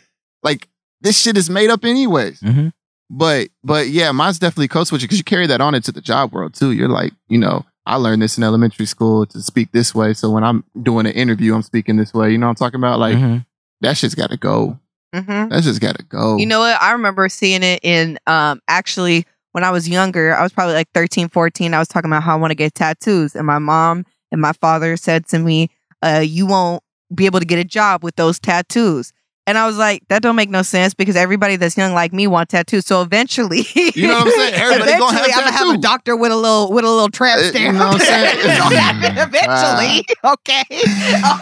like, 0.43 0.67
this 1.01 1.17
shit 1.17 1.37
is 1.37 1.49
made 1.49 1.69
up 1.69 1.85
anyways. 1.85 2.41
Mhm. 2.41 2.73
But, 3.09 3.49
but 3.63 3.87
yeah, 3.87 4.11
mine's 4.11 4.39
definitely 4.39 4.67
code 4.67 4.87
switching 4.87 5.05
because 5.05 5.17
you 5.19 5.23
carry 5.23 5.47
that 5.47 5.61
on 5.61 5.75
into 5.75 5.91
the 5.91 6.01
job 6.01 6.33
world 6.33 6.55
too. 6.55 6.71
You're 6.71 6.89
like, 6.89 7.13
you 7.29 7.37
know, 7.37 7.63
I 7.85 7.95
learned 7.97 8.21
this 8.21 8.37
in 8.37 8.43
elementary 8.43 8.85
school 8.87 9.25
to 9.27 9.41
speak 9.41 9.71
this 9.71 9.93
way. 9.95 10.13
So 10.13 10.29
when 10.31 10.43
I'm 10.43 10.63
doing 10.81 11.05
an 11.05 11.11
interview, 11.13 11.53
I'm 11.55 11.61
speaking 11.61 11.97
this 11.97 12.13
way. 12.13 12.31
You 12.31 12.37
know 12.39 12.47
what 12.47 12.49
I'm 12.49 12.55
talking 12.55 12.79
about? 12.79 12.99
Like, 12.99 13.15
Mhm. 13.15 13.45
That 13.85 13.97
shit's 13.97 14.15
got 14.15 14.29
to 14.31 14.37
go. 14.37 14.79
mhm. 15.13 15.49
That 15.49 15.63
just 15.63 15.81
got 15.81 15.97
to 15.97 16.03
go. 16.03 16.37
You 16.37 16.45
know 16.45 16.59
what? 16.59 16.81
I 16.81 16.91
remember 16.91 17.29
seeing 17.29 17.63
it 17.63 17.79
in 17.83 18.19
um 18.27 18.61
actually 18.67 19.25
when 19.53 19.63
I 19.63 19.71
was 19.71 19.87
younger, 19.87 20.35
I 20.35 20.43
was 20.43 20.51
probably 20.51 20.73
like 20.73 20.89
13, 20.93 21.29
14. 21.29 21.73
I 21.73 21.79
was 21.79 21.87
talking 21.87 22.09
about 22.09 22.23
how 22.23 22.33
I 22.33 22.39
want 22.39 22.51
to 22.51 22.55
get 22.55 22.75
tattoos. 22.75 23.35
And 23.37 23.47
my 23.47 23.57
mom 23.59 24.05
and 24.31 24.41
my 24.41 24.51
father 24.51 24.97
said 24.97 25.25
to 25.27 25.39
me, 25.39 25.69
uh, 26.03 26.21
you 26.25 26.45
won't 26.45 26.83
be 27.13 27.25
able 27.25 27.39
to 27.39 27.45
get 27.45 27.57
a 27.57 27.63
job 27.63 28.03
with 28.03 28.17
those 28.17 28.37
tattoos. 28.37 29.13
And 29.47 29.57
I 29.59 29.67
was 29.67 29.77
like, 29.77 30.01
that 30.07 30.23
don't 30.23 30.35
make 30.35 30.49
no 30.49 30.63
sense 30.63 30.93
because 30.95 31.15
everybody 31.15 31.55
that's 31.55 31.77
young 31.77 31.93
like 31.93 32.11
me 32.11 32.25
want 32.25 32.49
tattoos. 32.49 32.85
So 32.87 33.01
eventually, 33.03 33.65
You 33.75 34.07
know 34.07 34.15
what 34.15 34.27
I'm 34.27 34.31
saying? 34.33 34.53
Everybody 34.55 34.91
eventually 34.91 34.97
gonna 34.99 35.17
have 35.19 35.29
I'm 35.37 35.43
gonna 35.43 35.51
have 35.51 35.75
a 35.75 35.77
doctor 35.77 36.15
with 36.15 36.31
a 36.31 36.35
little 36.35 36.71
with 36.71 36.83
a 36.83 36.89
little 36.89 37.09
tramp 37.09 37.39
Uh, 37.55 37.59
you 37.59 37.71
know 37.71 37.87
what 37.89 37.93
I'm 37.95 37.99
saying? 37.99 38.39
It'll 38.39 38.69
happen 38.75 39.17
eventually. 39.17 40.05
okay. 40.23 40.63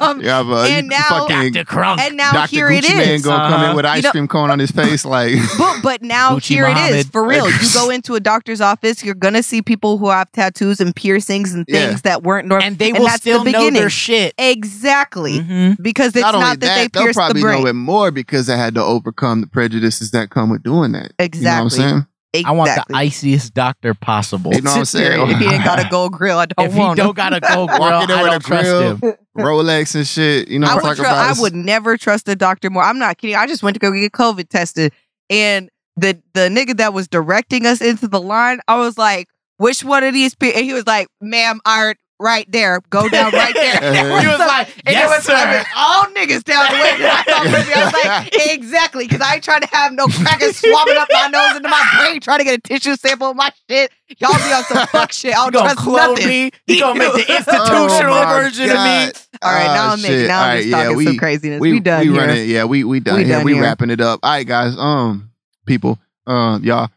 Um, 0.01 0.21
Yeah, 0.21 0.43
but 0.43 0.69
and 0.69 0.85
you 0.85 0.89
now- 0.89 1.27
fucking 1.27 1.53
Dr. 1.53 1.65
Crunk. 1.65 1.99
and 1.99 2.17
now 2.17 2.31
Dr. 2.33 2.49
here 2.49 2.69
Gucci 2.69 2.89
it 2.89 2.97
Mane 2.97 3.09
is. 3.09 3.21
gonna 3.23 3.49
come 3.49 3.61
in 3.61 3.65
Uh-huh. 3.67 3.75
with 3.77 3.85
ice 3.85 3.97
You 3.97 4.01
know- 4.03 4.11
cream 4.11 4.27
cone 4.27 4.51
on 4.51 4.59
his 4.59 4.71
face, 4.71 5.05
like 5.05 5.35
But 5.57 5.81
but 5.81 6.01
now 6.01 6.35
Gucci 6.35 6.43
here 6.47 6.65
it 6.67 6.77
is 6.95 7.05
for 7.07 7.23
real. 7.25 7.49
You 7.49 7.73
go 7.73 7.89
into 7.89 8.15
a 8.15 8.19
doctor's 8.19 8.59
office, 8.59 9.03
you're 9.03 9.15
gonna 9.15 9.43
see 9.43 9.61
people 9.61 9.97
who 9.97 10.09
have 10.09 10.29
tattoos 10.33 10.81
and 10.81 10.93
piercings 10.95 11.53
and 11.53 11.63
Yeah. 11.69 11.87
things 11.87 12.01
that 12.01 12.23
weren't 12.23 12.47
normal. 12.49 12.67
and 12.67 12.77
they 12.77 12.89
and 12.89 12.99
will 12.99 13.05
that's 13.05 13.19
the 13.23 13.31
still 13.31 13.39
know 13.39 13.43
beginning. 13.45 13.73
their 13.73 13.89
shit. 13.89 14.33
Exactly, 14.37 15.39
Mhm. 15.39 15.77
because 15.81 16.07
it's 16.15 16.21
not 16.21 16.33
not, 16.33 16.59
that, 16.59 16.67
that, 16.67 16.75
they 16.75 16.87
they'll 16.87 17.03
pierced 17.03 17.15
the 17.17 17.21
probably 17.21 17.41
brain. 17.41 17.63
Know 17.93 17.99
more 17.99 18.11
because 18.11 18.49
I 18.49 18.55
had 18.57 18.75
to 18.75 18.81
overcome 18.83 19.41
the 19.41 19.47
prejudices 19.47 20.11
that 20.11 20.29
come 20.29 20.49
with 20.49 20.63
doing 20.63 20.91
that. 20.93 21.13
Exactly. 21.19 21.39
You 21.39 21.43
know 21.45 21.55
what 21.55 21.61
I'm 21.63 21.69
saying? 21.69 22.07
I 22.45 22.51
want 22.51 22.71
the 22.87 22.95
iciest 22.95 23.53
doctor 23.53 23.93
possible. 23.93 24.53
You 24.53 24.61
know 24.61 24.71
what 24.71 24.79
I'm 24.79 24.85
saying? 24.85 25.29
if 25.29 25.37
he 25.37 25.45
ain't 25.45 25.63
got 25.63 25.85
a 25.85 25.87
gold 25.89 26.13
grill, 26.13 26.39
I 26.39 26.47
don't 26.47 26.65
if 26.65 26.73
he 26.73 26.95
don't 26.95 27.15
got 27.15 27.31
a 27.33 27.39
gold 27.53 27.69
grill, 27.69 27.79
Walking 27.79 28.09
in 28.09 28.19
I 28.19 28.23
with 28.23 28.31
don't 28.31 28.43
a 28.43 28.47
trust 28.47 28.63
grill. 28.69 28.95
him. 28.97 29.17
Rolex 29.37 29.95
and 29.95 30.07
shit. 30.07 30.47
You 30.47 30.57
know 30.59 30.67
I 30.67 30.75
what 30.75 30.83
I'm 30.83 30.89
would, 30.89 30.95
talking 30.97 31.03
tru- 31.05 31.13
about? 31.13 31.37
I 31.37 31.41
would 31.41 31.53
never 31.55 31.97
trust 31.97 32.25
the 32.25 32.35
doctor 32.35 32.69
more. 32.71 32.83
I'm 32.83 32.97
not 32.97 33.17
kidding. 33.19 33.35
I 33.35 33.45
just 33.45 33.61
went 33.61 33.75
to 33.75 33.79
go 33.79 33.91
get 33.91 34.11
COVID 34.13 34.49
tested, 34.49 34.93
and 35.29 35.69
the 35.95 36.19
the 36.33 36.49
nigga 36.49 36.75
that 36.77 36.91
was 36.93 37.07
directing 37.07 37.67
us 37.67 37.81
into 37.81 38.07
the 38.07 38.19
line, 38.19 38.59
I 38.67 38.77
was 38.77 38.97
like, 38.97 39.27
"Which 39.57 39.83
one 39.83 40.03
of 40.03 40.13
these?" 40.15 40.33
Pe-? 40.33 40.53
And 40.53 40.65
he 40.65 40.73
was 40.73 40.87
like, 40.87 41.07
"Ma'am, 41.21 41.59
I 41.65 41.93
right 42.19 42.49
there. 42.51 42.79
Go 42.89 43.09
down 43.09 43.31
right 43.31 43.53
there." 43.53 43.73
Uh-huh. 43.83 44.19
He 44.21 44.27
was 44.27 44.39
like, 44.39 44.67
And 44.85 44.93
"Yes, 44.95 45.05
it 45.05 45.15
was 45.15 45.23
sir." 45.25 45.65
All 45.75 46.05
niggas 46.05 46.43
down 46.43 46.65
the 46.71 46.79
way. 46.79 46.91
I, 46.99 47.43
maybe 47.51 47.73
I 47.73 47.83
was 47.83 47.93
like, 47.93 48.51
exactly, 48.53 49.05
because 49.07 49.21
I 49.21 49.35
ain't 49.35 49.43
trying 49.43 49.61
to 49.61 49.67
have 49.71 49.91
no 49.93 50.07
crackers 50.07 50.57
swabbing 50.57 50.97
up 50.97 51.07
my 51.11 51.27
nose 51.27 51.55
into 51.57 51.69
my 51.69 51.83
brain, 51.97 52.19
trying 52.21 52.39
to 52.39 52.43
get 52.45 52.53
a 52.55 52.61
tissue 52.61 52.95
sample 52.95 53.29
of 53.31 53.35
my 53.35 53.51
shit. 53.69 53.91
Y'all 54.19 54.33
be 54.37 54.53
on 54.53 54.63
some 54.63 54.87
fuck 54.91 55.11
shit. 55.11 55.35
I 55.37 55.45
You 55.45 55.51
don't 55.51 55.63
trust 55.63 55.77
clone 55.77 55.95
nothing. 56.13 56.27
me? 56.27 56.51
You 56.67 56.79
gonna 56.79 56.99
make 56.99 57.13
the 57.13 57.25
Oh 57.31 57.35
institutional 57.37 58.09
my 58.13 58.25
version 58.41 58.65
of 58.65 58.77
me? 58.77 59.11
All 59.41 59.51
right, 59.53 59.65
now 59.73 59.89
Oh, 59.89 59.93
I'm 59.93 60.01
making, 60.01 60.27
now 60.27 60.41
I'm 60.43 60.49
All 60.51 60.57
just 60.57 60.71
right, 60.71 60.71
talking 60.71 60.91
yeah, 60.91 60.95
we, 60.97 61.05
some 61.05 61.17
craziness. 61.17 61.59
we, 61.61 61.71
We, 61.73 61.79
done 61.79 61.99
we 62.07 62.13
here. 62.13 62.17
run 62.21 62.29
it. 62.29 62.47
Yeah, 62.47 62.63
we 62.65 62.83
we 62.83 62.99
done 62.99 63.15
We 63.17 63.25
here. 63.25 63.35
done 63.35 63.43
we 63.45 63.53
here. 63.53 63.61
wrapping 63.63 63.89
it 63.89 63.99
up. 64.01 64.19
All 64.23 64.31
right, 64.31 64.47
guys. 64.47 64.75
Um, 64.77 65.31
people. 65.65 65.99
Um, 66.27 66.63
y'all. 66.63 66.89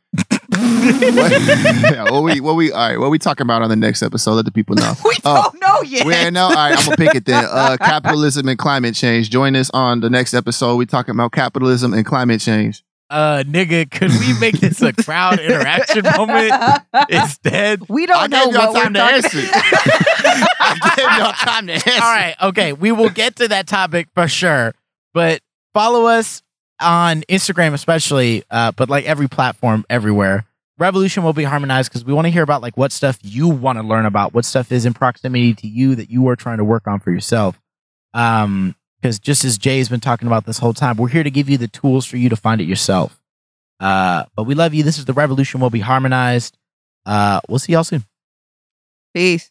What, 0.93 1.33
yeah, 1.93 2.05
what 2.11 2.23
we 2.23 2.41
what 2.41 2.57
we 2.57 2.73
all 2.73 2.79
right? 2.89 2.99
What 2.99 3.11
we 3.11 3.19
talking 3.19 3.45
about 3.47 3.63
on 3.63 3.69
the 3.71 3.77
next 3.77 4.03
episode? 4.03 4.35
Let 4.35 4.45
the 4.45 4.53
people 4.53 4.75
know. 4.77 4.95
We 5.05 5.17
Oh, 5.25 5.51
don't 5.51 5.61
know 5.61 5.83
yet. 5.83 6.07
We 6.07 6.15
ain't 6.15 6.35
know. 6.35 6.45
All 6.47 6.55
right, 6.55 6.77
I'm 6.79 6.85
gonna 6.85 6.97
pick 6.97 7.15
it 7.15 7.25
then. 7.25 7.45
Uh, 7.51 7.77
capitalism 7.81 8.49
and 8.49 8.59
climate 8.59 8.95
change. 8.95 9.31
Join 9.31 9.57
us 9.57 9.71
on 9.71 10.01
the 10.01 10.11
next 10.11 10.35
episode. 10.35 10.77
We 10.77 10.87
talking 10.87 11.13
about 11.15 11.33
capitalism 11.33 11.93
and 11.95 12.05
climate 12.07 12.41
change. 12.41 12.83
Uh, 13.09 13.45
nigga, 13.47 13.89
could 13.89 14.11
we 14.11 14.37
make 14.41 14.59
this 14.59 14.83
a 14.83 14.93
crowd 14.93 15.39
interaction 15.39 16.03
moment 16.17 16.53
instead? 17.09 17.89
we 17.89 18.05
don't 18.05 18.17
I 18.17 18.27
know 18.27 18.47
gave 18.47 18.55
y'all 18.55 18.73
what 18.73 18.83
time 18.83 18.93
we're 18.95 18.99
to 18.99 19.15
answer. 19.15 19.39
I 20.59 20.93
gave 20.97 21.05
y'all 21.19 21.33
time 21.33 21.67
to 21.69 21.73
answer. 21.75 21.91
All 21.93 22.01
right, 22.01 22.35
okay, 22.43 22.73
we 22.73 22.91
will 22.93 23.11
get 23.11 23.37
to 23.37 23.49
that 23.49 23.67
topic 23.69 24.09
for 24.15 24.27
sure. 24.27 24.75
But 25.15 25.41
follow 25.73 26.07
us 26.07 26.43
on 26.81 27.23
Instagram, 27.23 27.75
especially, 27.75 28.43
uh, 28.51 28.73
but 28.73 28.91
like 28.91 29.05
every 29.07 29.29
platform 29.29 29.85
everywhere. 29.89 30.45
Revolution 30.79 31.23
will 31.23 31.33
be 31.33 31.45
harmonized 31.45 31.91
because 31.91 32.05
we 32.05 32.13
want 32.13 32.27
to 32.27 32.31
hear 32.31 32.43
about 32.43 32.61
like 32.61 32.77
what 32.77 32.93
stuff 32.93 33.19
you 33.23 33.49
want 33.49 33.79
to 33.79 33.83
learn 33.83 34.05
about, 34.05 34.35
what 34.35 34.45
stuff 34.45 34.71
is 34.71 34.85
in 34.85 34.93
proximity 34.93 35.55
to 35.55 35.67
you 35.67 35.95
that 35.95 36.11
you 36.11 36.29
are 36.29 36.37
trying 36.37 36.59
to 36.59 36.65
work 36.65 36.87
on 36.87 37.01
for 37.01 37.11
yourself. 37.11 37.59
Um, 38.13 38.75
because 39.01 39.19
just 39.19 39.45
as 39.45 39.57
Jay 39.57 39.79
has 39.79 39.89
been 39.89 40.01
talking 40.01 40.27
about 40.27 40.47
this 40.47 40.59
whole 40.59 40.75
time, 40.75 40.97
we're 40.97 41.09
here 41.09 41.23
to 41.23 41.31
give 41.31 41.49
you 41.49 41.59
the 41.59 41.69
tools 41.69 42.07
for 42.07 42.17
you 42.17 42.29
to 42.29 42.37
find 42.37 42.61
it 42.61 42.65
yourself. 42.65 43.21
Uh, 43.79 44.25
but 44.35 44.45
we 44.45 44.55
love 44.55 44.75
you. 44.75 44.83
This 44.83 44.99
is 44.99 45.05
the 45.05 45.13
revolution 45.13 45.61
will 45.61 45.71
be 45.71 45.81
harmonized. 45.81 46.57
Uh, 47.05 47.41
we'll 47.49 47.59
see 47.59 47.73
y'all 47.73 47.85
soon. 47.85 48.05
Peace. 49.15 49.51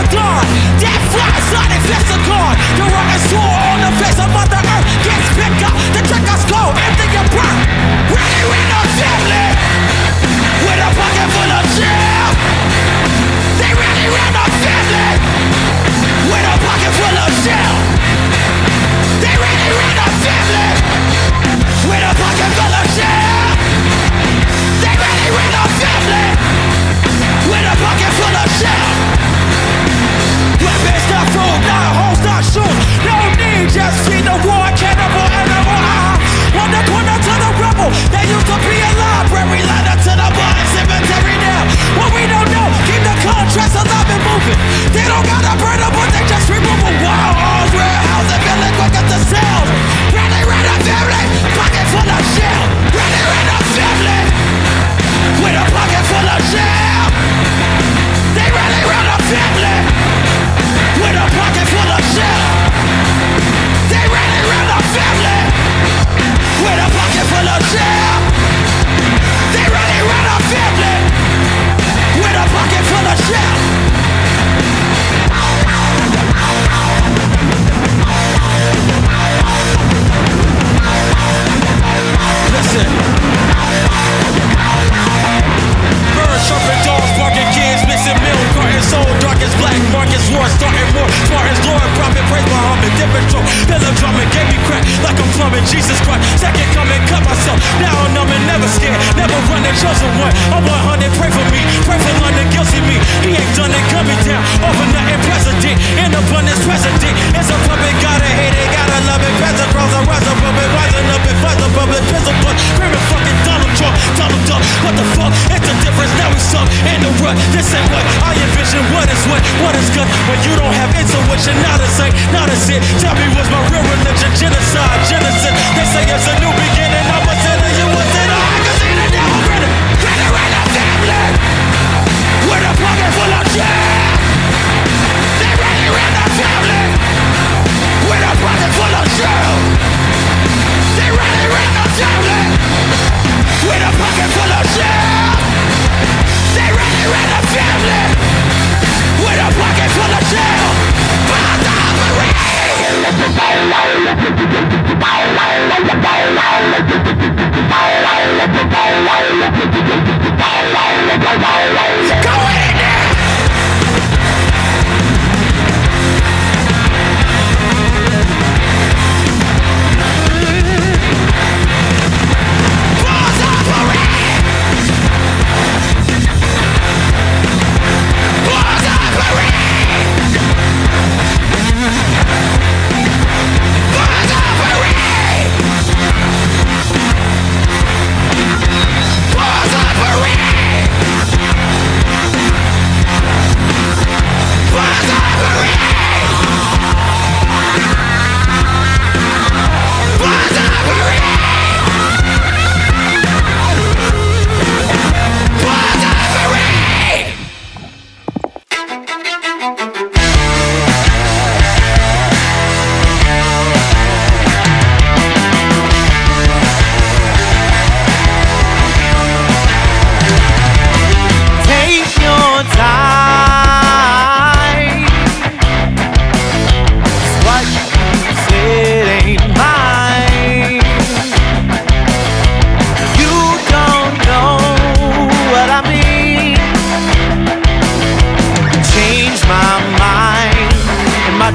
a 0.00 0.14
god. 0.14 0.44
Death 0.80 1.04
flies 1.12 1.48
on 1.60 1.68
the 1.68 1.80
face 1.84 2.10
of 2.14 2.20
God. 2.24 2.56
The 2.76 2.84
rock 2.88 3.10
is 3.16 3.32
on 3.36 3.78
the 3.84 3.92
face 4.00 4.18
of 4.18 4.28
Mother 4.32 4.60
Earth. 4.60 4.86
Gets. 5.04 5.49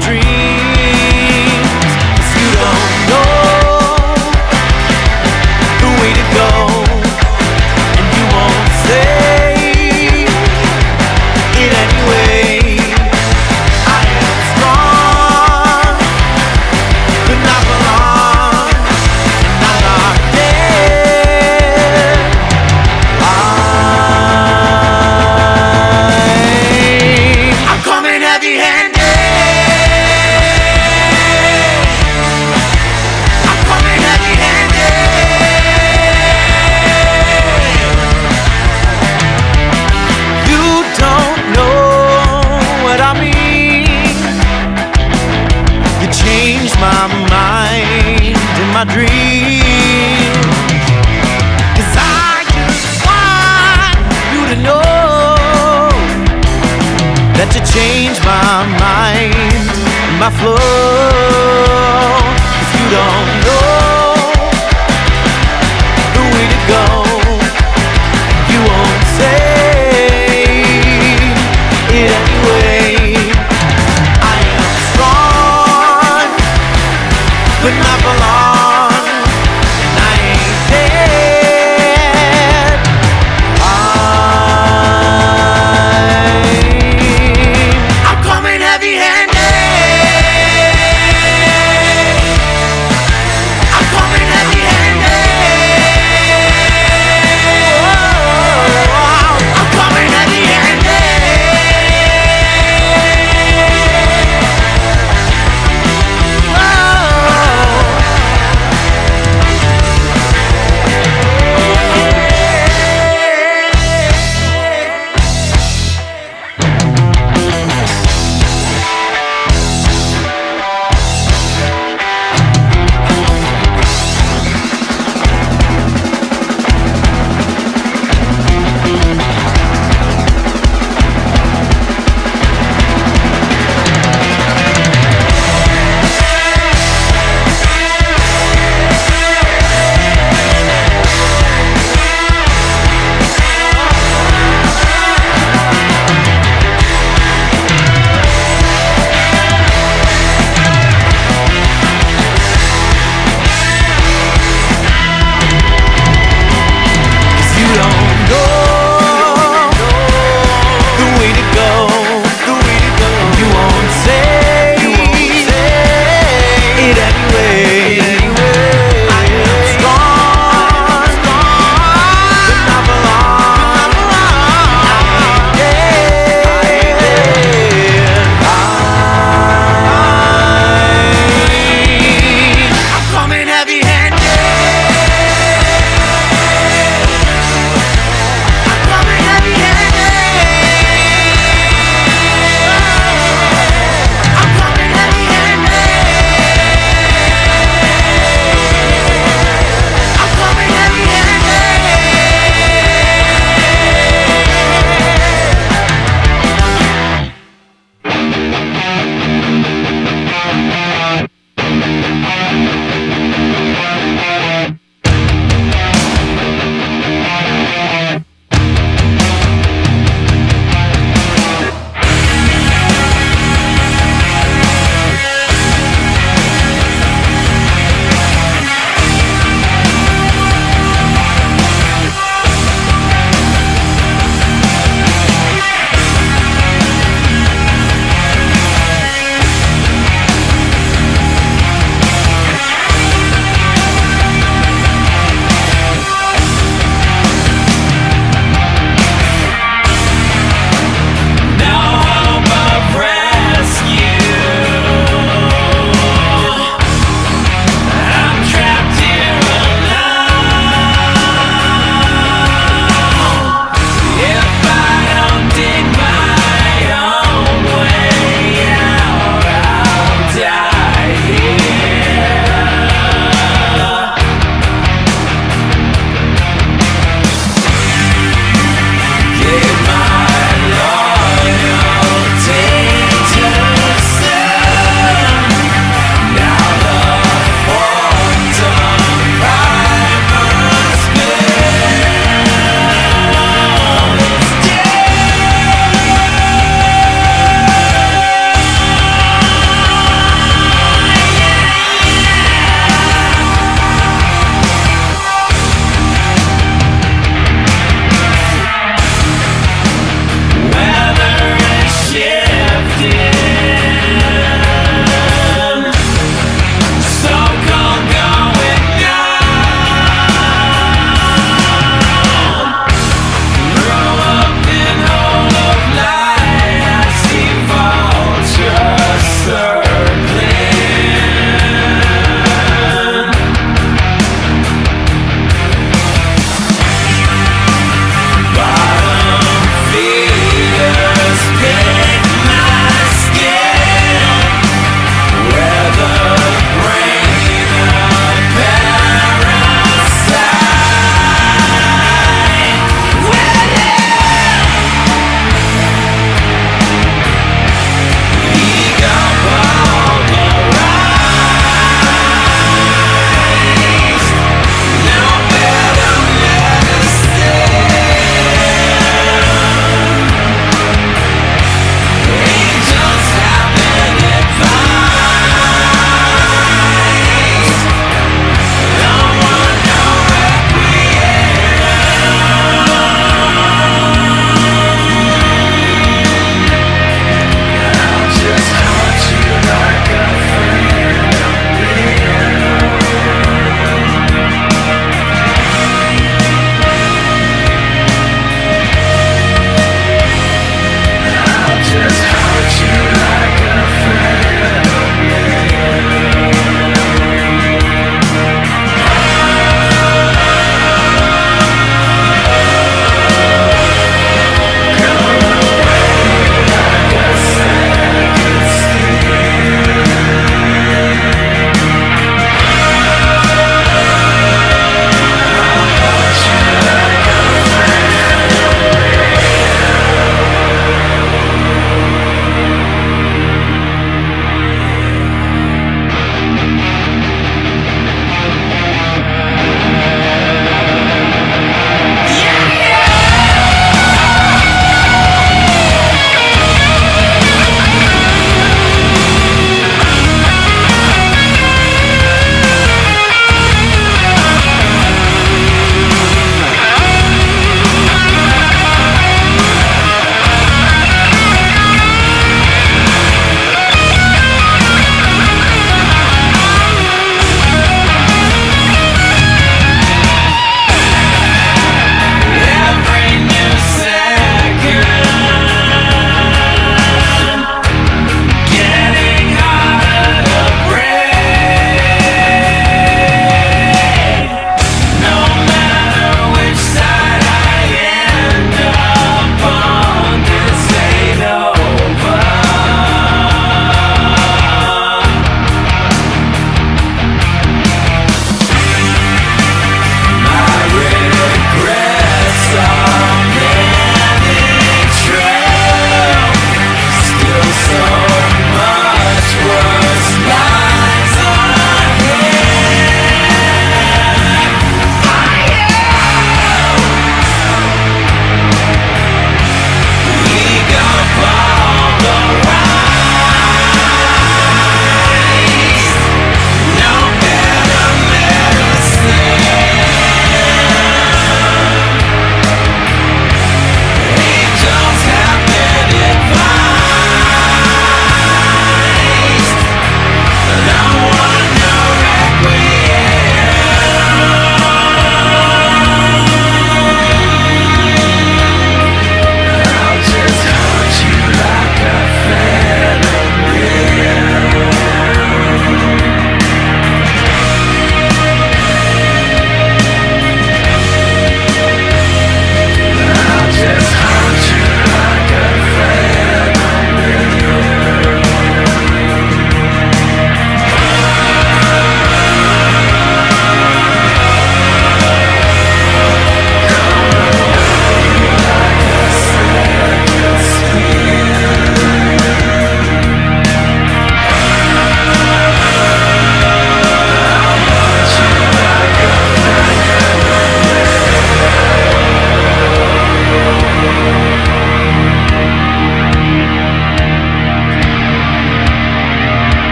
Dream. 0.00 0.23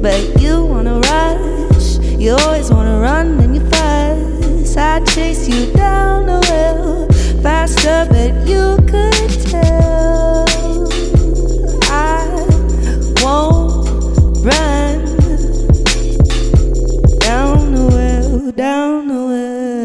but 0.00 0.40
you 0.40 0.64
wanna 0.64 0.98
rush. 1.00 1.98
You 2.18 2.36
always 2.36 2.70
wanna 2.70 3.00
run 3.00 3.38
and 3.40 3.54
you 3.54 3.60
fuss. 3.68 4.76
I 4.76 5.04
chase 5.04 5.46
you 5.48 5.72
down 5.72 6.26
the 6.26 6.40
hill 6.46 7.08
faster, 7.42 8.06
but 8.08 8.32
you 8.48 8.76
could 8.88 9.30
tell. 9.50 10.46
I 11.90 12.26
won't 13.22 13.88
run 14.44 15.04
down 17.18 17.74
the 17.74 17.86
well, 17.94 18.50
down 18.52 19.08
the 19.08 19.20
well. 19.30 19.84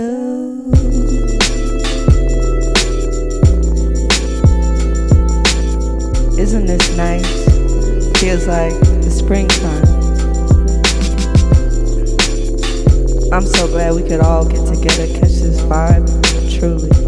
Isn't 6.40 6.66
this 6.68 6.96
nice? 6.96 7.46
Feels 8.20 8.48
like 8.48 8.80
the 9.04 9.12
springtime. 9.12 9.75
I'm 13.36 13.46
so 13.46 13.68
glad 13.68 13.94
we 13.94 14.02
could 14.02 14.22
all 14.22 14.46
get 14.46 14.66
together, 14.66 15.08
catch 15.08 15.42
this 15.42 15.60
vibe, 15.60 16.08
truly. 16.58 17.05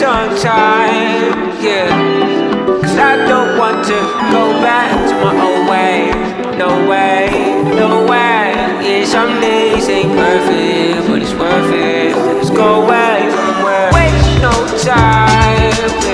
sunshine, 0.00 1.60
yeah. 1.62 1.90
Cause 2.80 2.96
I 2.96 3.16
don't 3.28 3.58
want 3.58 3.84
to 3.84 4.00
go 4.32 4.44
back 4.64 4.88
to 5.10 5.14
my 5.22 5.34
old 5.44 5.68
way. 5.68 6.08
No 6.56 6.88
way, 6.88 7.28
no 7.76 8.06
way. 8.06 8.54
Yeah, 8.80 9.04
some 9.04 9.38
days 9.42 9.90
ain't 9.90 10.12
perfect, 10.12 11.06
but 11.06 11.20
it's 11.20 11.34
worth 11.34 11.72
it. 11.74 12.16
Let's 12.16 12.48
go 12.48 12.82
away 12.82 13.28
from 13.30 13.62
where 13.62 13.92
waste 13.92 14.40
no 14.40 14.52
time. 14.82 16.09